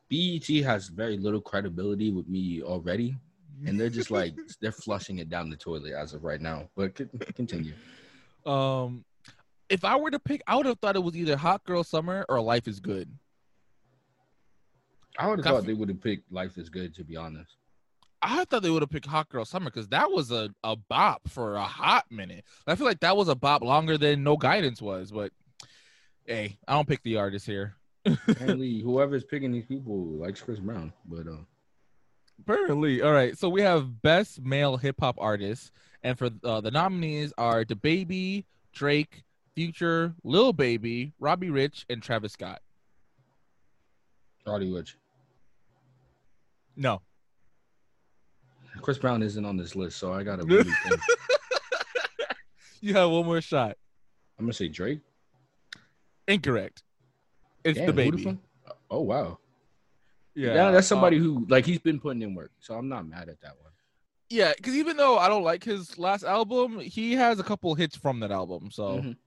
[0.09, 3.15] BET has very little credibility with me already,
[3.65, 6.69] and they're just like they're flushing it down the toilet as of right now.
[6.75, 6.95] But
[7.35, 7.73] continue.
[8.45, 9.03] Um,
[9.69, 12.25] if I were to pick, I would have thought it was either Hot Girl Summer
[12.29, 13.09] or Life is Good.
[15.19, 17.55] I would have thought they would have picked Life is Good, to be honest.
[18.21, 21.29] I thought they would have picked Hot Girl Summer because that was a, a bop
[21.29, 22.45] for a hot minute.
[22.65, 25.31] I feel like that was a bop longer than No Guidance was, but
[26.25, 27.75] hey, I don't pick the artist here.
[28.05, 31.43] Apparently, whoever's picking these people likes Chris Brown, but uh,
[32.39, 33.01] Apparently.
[33.01, 33.37] All right.
[33.37, 35.71] So we have Best Male Hip Hop Artist.
[36.03, 39.23] And for uh, the nominees are DaBaby, Drake,
[39.67, 42.61] Future, Lil Baby, Robbie Rich, and Travis Scott.
[44.45, 44.93] Roddy Ricch.
[46.75, 47.01] No.
[48.83, 51.01] Chris Brown isn't on this list, so I gotta really think.
[52.81, 53.77] you have one more shot.
[54.37, 54.99] I'm gonna say Drake.
[56.27, 56.83] Incorrect.
[57.63, 58.23] It's Damn, The who Baby.
[58.65, 59.39] fuck- Oh wow.
[60.35, 60.53] yeah.
[60.53, 63.41] Yeah, that's somebody who like he's been putting in work, so I'm not mad at
[63.41, 63.71] that one.
[64.29, 67.95] Yeah, because even though I don't like his last album, he has a couple hits
[67.97, 68.69] from that album.
[68.69, 69.17] So Mhm.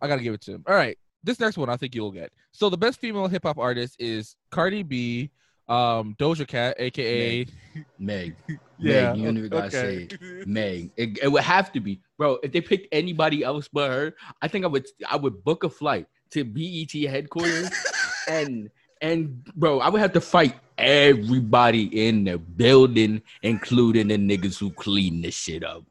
[0.00, 0.64] I gotta give it to him.
[0.66, 2.32] All right, this next one I think you'll get.
[2.52, 5.30] So the best female hip hop artist is Cardi B,
[5.68, 7.46] um, Doja Cat, aka
[7.98, 8.36] Meg.
[8.78, 10.08] yeah, Meg, you don't even gotta okay.
[10.10, 10.90] say Meg.
[10.96, 12.38] It, it would have to be, bro.
[12.42, 15.70] If they picked anybody else but her, I think I would I would book a
[15.70, 17.70] flight to BET headquarters
[18.28, 18.70] and
[19.02, 24.70] and bro, I would have to fight everybody in the building, including the niggas who
[24.70, 25.84] clean this shit up.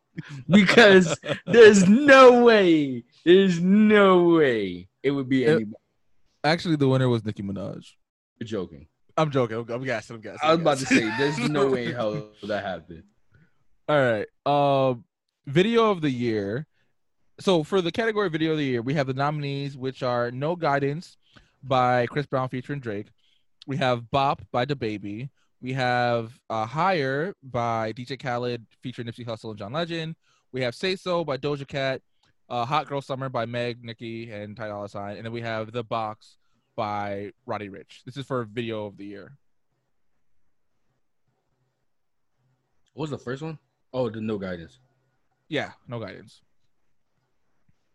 [0.50, 5.48] Because there's no way, there's no way it would be Yeah.
[5.56, 5.76] anybody.
[6.44, 7.86] Actually, the winner was Nicki Minaj.
[8.40, 8.88] You're joking.
[9.18, 9.58] I'm joking.
[9.58, 10.16] I'm, I'm guessing.
[10.18, 10.40] I'm guessing.
[10.44, 13.04] I was I'm about to say, there's no way in hell that happened.
[13.88, 14.28] All right.
[14.46, 15.04] Um,
[15.48, 16.68] video of the year.
[17.40, 20.56] So for the category video of the year, we have the nominees, which are No
[20.56, 21.18] Guidance
[21.64, 23.08] by Chris Brown featuring Drake.
[23.68, 25.30] We have Bop by DaBaby.
[25.66, 30.16] We have uh, Higher by DJ Khaled featuring Nipsey Hussle and John Legend.
[30.52, 32.04] We have Say So by Doja Cat.
[32.48, 35.18] Uh, Hot Girl Summer by Meg, Nicki, and Ty Dolla Sign.
[35.18, 36.38] And then we have The Box
[36.76, 38.04] by Roddy Ricch.
[38.06, 39.40] This is for video of the year.
[42.94, 43.58] What was the first one?
[43.92, 44.78] Oh, the no guidance.
[45.48, 46.42] Yeah, No Guidance.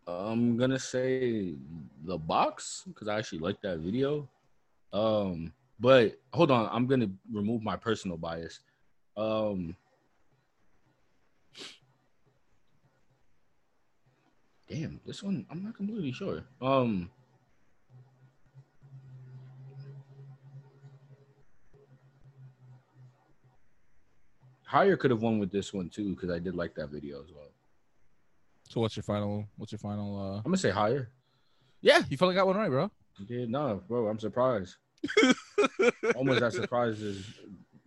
[0.08, 1.54] I'm gonna say
[2.02, 4.28] the box because I actually like that video.
[4.92, 8.60] Um, but hold on, I'm gonna remove my personal bias.
[9.16, 9.74] Um,
[14.68, 16.44] damn, this one I'm not completely sure.
[16.60, 17.10] Um,
[24.64, 27.32] Higher could have won with this one too because I did like that video as
[27.34, 27.48] well.
[28.68, 29.44] So what's your final?
[29.56, 30.16] What's your final?
[30.16, 31.10] uh I'm gonna say higher.
[31.80, 32.88] Yeah, you finally got one right, bro.
[33.26, 34.76] Yeah, no, bro, I'm surprised.
[36.14, 37.24] Almost as surprised as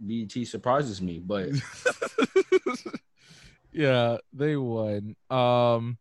[0.06, 1.50] BT surprises me, but
[3.72, 5.16] yeah, they won.
[5.30, 5.98] Um,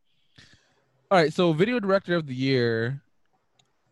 [1.11, 1.33] all right.
[1.33, 3.03] So, video director of the year,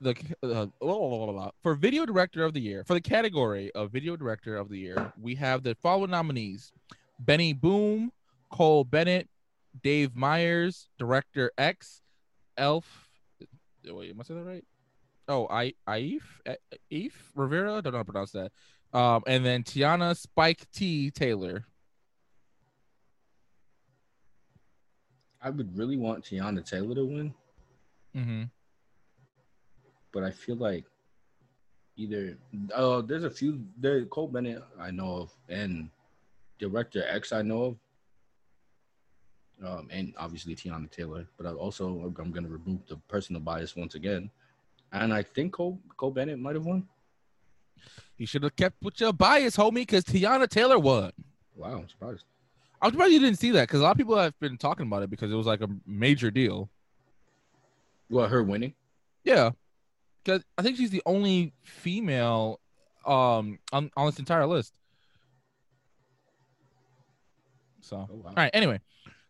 [0.01, 0.11] the
[0.43, 1.51] uh, blah, blah, blah.
[1.63, 5.13] for video director of the year for the category of video director of the year,
[5.21, 6.73] we have the following nominees:
[7.19, 8.13] Benny Boom,
[8.51, 9.29] Cole Bennett,
[9.83, 12.03] Dave Meyers, Director X,
[12.57, 13.09] Elf.
[13.87, 14.65] Wait, am I saying that right?
[15.31, 16.23] Oh, I Eif
[16.93, 17.81] Eif Rivera.
[17.81, 18.51] Don't know how to pronounce that.
[18.93, 21.65] Um, and then Teyana Spike T Taylor.
[25.43, 27.35] I would really want Teyana Taylor to win,
[28.17, 28.43] Mm-hmm.
[30.13, 30.85] but I feel like
[31.97, 32.37] either
[32.75, 35.89] uh there's a few there Cole Bennett I know of and
[36.59, 37.77] Director X I know of.
[39.65, 43.95] Um, and obviously Teyana Taylor, but I also I'm gonna remove the personal bias once
[43.95, 44.29] again,
[44.93, 46.87] and I think Cole Cole Bennett might have won.
[48.17, 51.13] You should have kept with your bias, homie, because Teyana Taylor won.
[51.57, 52.25] Wow, I'm surprised.
[52.83, 55.03] I'm surprised you didn't see that because a lot of people have been talking about
[55.03, 56.69] it because it was like a major deal.
[58.09, 58.75] What her winning?
[59.25, 59.51] Yeah,
[60.25, 62.61] because I think she's the only female
[63.07, 64.75] um on, on this entire list.
[67.81, 68.29] So Oh, wow.
[68.29, 68.51] all right.
[68.53, 68.81] Anyway,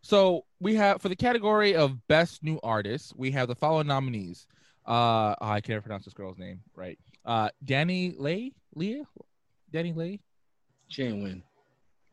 [0.02, 4.46] so we have for the category of best new artist, we have the following nominees.
[4.86, 6.98] Uh, oh, I can't pronounce this girl's name right.
[7.24, 9.04] Uh, Danny Lay, Leah,
[9.72, 10.20] Danny Lay,
[10.88, 11.42] She ain't win.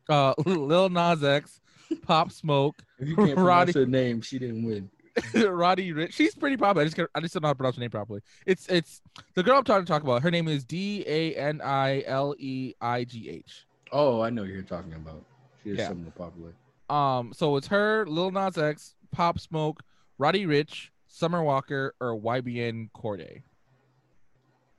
[0.08, 1.60] uh, Lil Nas X,
[2.02, 4.90] Pop Smoke, If you can't Roddy- pronounce her name, she didn't win.
[5.34, 6.12] Roddy Ricch.
[6.12, 6.82] She's pretty popular.
[6.82, 8.20] I just can't- I just don't know how to pronounce her name properly.
[8.46, 9.00] It's it's
[9.34, 10.22] the girl I'm trying to talk about.
[10.22, 13.66] Her name is D A N I L E I G H.
[13.90, 15.24] Oh, I know you're talking about.
[15.64, 15.88] She is Yeah.
[15.88, 16.52] somewhat popular.
[16.88, 19.82] Um, so it's her, Lil Nas X, Pop Smoke,
[20.18, 23.42] Roddy Ricch, Summer Walker, or YBN Cordae.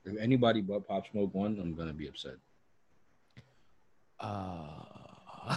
[0.04, 2.36] If anybody but Pop Smoke won, I'm gonna be upset.
[4.18, 5.56] Uh,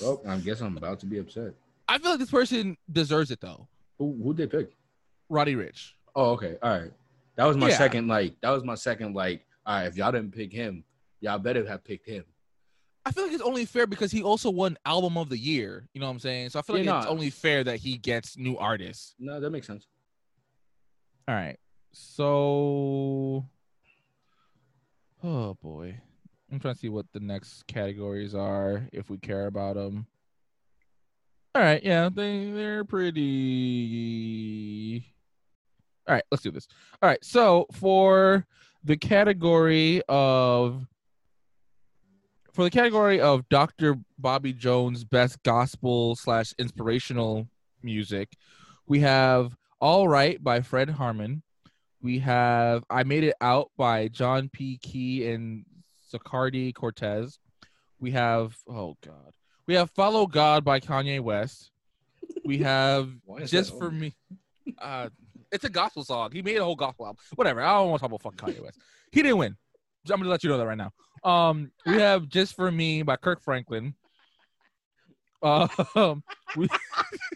[0.00, 1.54] Well, I guess I'm about to be upset.
[1.88, 3.68] I feel like this person deserves it though.
[3.98, 4.70] Who who they pick?
[5.28, 5.92] Roddy Ricch.
[6.14, 6.56] Oh, okay.
[6.62, 6.92] All right.
[7.36, 7.78] That was my Yeah.
[7.78, 10.84] second like that was my second like, all right, if y'all didn't pick him,
[11.20, 12.24] y'all better have picked him.
[13.06, 15.86] I feel like it's only fair because he also won Album of the Year.
[15.94, 16.48] You know what I'm saying?
[16.50, 17.12] So I feel like Yeah, it's no.
[17.12, 19.14] only fair that he gets new artists.
[19.20, 19.86] No, that makes sense.
[21.28, 21.56] All right.
[21.92, 23.46] So,
[25.22, 25.98] oh boy,
[26.52, 30.06] I'm trying to see what the next categories are if we care about them.
[31.54, 31.82] All right.
[31.84, 32.84] Yeah, they they're
[34.16, 35.04] pretty.
[36.08, 36.24] All right.
[36.30, 36.66] Let's do this.
[37.02, 37.24] All right.
[37.24, 38.46] So for
[38.84, 40.86] the category of
[42.56, 43.98] for the category of Dr.
[44.18, 47.46] Bobby Jones best gospel slash inspirational
[47.82, 48.30] music,
[48.86, 51.42] we have All Right by Fred Hammond.
[52.00, 54.78] We have I Made It Out by John P.
[54.78, 55.66] Kee and
[56.10, 57.38] Zacardi Cortez.
[58.00, 59.34] We have oh god.
[59.66, 61.70] We have Follow God by Kanye West.
[62.42, 63.10] We have
[63.44, 64.14] Just for Me.
[64.78, 65.10] Uh
[65.52, 66.32] it's a gospel song.
[66.32, 67.20] He made a whole gospel album.
[67.34, 67.60] Whatever.
[67.60, 68.80] I don't want to talk about fucking Kanye West.
[69.12, 69.56] He didn't win.
[70.10, 70.92] I'm gonna let you know that right now.
[71.24, 73.94] Um, we have "Just for Me" by Kirk Franklin.
[75.42, 76.22] Um,
[76.56, 76.68] we,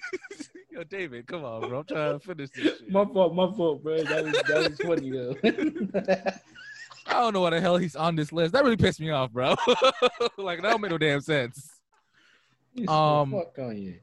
[0.71, 1.81] yo, David, come on, bro.
[1.81, 2.79] I'm trying to finish this.
[2.79, 2.91] Shit.
[2.91, 4.03] My fault, my fault, bro.
[4.03, 5.37] That was that was funny though.
[7.07, 8.53] I don't know why the hell he's on this list.
[8.53, 9.51] That really pissed me off, bro.
[10.39, 11.71] like that don't make no damn sense.
[12.75, 13.99] You Um, fuck Kanye.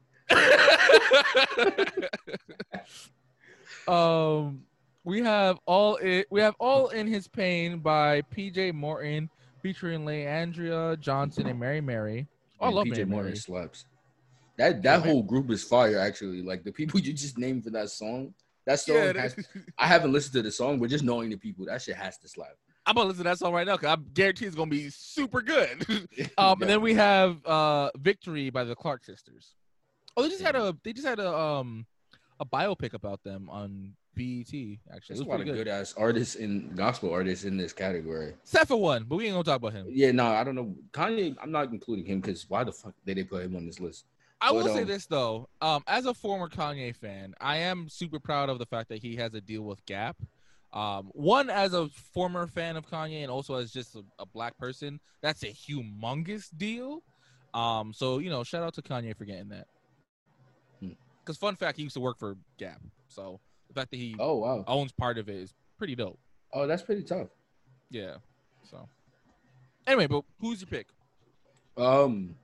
[3.88, 4.62] um,
[5.04, 6.26] we have all it.
[6.30, 8.72] We have all in his pain by P.J.
[8.72, 9.30] Morton,
[9.62, 12.26] featuring Leandria Johnson and Mary Mary.
[12.60, 13.36] Oh, I Man, love PJ Mary Morton Mary.
[13.36, 13.84] slaps.
[14.56, 15.98] That that whole group is fire.
[15.98, 18.34] Actually, like the people you just named for that song.
[18.66, 19.36] That song Yeah, has,
[19.78, 22.28] I haven't listened to the song, but just knowing the people, that shit has to
[22.28, 22.50] slap.
[22.84, 25.42] I'm gonna listen to that song right now because I guarantee it's gonna be super
[25.42, 25.86] good.
[25.88, 26.52] um, Yeah.
[26.60, 29.54] and then we have uh "Victory" by the Clark Sisters.
[30.16, 31.86] Oh, they just had a they just had a um
[32.40, 34.78] a biopic about them on BET.
[34.92, 35.68] Actually, There's a lot of good.
[35.68, 38.34] ass artists and gospel artists in this category.
[38.42, 39.86] Except for one, but we ain't gonna talk about him.
[39.88, 40.74] Yeah, no, I don't know.
[40.92, 43.78] Kanye, I'm not including him because why the fuck did they put him on this
[43.78, 44.06] list?
[44.40, 47.88] I will But, say um, this though, um, as a former Kanye fan, I am
[47.88, 50.16] super proud of the fact that he has a deal with Gap.
[50.72, 54.58] Um, one as a former fan of Kanye and also as just a, a black
[54.58, 57.02] person, that's a humongous deal.
[57.54, 59.66] Um, so you know, shout out to Kanye for getting that.
[60.80, 60.92] Hmm.
[61.20, 63.40] Because fun fact, he used to work for Gap, so
[63.78, 64.64] fact that he Oh wow.
[64.66, 66.18] owns part of it is pretty dope.
[66.52, 67.28] Oh, that's pretty tough.
[67.90, 68.16] Yeah.
[68.70, 68.88] So
[69.86, 70.88] anyway, but who's your pick?
[71.76, 72.34] Um,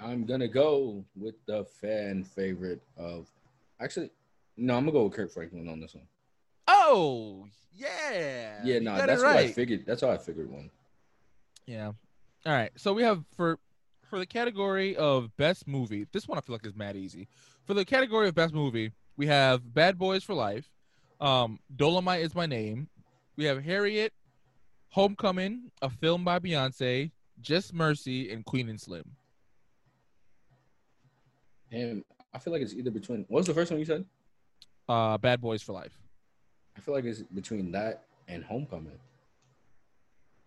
[0.00, 3.28] I'm gonna go with the fan favorite of.
[3.80, 4.10] Actually,
[4.56, 6.04] no, I'm gonna go with Kirk Franklin on this one.
[6.68, 9.84] Oh yeah, Yeah, no, it that's what I figured.
[9.86, 10.70] That's how I figured one.
[11.66, 11.86] Yeah.
[12.46, 12.70] All right.
[12.76, 13.58] So we have for
[14.08, 16.06] for the category of best movie.
[16.12, 17.28] This one I feel like is mad easy.
[17.64, 20.64] For the category of best movie, we have Bad Boys for Life,
[21.20, 22.88] um, Dolomite is my name.
[23.36, 24.14] We have Harriet,
[24.88, 27.10] Homecoming, a film by Beyonce,
[27.42, 29.04] Just Mercy, and Queen and Slim.
[31.70, 32.02] And
[32.32, 33.26] I feel like it's either between.
[33.28, 34.06] What was the first one you said?
[34.88, 35.98] Uh, Bad Boys for Life.
[36.78, 38.98] I feel like it's between that and Homecoming.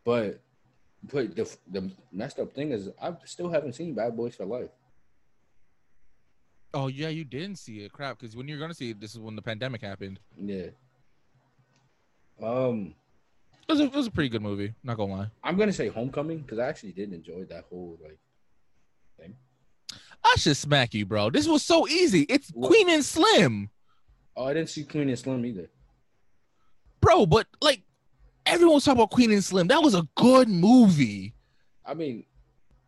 [0.03, 0.39] But,
[1.11, 4.71] but the the messed up thing is, I still haven't seen Bad Boys for Life.
[6.73, 7.91] Oh yeah, you didn't see it.
[7.91, 10.19] Crap, because when you're gonna see it, this is when the pandemic happened.
[10.41, 10.67] Yeah.
[12.41, 12.95] Um,
[13.67, 14.73] It was a, it was a pretty good movie.
[14.83, 15.27] Not gonna lie.
[15.43, 18.17] I'm gonna say Homecoming because I actually did enjoy that whole like.
[19.19, 19.35] Thing.
[20.23, 21.29] I should smack you, bro.
[21.29, 22.21] This was so easy.
[22.23, 22.69] It's What?
[22.69, 23.69] Queen and Slim.
[24.35, 25.69] Oh, I didn't see Queen and Slim either.
[27.01, 27.25] bro.
[27.27, 27.83] But like,
[28.47, 29.67] everyone was talking about Queen and Slim.
[29.67, 31.35] That was a good movie.
[31.85, 32.25] I mean,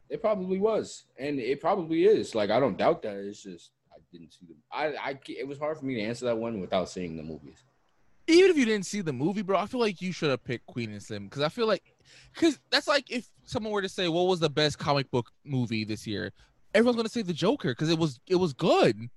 [0.10, 2.34] it probably was, and it probably is.
[2.34, 3.18] Like I don't doubt that.
[3.18, 3.72] It's just
[4.18, 4.58] didn't see them.
[4.72, 7.64] I, I, it was hard for me to answer that one without seeing the movies.
[8.28, 10.66] even if you didn't see the movie, bro, I feel like you should have picked
[10.66, 11.84] Queen and Slim because I feel like,
[12.34, 15.84] because that's like if someone were to say what was the best comic book movie
[15.84, 16.32] this year,
[16.74, 18.98] everyone's gonna say the Joker because it was it was good.
[18.98, 19.10] It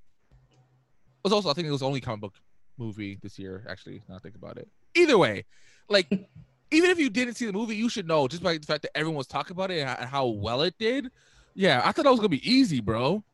[1.24, 2.34] was also I think it was the only comic book
[2.76, 3.64] movie this year.
[3.68, 4.68] Actually, now I think about it.
[4.94, 5.44] Either way,
[5.88, 6.08] like
[6.70, 8.96] even if you didn't see the movie, you should know just by the fact that
[8.96, 11.10] everyone was talking about it and how well it did.
[11.54, 13.24] Yeah, I thought that was gonna be easy, bro.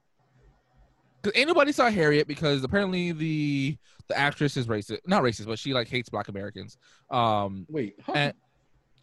[1.24, 3.76] Because ain't nobody saw Harriet because apparently the
[4.08, 6.76] the actress is racist, not racist, but she like hates Black Americans.
[7.10, 8.12] Um, Wait, huh?
[8.14, 8.34] and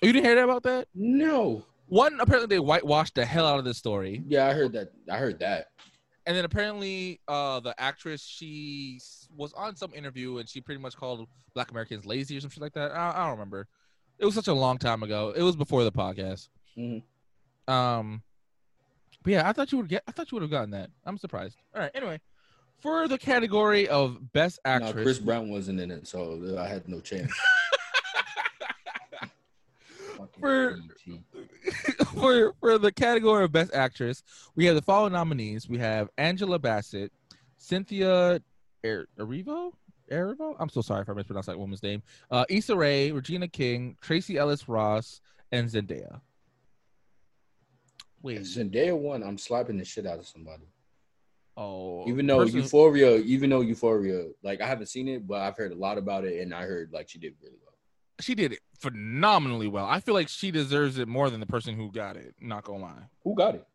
[0.03, 0.87] oh, you didn't hear that about that?
[0.93, 1.65] no.
[1.87, 4.93] One apparently they whitewashed the hell out of this story, Yeah, I heard that.
[5.11, 5.67] I heard that.
[6.25, 8.97] and then apparently uh the actress she
[9.35, 12.71] was on some interview and she pretty much called Black Americans lazy or something like
[12.73, 12.91] that.
[12.91, 13.67] I, I don't remember.
[14.19, 15.33] It was such a long time ago.
[15.35, 16.47] It was before the podcast.
[16.77, 17.01] Mhm.
[17.67, 18.21] Um,
[19.23, 20.03] but yeah, I thought you would get.
[20.07, 20.89] I thought you would have gotten that.
[21.05, 21.57] I'm surprised.
[21.75, 21.91] All right.
[21.93, 22.19] Anyway,
[22.79, 26.87] for the category of best No, actress, Chris Brown wasn't in it, so I had
[26.87, 27.31] no chance.
[30.39, 30.77] For-
[32.13, 34.23] for for the category of best actress,
[34.55, 35.67] we have the following nominees.
[35.67, 37.11] We have Angela Bassett,
[37.57, 38.39] Cynthia
[38.85, 39.71] Er- Erivo.
[40.11, 40.55] Erivo?
[40.59, 42.03] I'm so sorry if I mispronounced that woman's name.
[42.29, 45.21] Uh, Issa Rae, Regina King, Tracee Ellis Ross,
[45.51, 46.19] and Zendaya.
[48.21, 48.39] If Wait.
[48.41, 50.63] Zendaya won, I'm slapping the shit out of somebody.
[51.57, 55.57] Oh, Even though person- Euphoria, even though Euphoria, like I haven't seen it, but I've
[55.57, 57.73] heard a lot about it, and I heard like she did really well.
[58.19, 59.85] she did it phenomenally well.
[59.85, 62.35] I feel like she deserves it more than the person who got it.
[62.39, 63.03] Not gonna lie.
[63.23, 63.67] Who got it?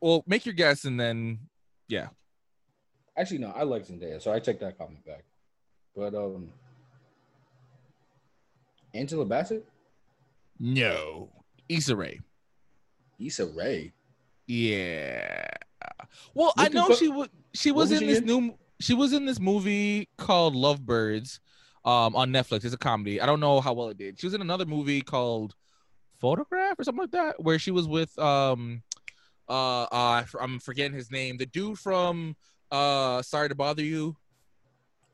[0.00, 1.38] Well, make your guess and then
[1.88, 2.08] yeah.
[3.16, 5.24] Actually, no, I like Zendaya, so I take that comment back.
[5.96, 6.50] But um,
[8.92, 9.64] Angela Bassett,
[10.58, 11.30] No,
[11.68, 12.20] Issa Rae.
[13.18, 13.92] Issa Rae.
[14.46, 15.46] Yeah.
[16.34, 18.26] Well, I know she was she was was in she this in?
[18.26, 21.40] new she was in this movie called Lovebirds
[21.84, 22.64] um on Netflix.
[22.64, 23.20] It's a comedy.
[23.20, 24.18] I don't know how well it did.
[24.20, 25.54] She was in another movie called
[26.20, 28.82] Photograph or something like that where she was with um
[29.48, 31.36] uh, uh I'm forgetting his name.
[31.36, 32.36] The dude from
[32.70, 34.16] uh Sorry to Bother You.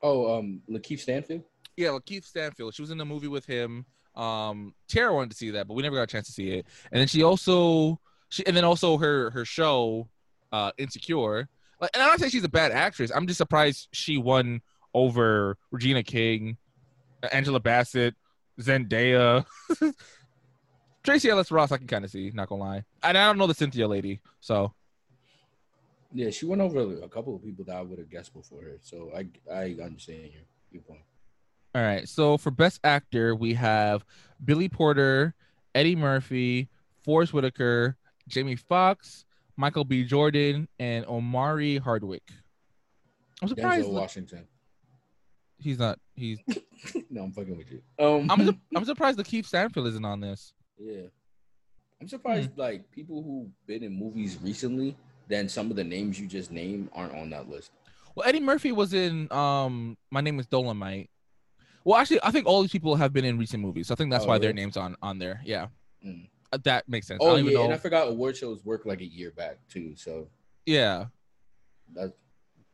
[0.03, 1.43] Oh, um, Lakeith Stanfield.
[1.77, 2.75] Yeah, Lakeith Stanfield.
[2.75, 3.85] She was in a movie with him.
[4.21, 6.67] Um, Tara wanted to see that, but we never got a chance to see it.
[6.93, 7.99] And then she also
[8.29, 10.09] she and then also her her show,
[10.53, 11.49] uh, Insecure.
[11.81, 13.11] Like, and I'm not saying she's a bad actress.
[13.15, 14.61] I'm just surprised she won
[14.93, 16.59] over Regina King,
[17.33, 18.15] Angela Bassett,
[18.61, 19.47] Zendaya,
[21.03, 21.73] Tracee Ellis Ross.
[21.73, 22.85] I can kind of see, not gonna lie.
[23.03, 24.75] And I don't know the Cynthia lady, so
[26.13, 28.77] Yeah, she went over a couple of people that I would have guessed before her.
[28.83, 31.01] So I I understand your your point.
[31.75, 32.09] All right.
[32.09, 34.05] So for best actor, we have
[34.45, 35.35] Billy Porter,
[35.75, 36.69] Eddie Murphy,
[37.05, 37.97] Forest Whitaker,
[38.29, 39.25] Jamie Foxx,
[39.57, 40.05] Michael B.
[40.05, 42.29] Jordan, and Omari Hardwick.
[43.43, 44.47] I'm surprised Denzel Washington.
[45.59, 45.99] he's not.
[46.15, 46.39] He's.
[47.11, 47.83] no, I'm fucking with you.
[47.99, 48.47] Um, I'm.
[48.47, 50.53] su- I'm surprised that Keith Stanfield isn't on this.
[50.79, 51.03] yeah,
[52.01, 54.97] I'm surprised like people who've been in movies recently.
[55.29, 57.71] Then some of the names you just named aren't on that list.
[58.15, 59.31] Well, Eddie Murphy was in.
[59.33, 61.09] Um, my name is Dolomite.
[61.85, 63.89] Well, actually, I think all these people have been in recent movies.
[63.89, 65.41] So I think that's Oh, why their names on on there.
[65.45, 65.69] Yeah,
[66.05, 66.29] Mm.
[66.65, 67.19] That makes sense.
[67.23, 67.65] Oh yeah, know.
[67.65, 69.95] and I forgot award shows work like a year back too.
[69.95, 70.29] So
[70.67, 71.07] yeah.
[71.95, 72.13] that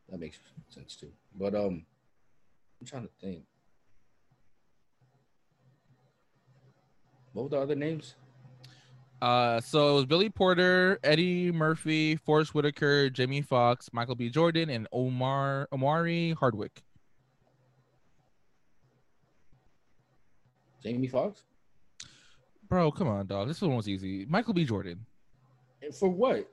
[0.09, 0.39] that makes
[0.69, 1.11] sense too.
[1.35, 1.85] But um,
[2.81, 3.43] I'm trying to think.
[7.33, 8.15] What were the other names?
[9.20, 14.31] Uh, so it was Billy Porter, Eddie Murphy, Forest Whitaker, Jamie Foxx, Michael B.
[14.31, 16.83] Jordan, and Omar Omari Hardwick.
[20.87, 21.43] Jamie Foxx.
[22.69, 23.49] Bro, come on, dog.
[23.49, 24.25] This one was easy.
[24.29, 24.65] Michael B.
[24.65, 25.05] Jordan.
[25.83, 26.49] And For what?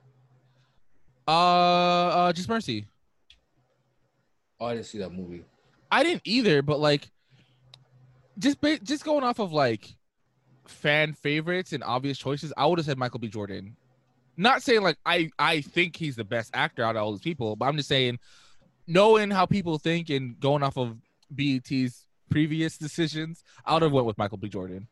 [1.26, 2.86] Uh, uh, just mercy.
[4.58, 5.44] Oh, I didn't see that movie.
[5.90, 7.10] I didn't either, but like,
[8.38, 9.94] just ba- just going off of like
[10.66, 13.28] fan favorites and obvious choices, I would have said Michael B.
[13.28, 13.76] Jordan.
[14.36, 17.54] Not saying like I I think he's the best actor out of all these people,
[17.54, 18.18] but I'm just saying,
[18.88, 20.96] knowing how people think and going off of
[21.32, 22.04] BET's
[22.34, 24.48] previous decisions, I would have went with Michael B.
[24.48, 24.88] Jordan.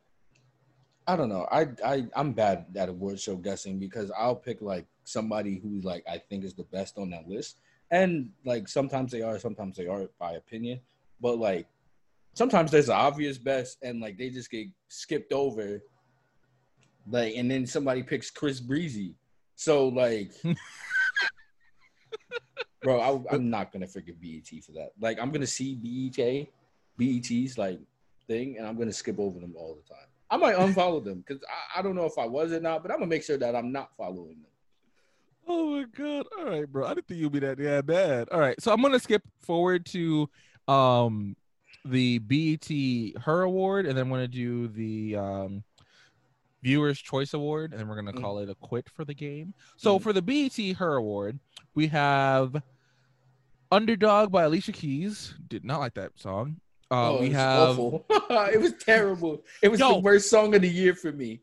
[1.09, 1.49] I don't know.
[1.51, 6.05] I I I'm bad at award show guessing because I'll pick like somebody who like
[6.09, 7.59] I think is the best on that list,
[7.91, 10.79] and like sometimes they are, sometimes they aren't by opinion.
[11.21, 11.67] But like
[12.35, 15.83] sometimes there's an obvious best, and like they just get skipped over.
[17.11, 19.17] Like and then somebody picks Chris Breezy,
[19.57, 20.31] so like,
[22.83, 24.93] bro, I, I'm not gonna forget BET for that.
[25.01, 26.47] Like I'm gonna see BET,
[26.99, 27.81] BET's like
[28.27, 30.07] thing, and I'm gonna skip over them all the time.
[30.31, 31.43] I might unfollow them because
[31.75, 33.55] I, I don't know if I was or not, but I'm gonna make sure that
[33.57, 34.51] I'm not following them.
[35.49, 36.27] Oh my god!
[36.39, 36.87] All right, bro.
[36.87, 38.29] I didn't think you'd be that yeah bad.
[38.31, 40.29] All right, so I'm gonna skip forward to
[40.69, 41.37] um
[41.85, 42.69] the BET
[43.23, 45.65] Her Award, and then we're gonna do the um,
[46.63, 48.21] Viewers Choice Award, and then we're gonna Mm.
[48.23, 49.53] call it a quit for the game.
[49.77, 50.03] So Mm.
[50.03, 51.41] for the BET Her Award,
[51.75, 52.63] we have
[53.71, 55.35] Underdog by Alicia Keys.
[55.49, 56.61] Did not like that song.
[56.93, 57.69] Uh, Oh, we it was have.
[57.71, 58.05] awful.
[58.53, 59.43] it was terrible.
[59.63, 59.95] It was Yo.
[59.95, 61.41] the worst song of the year for me.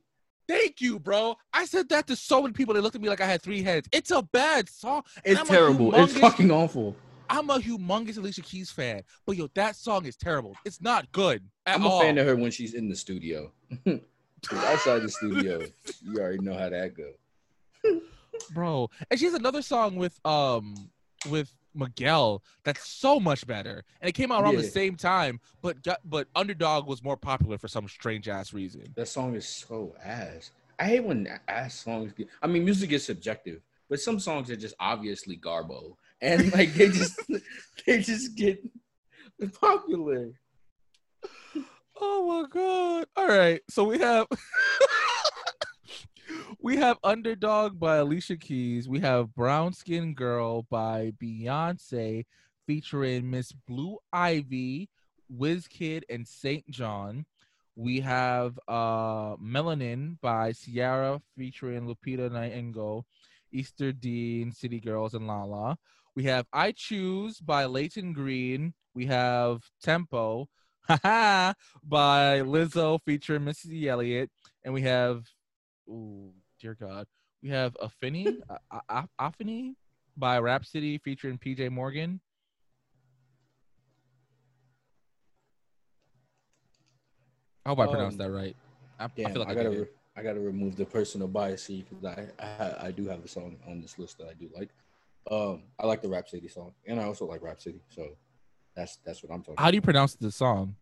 [0.48, 1.36] Thank you, bro.
[1.54, 2.74] I said that to so many people.
[2.74, 3.88] They looked at me like I had three heads.
[3.92, 5.04] It's a bad song.
[5.24, 5.94] It's I'm terrible.
[5.96, 6.96] It's fucking awful.
[7.32, 10.56] I'm a humongous Alicia Keys fan, but yo, that song is terrible.
[10.66, 12.02] It's not good at I'm a all.
[12.02, 13.52] fan of her when she's in the studio.
[14.54, 15.62] outside the studio,
[16.02, 18.00] you already know how that go.
[18.52, 18.90] bro.
[19.12, 20.74] And she has another song with um
[21.30, 25.40] with Miguel that's so much better, and it came out around the same time.
[25.62, 28.84] But but Underdog was more popular for some strange ass reason.
[28.96, 30.52] That song is so ass.
[30.78, 32.28] I hate when ass songs get.
[32.42, 36.90] I mean, music is subjective, but some songs are just obviously garbo, and like they
[36.90, 37.20] just
[37.86, 38.62] they just get
[39.60, 40.32] popular.
[42.02, 43.08] Oh my god!
[43.16, 44.28] All right, so we have
[46.61, 48.90] we have Underdog by Alicia Keys.
[48.90, 52.26] We have Brown Skin Girl by Beyonce,
[52.68, 54.90] featuring Miss Blue Ivy,
[55.69, 57.26] Kid, and Saint John.
[57.77, 63.03] We have uh Melanin by Ciara featuring Lupita Nyong'o,
[63.56, 65.77] Ester Dean, City Girls, and Lala.
[66.14, 68.73] We have I Choose by Layton Greene.
[68.94, 70.49] We have Tempo
[70.90, 71.53] by
[71.86, 74.30] Lizzo featuring Missy Elliott.
[74.65, 75.23] And we have
[75.88, 77.07] ooh, dear God.
[77.41, 78.41] We have Affinity,
[78.90, 79.76] uh, Affinity
[80.18, 82.19] by Rapsody featuring PJ Morgan.
[87.65, 88.56] I hope I pronounced Um, that right.
[88.99, 89.88] I, I feel like I, I, gotta re-
[90.18, 93.81] I gotta remove the personal bias because I, I I do have a song on
[93.81, 94.69] this list that I do like.
[95.31, 98.18] Um, I like the Rapsody song, and I also like Rapsody, so
[98.76, 99.56] that's that's what I'm talking.
[99.57, 100.76] How do you pronounce the song?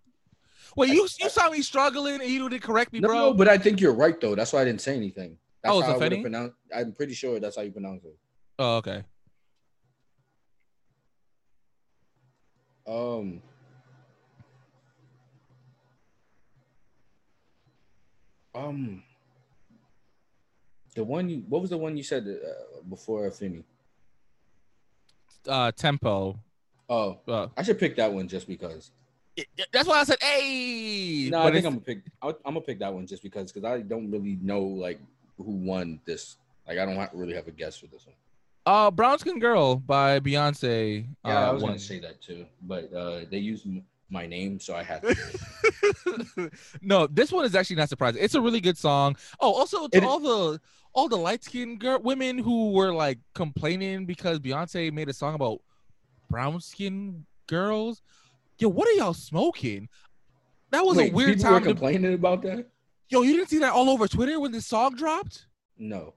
[0.76, 3.16] Wait, I- you you saw me struggling and you didn't correct me, no, bro.
[3.16, 4.34] no, but I think you're right though.
[4.36, 5.38] That's why I didn't say anything.
[5.68, 6.22] That's Oh, it's how I would've Afeni?
[6.22, 6.56] pronounced.
[6.74, 8.18] I'm pretty sure that's how you pronounce it.
[8.60, 9.04] oh, okay.
[12.88, 13.42] Um.
[18.56, 19.04] Um.
[20.96, 23.66] The one you, what was the one you said uh, before Affinity?
[25.48, 26.40] Uh, tempo.
[26.90, 28.92] Oh, Uh, I should pick that one just because.
[29.74, 32.04] that's why I said, "Hey." No, I think I'm gonna pick.
[32.22, 35.00] I'm gonna pick that one just because because I don't really know like
[35.38, 36.38] who won this.
[36.68, 38.16] Like I don't have, really have a guess for this one.
[38.66, 41.08] Uh, Brown Skin Girl by Beyonce.
[41.26, 41.72] Yeah, uh, I was won.
[41.72, 45.02] gonna say that too, but uh, they used m- my name, so I had.
[45.04, 46.52] To.
[46.82, 48.22] no, this one is actually not surprising.
[48.22, 49.16] It's a really good song.
[49.40, 50.60] Oh, also to It- all the
[50.94, 55.36] all the light skinned girl women who were like complaining because Beyonce made a song
[55.36, 55.62] about
[56.30, 58.02] brown skinned girls.
[58.60, 59.88] Yo, what are y'all smoking?
[60.72, 61.64] That was Wait, a weird people were time.
[61.64, 62.68] To, complaining about that.
[63.10, 65.46] Yo, you didn't see that all over Twitter when this song dropped?
[65.78, 66.14] No.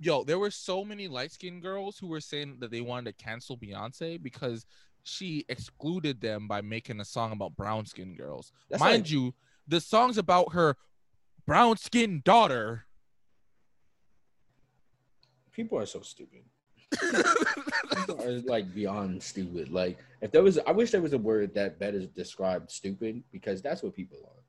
[0.00, 3.24] Yo, there were so many light skinned girls who were saying that they wanted to
[3.24, 4.64] cancel Beyonce because
[5.02, 8.52] she excluded them by making a song about brown skinned girls.
[8.70, 9.34] That's Mind like- you,
[9.66, 10.76] the song's about her
[11.46, 12.84] brown skinned daughter.
[15.52, 16.42] People are so stupid.
[16.92, 19.70] People are like beyond stupid.
[19.70, 23.60] Like if there was, I wish there was a word that better described stupid because
[23.60, 24.42] that's what people are.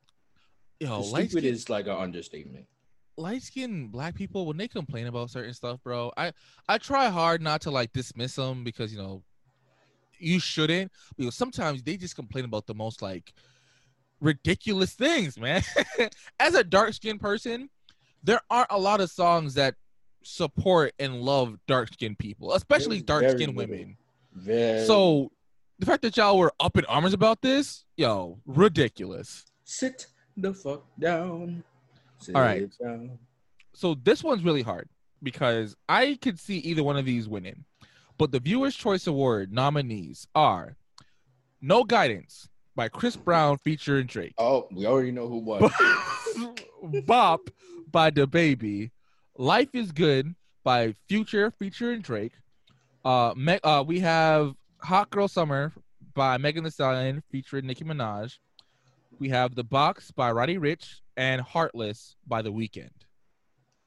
[0.80, 2.66] Yo, light stupid skinned is like an understatement.
[3.18, 6.12] light skinned black people when they complain about certain stuff, bro.
[6.16, 6.32] I
[6.68, 9.24] I try hard not to like dismiss them because you know
[10.20, 10.92] you shouldn't.
[11.18, 13.34] Because sometimes they just complain about the most like
[14.22, 15.64] ridiculous things, man.
[16.40, 17.70] As a dark skinned person,
[18.24, 19.76] there aren't a lot of songs that
[20.24, 23.98] support and love dark skinned people, especially dark very skinned women.
[24.34, 25.32] Very So
[25.80, 29.46] the fact that y'all were up in arms about this, yo, ridiculous.
[29.64, 30.08] sit
[30.42, 31.64] the fuck down.
[32.20, 32.70] Sit All right.
[32.82, 33.18] down.
[33.74, 34.90] so this one's really hard
[35.24, 37.66] because I could see either one of these winning.
[38.18, 40.76] But the Viewers' Choice Award nominees are
[41.62, 44.34] No Guidance by Chris Brown featuring Drake.
[44.38, 45.70] Oh, we already know who won.
[47.06, 47.50] Bop
[47.92, 48.92] by DaBaby.
[49.38, 52.34] Life is Good by Future featuring Drake.
[53.06, 55.72] Uh, Me- uh, we have Hot Girl Summer
[56.14, 58.38] by Megan Thee Stallion featuring Nicki Minaj.
[59.20, 62.90] We have The Box by Roddy Ricch and Heartless by The Weeknd.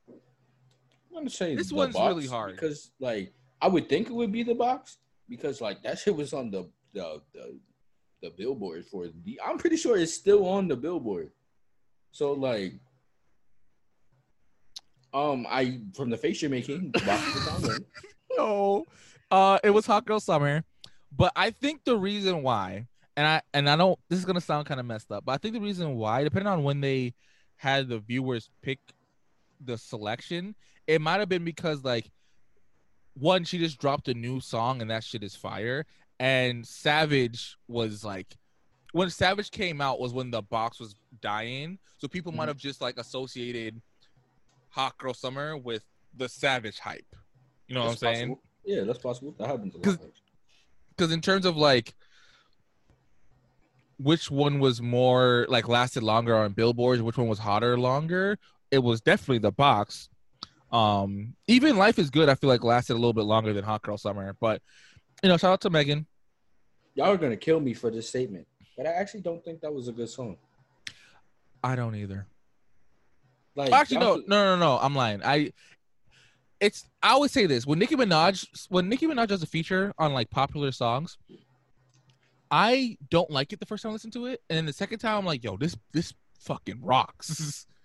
[0.09, 2.53] I'm gonna say This the one's really hard.
[2.55, 4.99] because like I would think it would be the box
[5.29, 7.59] because like that shit was on the the the,
[8.23, 11.31] the billboard for the I'm pretty sure it's still on the billboard.
[12.13, 12.75] So like
[15.15, 17.79] um I from the face you're making, the box is on there.
[18.37, 18.85] no,
[19.31, 20.65] uh, it was Hot Girl Summer,
[21.15, 23.99] but I think the reason why, and I and I don't.
[24.09, 26.49] This is gonna sound kind of messed up, but I think the reason why, depending
[26.49, 27.15] on when they
[27.57, 28.79] had the viewers pick
[29.65, 30.55] the selection,
[30.87, 32.11] it might have been because like
[33.15, 35.85] one, she just dropped a new song and that shit is fire,
[36.19, 38.37] and Savage was like
[38.93, 42.49] when Savage came out was when the box was dying, so people might Mhm.
[42.49, 43.81] have just like associated
[44.71, 45.85] Hot Girl Summer with
[46.15, 47.05] the Savage hype.
[47.69, 48.37] You know That's what I'm saying?
[48.65, 49.35] Yeah, that's possible.
[49.39, 49.99] That happens a lot.
[50.97, 51.95] because in terms of like
[53.99, 58.39] which one was more like lasted longer on billboards which one was hotter longer?
[58.71, 60.09] It was definitely the box.
[60.71, 63.83] Um even life is good i feel like lasted a little bit longer than hot
[63.83, 64.63] girl summer but
[65.23, 66.07] you know shout out to megan.
[66.95, 68.47] Y'all are gonna kill me for this statement,
[68.77, 70.37] but I actually don't think that was a good song.
[71.63, 72.27] i don't either.
[73.55, 75.23] Like, actually no no no no i'm lying.
[75.23, 75.53] I
[76.59, 80.13] it's i always say this when nicki minaj when nicki minaj does a feature on
[80.15, 81.19] like popular songs
[82.53, 84.99] i don't like it the first time i listen to it and then the second
[85.01, 87.67] time i'm like yo this this fucking rocks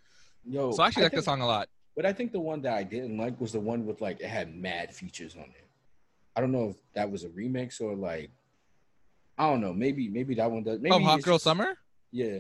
[0.50, 2.62] Yo, so I actually I like the song a lot But I think the one
[2.62, 5.68] that I didn't like was the one with like it had mad features on it.
[6.38, 8.32] I don't know if that was a remix or like
[9.38, 9.74] I don't know.
[9.74, 10.80] Maybe maybe that one does.
[10.80, 11.76] Maybe of hot girl just- summer
[12.14, 12.40] Yeah.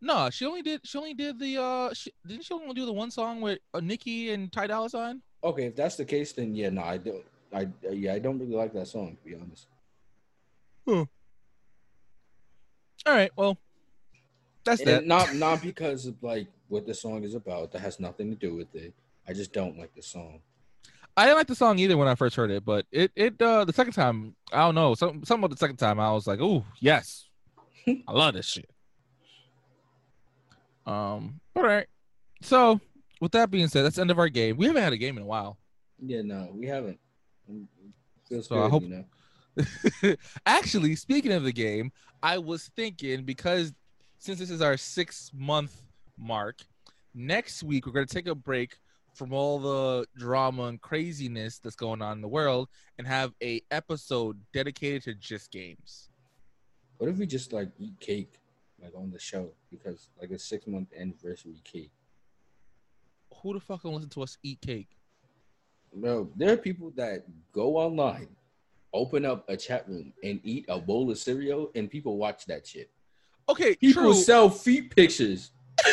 [0.00, 2.92] no she only did she only did the uh she, didn't she only do the
[2.92, 6.54] one song with uh, nicki and ty dolla sign Okay, if that's the case, then
[6.54, 7.24] yeah, no, I don't.
[7.52, 9.66] I yeah, I don't really like that song to be honest.
[10.86, 11.06] All
[13.06, 13.56] right well
[14.64, 17.72] that's And that not not because of like what the song is about.
[17.72, 18.94] That has nothing to do with it.
[19.28, 20.40] I just don't like the song.
[21.16, 23.64] I didn't like the song either when I first heard it, but it it uh
[23.64, 26.38] the second time I don't know some something about the second time I was like,
[26.40, 27.28] oh yes,
[27.86, 28.70] I love this shit.
[30.86, 31.86] Um, all right.
[32.40, 32.80] So
[33.20, 34.56] with that being said, that's the end of our game.
[34.56, 35.58] We haven't had a game in a while.
[36.04, 36.98] Yeah, no, we haven't.
[38.28, 39.04] Feels So I hope- you know.
[40.46, 41.92] Actually, speaking of the game,
[42.22, 43.72] I was thinking because
[44.18, 45.82] since this is our six month
[46.18, 46.60] mark,
[47.14, 48.78] next week we're gonna take a break
[49.14, 52.68] from all the drama and craziness that's going on in the world
[52.98, 56.08] and have a episode dedicated to just games.
[56.98, 58.38] What if we just like eat cake
[58.82, 61.92] like on the show because like a six month anniversary cake?
[63.42, 64.96] Who the fuck gonna listen to us eat cake?
[65.94, 68.28] No, there are people that go online,
[68.94, 72.66] open up a chat room, and eat a bowl of cereal, and people watch that
[72.66, 72.90] shit.
[73.48, 74.14] Okay, People true.
[74.14, 75.50] sell feet pictures.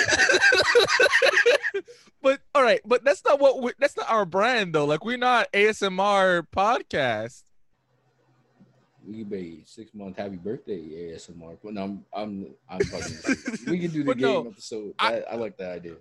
[2.21, 4.85] but all right, but that's not what we, that's not our brand though.
[4.85, 7.43] Like we're not ASMR podcast.
[9.07, 11.57] We could be six month happy birthday ASMR.
[11.63, 13.65] But no, I'm I'm I'm fucking.
[13.67, 14.93] we can do the But game no, episode.
[14.99, 15.95] I- That- I like that idea.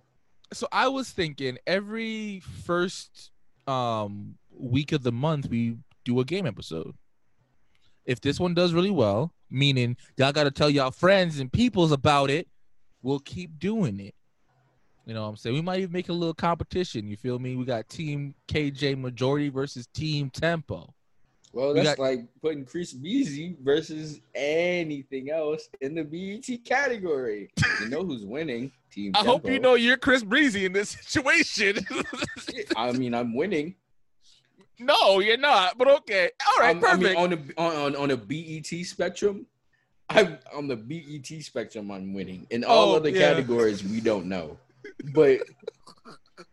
[0.52, 3.30] So I was thinking every first
[3.66, 5.76] um week of the month we
[6.08, 6.94] do a game episode.
[8.06, 11.92] If this one does really well, meaning y'all got to tell y'all friends and peoples
[11.92, 12.48] about it,
[13.02, 14.14] we'll keep doing it.
[15.04, 15.54] You know what I'm saying?
[15.54, 17.06] We might even make a little competition.
[17.06, 17.56] You feel me?
[17.56, 20.92] We got Team KJ Majority versus Team Tempo.
[21.52, 27.50] Well, We that's got- like putting Chris Breezy versus anything else in the BET category.
[27.80, 28.70] You know who's winning?
[28.90, 29.12] Team.
[29.14, 31.78] I hope you know you're Chris Breezy in this situation.
[32.76, 33.74] I mean, I'm winning.
[34.78, 35.76] No, you're not.
[35.78, 36.30] But okay.
[36.48, 39.46] All right, I'm- I mean, on the on, on on a BET spectrum,
[40.08, 41.90] I'm on the BET spectrum.
[41.90, 42.46] I'm winning.
[42.50, 43.18] In all Oh, other yeah.
[43.20, 44.58] categories, we don't know.
[45.12, 45.40] But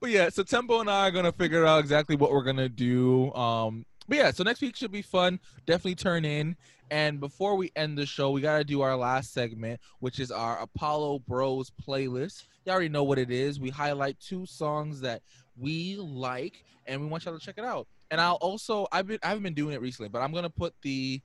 [0.00, 3.32] But yeah, so Tempo and I are gonna figure out exactly what we're gonna do.
[3.34, 5.38] Um, but yeah, so next week should be fun.
[5.66, 6.56] Definitely turn in.
[6.90, 10.60] And before we end the show, we gotta do our last segment, which is our
[10.60, 12.44] Apollo Bros playlist.
[12.64, 13.60] You already know what it is.
[13.60, 15.22] We highlight two songs that
[15.56, 17.86] we like, and we want y'all to check it out.
[18.10, 20.74] And I'll also I've been I haven't been doing it recently, but I'm gonna put
[20.82, 21.20] the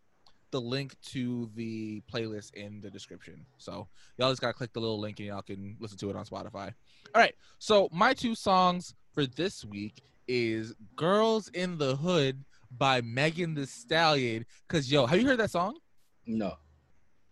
[0.51, 3.45] the link to the playlist in the description.
[3.57, 3.87] So
[4.17, 6.73] y'all just gotta click the little link and y'all can listen to it on Spotify.
[7.13, 7.35] All right.
[7.59, 12.43] So my two songs for this week is "Girls in the Hood"
[12.77, 14.45] by Megan Thee Stallion.
[14.67, 15.77] Cause yo, have you heard that song,
[16.25, 16.55] no,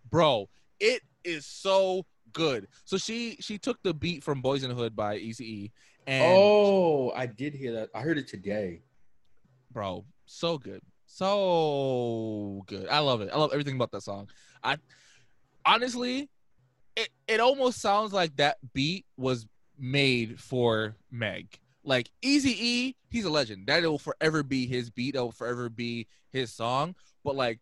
[0.09, 0.49] bro?
[0.79, 2.67] It is so good.
[2.85, 5.71] So she she took the beat from "Boys in the Hood" by Ece,
[6.07, 7.89] and oh, I did hear that.
[7.93, 8.81] I heard it today.
[9.71, 12.87] bro, so good, so good.
[12.89, 13.29] I love it.
[13.31, 14.29] I love everything about that song.
[14.63, 14.77] I
[15.65, 16.29] honestly,
[16.95, 19.45] it it almost sounds like that beat was
[19.77, 21.59] made for Meg.
[21.83, 23.67] Like Easy E, he's a legend.
[23.67, 25.15] That it will forever be his beat.
[25.15, 26.95] That will forever be his song.
[27.23, 27.59] But like,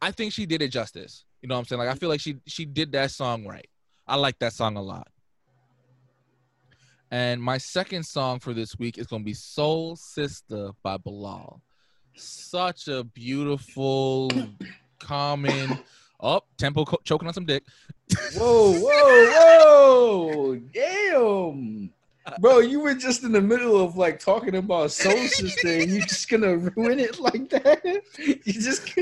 [0.00, 1.24] I think she did it justice.
[1.42, 1.80] You know what I'm saying?
[1.80, 3.68] Like, I feel like she she did that song right.
[4.06, 5.08] I like that song a lot.
[7.10, 11.60] And my second song for this week is gonna be "Soul Sister" by Bilal.
[12.16, 14.30] Such a beautiful
[15.00, 15.72] Common.
[16.22, 17.64] Up, oh, tempo co- choking on some dick.
[18.36, 20.60] Whoa, whoa, whoa!
[20.74, 21.90] Damn,
[22.40, 26.02] bro, you were just in the middle of like talking about Soul Sister, and you're
[26.06, 28.02] just gonna ruin it like that?
[28.18, 28.94] You just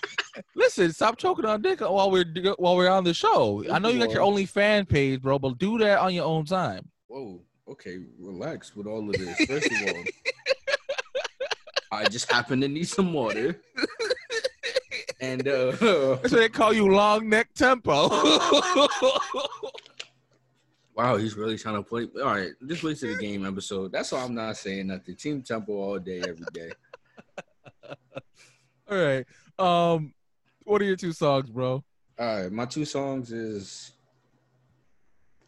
[0.56, 0.92] listen.
[0.92, 2.26] Stop choking on dick while we're
[2.58, 3.64] while we're on the show.
[3.70, 6.44] I know you got your only fan page, bro, but do that on your own
[6.44, 6.88] time.
[7.06, 9.44] Whoa, okay, relax with all of this.
[9.46, 10.04] First of all,
[11.92, 13.60] I just happen to need some water.
[15.20, 18.08] And uh, that's why they call you long neck tempo.
[20.94, 22.08] wow, he's really trying to play.
[22.16, 23.92] All right, just wait to the game episode.
[23.92, 25.16] That's why I'm not saying nothing.
[25.16, 26.72] Team tempo all day, every day.
[28.90, 29.24] all right.
[29.58, 30.12] Um,
[30.64, 31.82] what are your two songs, bro?
[32.18, 33.92] All right, my two songs is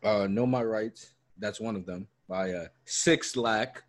[0.02, 1.15] uh Know My Rights.
[1.38, 3.82] That's one of them by uh Six Lack.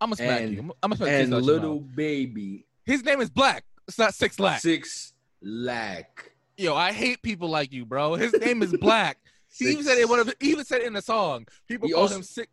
[0.00, 0.58] I'm gonna smack and, you.
[0.82, 2.66] I'm gonna smack and Lil Baby.
[2.84, 3.64] His name is Black.
[3.86, 4.60] It's not Six Lack.
[4.60, 5.12] Six
[5.42, 6.32] Lack.
[6.56, 8.14] Yo, I hate people like you, bro.
[8.14, 9.18] His name is Black.
[9.56, 10.08] he even said it.
[10.08, 11.46] One of even said it in the song.
[11.68, 12.48] People he call also, him Six.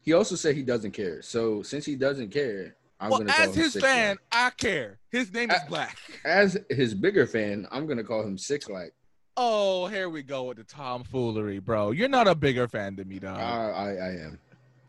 [0.00, 1.22] He also said he doesn't care.
[1.22, 4.98] So since he doesn't care, I'm well, gonna as his fan, I care.
[5.10, 5.96] His name is as, Black.
[6.24, 8.90] As his bigger fan, I'm gonna call him Six Lack.
[9.36, 11.90] Oh, here we go with the tomfoolery, bro.
[11.92, 13.38] You're not a bigger fan than me, dog.
[13.38, 14.38] Uh, I, I am.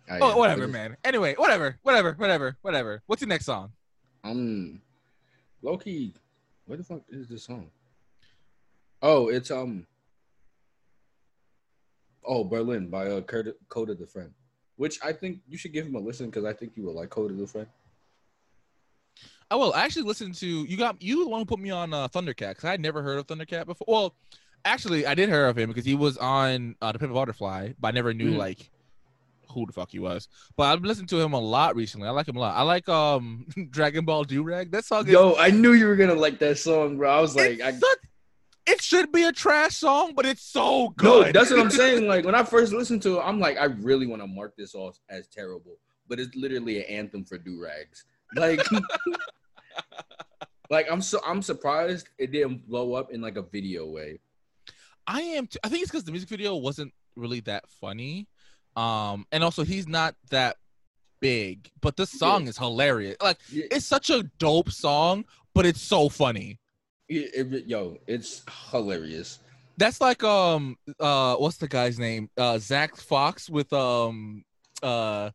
[0.09, 0.37] I oh, am.
[0.37, 0.97] whatever, man.
[1.05, 3.01] Anyway, whatever, whatever, whatever, whatever.
[3.05, 3.71] What's your next song?
[4.23, 4.81] Um,
[5.61, 6.13] Loki.
[6.65, 7.69] What the fuck is this song?
[9.01, 9.87] Oh, it's um.
[12.25, 14.31] Oh, Berlin by uh, Kurt, Kota the Friend,
[14.75, 17.09] which I think you should give him a listen because I think you will like
[17.09, 17.67] Kota the Friend.
[19.51, 20.77] I will actually listen to you.
[20.77, 23.17] Got you the one who put me on uh, Thundercat because I had never heard
[23.17, 23.85] of Thundercat before.
[23.87, 24.15] Well,
[24.65, 27.87] actually, I did hear of him because he was on uh, the Pimp Butterfly, but
[27.87, 28.37] I never knew mm.
[28.37, 28.69] like
[29.53, 30.27] who the fuck he was.
[30.55, 32.07] But I've listened to him a lot recently.
[32.07, 32.55] I like him a lot.
[32.55, 34.71] I like um Dragonball Durag.
[34.71, 35.05] That song.
[35.07, 37.15] Is, Yo, I knew you were gonna like that song, bro.
[37.15, 37.97] I was like, I, such,
[38.65, 41.27] it should be a trash song, but it's so good.
[41.27, 42.07] No, that's what I'm saying.
[42.07, 44.75] Like when I first listened to it, I'm like, I really want to mark this
[44.75, 48.05] off as terrible, but it's literally an anthem for do rags.
[48.35, 48.61] Like,
[50.69, 54.19] like I'm so I'm surprised it didn't blow up in like a video way.
[55.07, 55.47] I am.
[55.47, 58.27] T- I think it's because the music video wasn't really that funny.
[58.75, 60.57] Um, and also he's not that
[61.19, 62.49] big, but this song yeah.
[62.49, 63.17] is hilarious.
[63.21, 63.65] Like yeah.
[63.71, 66.59] it's such a dope song, but it's so funny.
[67.07, 69.39] It, it, yo, it's hilarious.
[69.77, 72.29] That's like um uh what's the guy's name?
[72.37, 74.43] Uh Zack Fox with um
[74.81, 75.31] uh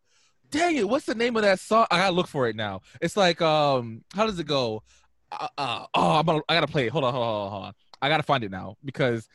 [0.51, 1.87] dang it, what's the name of that song?
[1.91, 2.81] I gotta look for it now.
[3.01, 4.83] It's like um how does it go?
[5.31, 6.93] Uh, uh oh I'm gonna, I gotta play it.
[6.93, 7.73] Hold on, hold on, hold on.
[8.01, 9.29] I gotta find it now because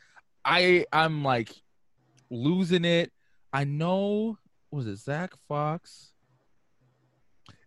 [0.44, 1.50] I I'm like
[2.30, 3.12] losing it
[3.52, 4.36] I know
[4.72, 6.10] was it Zack Fox?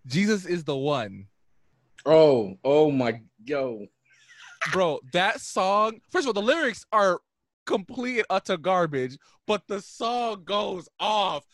[0.06, 1.28] Jesus is the one.
[2.06, 3.86] Oh, oh my yo.
[4.74, 7.22] Bro, that song, first of all, the lyrics are
[7.68, 11.46] complete and utter garbage, but the song goes off.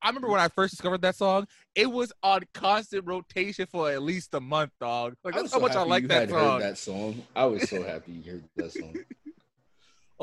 [0.00, 4.02] I remember when I first discovered that song, it was on constant rotation for at
[4.02, 5.14] least a month, dog.
[5.24, 6.60] Like that's how so much I like that song.
[6.60, 7.22] that song.
[7.34, 8.94] I was so happy you heard that song.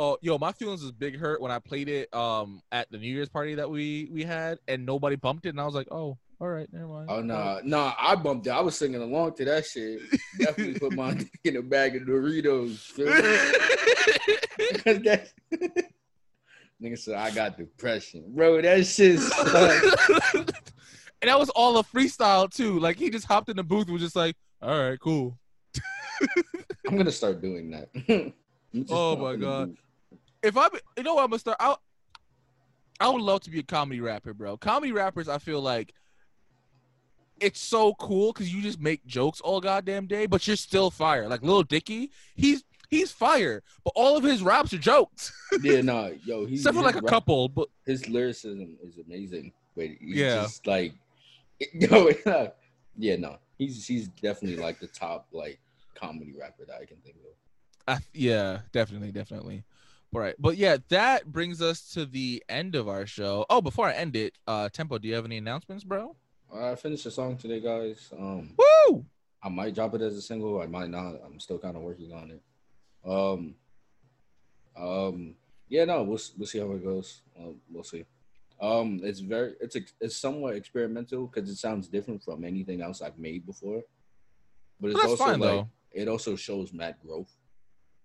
[0.01, 3.13] Oh, yo, my feelings was big hurt when I played it um at the New
[3.13, 6.17] Year's party that we we had, and nobody bumped it, and I was like, oh,
[6.39, 7.09] all right, never mind.
[7.09, 8.51] Oh no, nah, no, nah, I bumped it.
[8.51, 10.01] I was singing along to that shit.
[10.39, 12.95] Definitely put my dick in a bag of Doritos.
[14.85, 15.29] that
[16.81, 18.61] nigga said I got depression, bro.
[18.61, 19.19] That shit.
[21.21, 22.79] and that was all a freestyle too.
[22.79, 25.37] Like he just hopped in the booth and was just like, all right, cool.
[26.87, 28.33] I'm gonna start doing that.
[28.89, 29.75] oh my god
[30.43, 31.57] if I, you know what I'm gonna start.
[31.59, 31.75] I,
[32.99, 34.57] I would love to be a comedy rapper, bro.
[34.57, 35.93] Comedy rappers, I feel like
[37.41, 41.27] it's so cool because you just make jokes all goddamn day, but you're still fire.
[41.27, 45.31] Like Lil Dicky, he's he's fire, but all of his raps are jokes.
[45.61, 49.51] yeah, no, yo, he's except for like a rap, couple, but his lyricism is amazing.
[49.75, 50.93] Wait, yeah, just like
[51.73, 52.09] yo,
[52.97, 55.59] yeah, no, he's he's definitely like the top like
[55.95, 57.95] comedy rapper that I can think of.
[57.95, 59.63] I, yeah, definitely, definitely.
[60.11, 60.35] Right.
[60.39, 63.45] But yeah, that brings us to the end of our show.
[63.49, 66.15] Oh, before I end it, uh Tempo, do you have any announcements, bro?
[66.53, 68.11] I finished the song today, guys.
[68.17, 69.05] Um Woo!
[69.41, 71.15] I might drop it as a single, I might not.
[71.25, 72.41] I'm still kind of working on it.
[73.09, 73.55] Um
[74.77, 75.35] um
[75.67, 77.21] yeah, no, we'll we'll see how it goes.
[77.39, 78.05] Uh, we'll see.
[78.61, 83.01] Um it's very it's a, it's somewhat experimental cuz it sounds different from anything else
[83.01, 83.83] I've made before.
[84.79, 85.69] But it's also fine, like though.
[85.91, 87.31] it also shows mad growth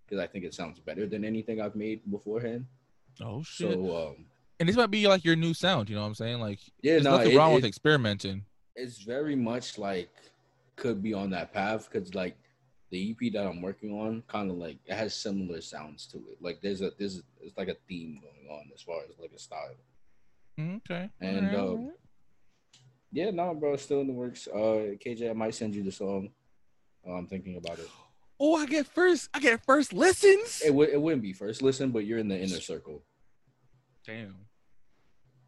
[0.05, 2.65] because I think it sounds better than anything I've made beforehand.
[3.21, 3.73] Oh shit!
[3.73, 4.25] So, um,
[4.59, 5.89] and this might be like your new sound.
[5.89, 6.39] You know what I'm saying?
[6.39, 8.43] Like, yeah, there's no, nothing it, wrong it, with experimenting.
[8.75, 10.09] It's very much like
[10.75, 12.37] could be on that path because like
[12.91, 16.37] the EP that I'm working on kind of like it has similar sounds to it.
[16.41, 19.31] Like there's a there's a, it's like a theme going on as far as like
[19.35, 19.75] a style.
[20.59, 21.09] Okay.
[21.19, 21.93] And uh, alright.
[23.11, 24.47] yeah, no, bro, still in the works.
[24.47, 26.29] Uh, KJ, I might send you the song.
[27.05, 27.89] Uh, I'm thinking about it.
[28.39, 29.29] oh, I get first.
[29.33, 30.61] I get first listens.
[30.65, 33.03] It would it wouldn't be first listen, but you're in the inner circle,
[34.05, 34.44] Damn.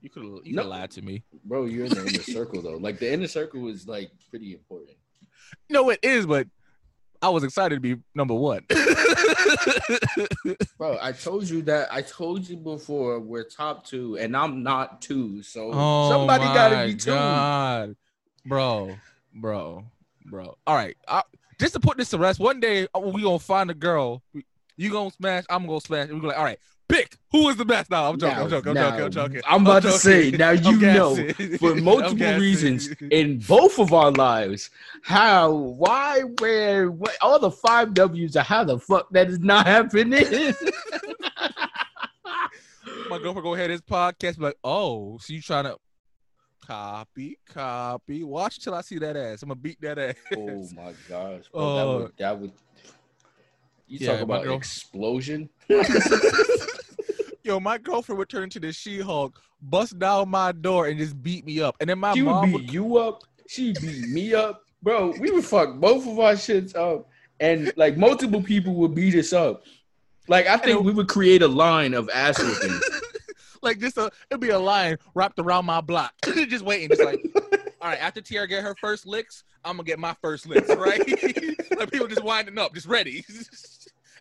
[0.02, 0.64] You could you No.
[0.64, 1.24] lied to me.
[1.44, 1.65] bro.
[1.65, 2.78] You're in the inner circle though.
[2.78, 4.98] Like the inner circle is like pretty important.
[5.69, 6.48] No, it is, but
[7.22, 8.65] I was excited to be number one.
[10.78, 11.88] Bro, I told you that.
[11.91, 15.41] I told you before we're top two, and I'm not two.
[15.41, 17.11] So oh, somebody gotta my be two.
[17.11, 17.95] God.
[18.45, 18.95] bro,
[19.34, 19.84] bro,
[20.30, 20.56] bro.
[20.68, 21.24] All right, I,
[21.60, 24.22] just to put this to rest, one day uh, we gonna find a girl.
[24.76, 25.45] You gonna smash?
[25.49, 26.10] I'm gonna smash.
[26.10, 27.89] We're like, all right, pick who is the best.
[27.91, 28.38] No, I'm joking.
[28.38, 28.69] I'm joking.
[28.69, 29.03] I'm now, joking.
[29.05, 29.41] I'm joking.
[29.47, 29.99] I'm about to joking.
[29.99, 31.15] say, now you know,
[31.57, 34.69] for multiple reasons in both of our lives.
[35.03, 39.68] How, why, where, what, all the five W's of how the fuck that is not
[39.68, 40.23] happening.
[43.09, 45.77] my girlfriend go ahead his podcast, like, oh, so you trying to
[46.65, 48.23] copy, copy?
[48.23, 49.43] Watch till I see that ass.
[49.43, 50.15] I'm gonna beat that ass.
[50.35, 51.76] oh my gosh, bro, Oh.
[51.76, 52.51] that uh, would that would.
[53.89, 55.49] You Yeah, talk about girl- explosion.
[57.48, 61.45] Yo, my girlfriend would turn into the She-Hulk, bust down my door, and just beat
[61.45, 61.78] me up.
[61.80, 63.24] And then my she would beat would you up.
[63.48, 65.14] She beat me up, bro.
[65.18, 67.07] We would fuck both of our shits up,
[67.40, 69.64] and like multiple people would beat us up.
[70.28, 72.38] Like I think we would create a line of ass
[73.61, 76.90] like just a it'd be a line wrapped around my block, just waiting.
[76.90, 77.22] Just like,
[77.80, 80.99] all right, after Tiara get her first licks, I'm gonna get my first licks, right?
[81.78, 83.24] like people just winding up, just ready.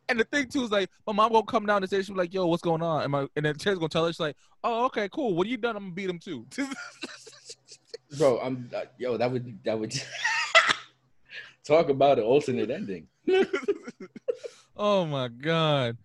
[0.09, 2.33] And the thing too is like, my mom gonna come down and say, she's like,
[2.33, 3.03] yo, what's going on?
[3.03, 5.35] And my and then Tiara's gonna tell her, she's like, oh, okay, cool.
[5.35, 5.77] What are you done?
[5.77, 6.47] I'm gonna beat him too.
[8.19, 8.39] bro.
[8.41, 9.16] I'm uh, yo.
[9.16, 9.95] That would that would
[11.65, 13.09] talk about an alternate ending.
[14.77, 15.97] oh my god.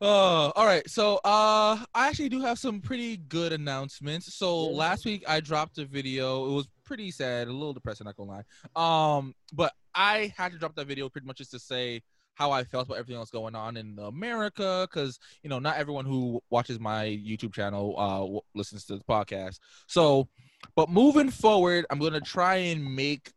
[0.00, 0.86] Oh, all right.
[0.90, 4.34] So, uh, I actually do have some pretty good announcements.
[4.34, 4.76] So Yeah.
[4.76, 6.46] last week I dropped a video.
[6.50, 8.42] It was pretty sad, a little depressing, not gonna
[8.76, 9.16] lie.
[9.16, 12.02] Um, but I had to drop that video pretty much just to say
[12.34, 16.04] how I felt about everything else going on in America, because you know not everyone
[16.04, 19.58] who watches my YouTube channel uh w- listens to the podcast.
[19.86, 20.28] So,
[20.76, 23.32] but moving forward, I'm gonna try and make,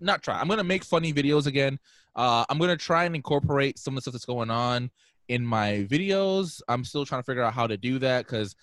[0.00, 0.40] not try.
[0.40, 1.78] I'm gonna make funny videos again.
[2.14, 4.90] Uh, I'm gonna try and incorporate some of the stuff that's going on
[5.28, 6.60] in my videos.
[6.68, 8.54] I'm still trying to figure out how to do that because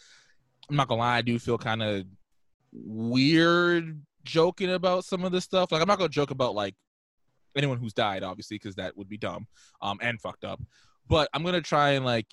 [0.69, 2.05] I'm not gonna lie, I do feel kind of
[2.71, 5.71] weird joking about some of this stuff.
[5.71, 6.75] Like I'm not gonna joke about like
[7.55, 9.47] anyone who's died, obviously, because that would be dumb
[9.81, 10.61] um and fucked up.
[11.07, 12.27] But I'm gonna try and like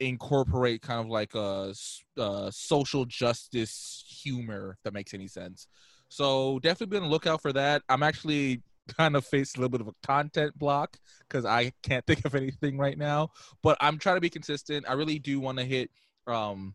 [0.00, 1.72] incorporate kind of like a,
[2.18, 5.68] uh social justice humor if that makes any sense.
[6.08, 7.82] So definitely be on the lookout for that.
[7.88, 8.62] I'm actually
[8.98, 10.98] kind of faced a little bit of a content block
[11.28, 13.30] because I can't think of anything right now.
[13.62, 14.86] But I'm trying to be consistent.
[14.88, 15.90] I really do want to hit
[16.26, 16.74] um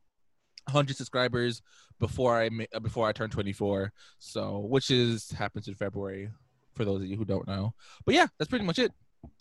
[0.65, 1.61] 100 subscribers
[1.99, 2.49] before I
[2.81, 3.91] before I turn 24.
[4.19, 6.29] So which is happens in February
[6.77, 7.73] for those of you who don't know.
[8.05, 8.91] But yeah, that's pretty much it.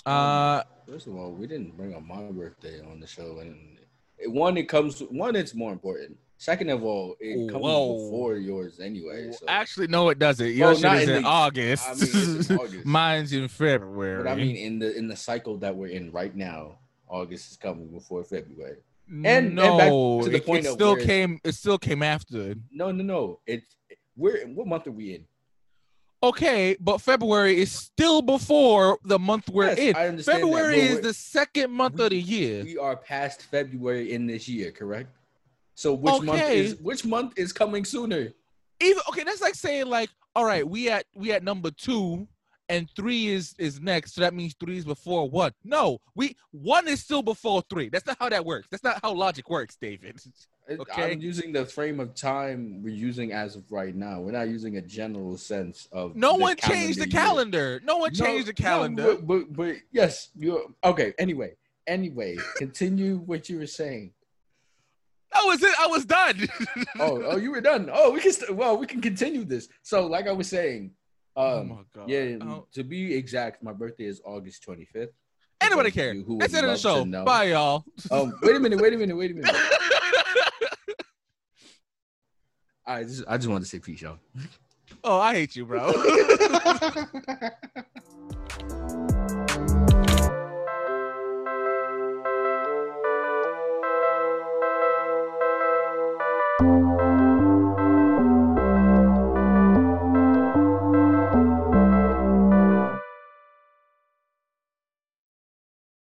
[0.04, 3.78] Uh First of all, we didn't bring up my birthday on the show, and
[4.18, 6.16] it, one, it comes one, it's more important.
[6.38, 7.94] Second of all, it comes Whoa.
[7.94, 9.30] before yours anyway.
[9.32, 9.46] So.
[9.48, 10.46] actually no it doesn't.
[10.46, 11.84] Well, Yours not is in the- August.
[11.88, 12.84] I mean, it's in August.
[12.86, 14.22] Mine's in February.
[14.22, 17.56] but I mean, in the in the cycle that we're in right now, August is
[17.56, 18.78] coming before February.
[19.08, 19.88] and- and no, back
[20.24, 21.40] to the it, point it still came.
[21.44, 22.54] It still came after.
[22.70, 23.40] No, no, no.
[23.46, 23.66] It's
[24.16, 25.24] we're what month are we in?
[26.22, 29.96] Okay, but February is still before the month we're Yes, in.
[29.96, 32.64] I understand February but is the second month of the year.
[32.64, 35.10] We are past February in this year, correct?
[35.74, 38.32] So which month is which month is coming sooner?
[38.80, 42.26] Even okay, that's like saying like, all right, we at we at number two,
[42.68, 44.14] and three is is next.
[44.14, 45.52] So that means three is before one.
[45.64, 47.88] No, we one is still before three.
[47.88, 48.68] That's not how that works.
[48.70, 50.20] That's not how logic works, David.
[50.68, 51.12] Okay.
[51.12, 54.18] I'm using the frame of time we're using as of right now.
[54.18, 57.80] We're not using a general sense of No one changed the calendar calendar.
[57.84, 59.02] No one No, changed the no, calendar.
[59.14, 61.14] but, but but yes, you okay.
[61.20, 61.52] Anyway,
[61.86, 64.10] anyway, continue what you were saying.
[65.32, 65.72] that was it.
[65.78, 66.48] I was done.
[66.98, 67.88] Oh, oh, you were done.
[67.92, 69.68] Oh, we can st- well, we can continue this.
[69.84, 70.90] So, like I was saying,
[71.36, 72.08] oh um, my god.
[72.08, 75.08] yeah, Oh, to be exact, my birthday is August 25th.
[75.60, 76.14] anybody For those of care?
[76.14, 77.04] you who That's would the of the show.
[77.24, 77.84] Bye, y'all.
[78.10, 79.56] Um, wait a minute, wait a minute, wait a minute.
[82.88, 84.18] I just, I just wanted to say peace, y'all.
[85.02, 85.92] oh, I hate you, bro.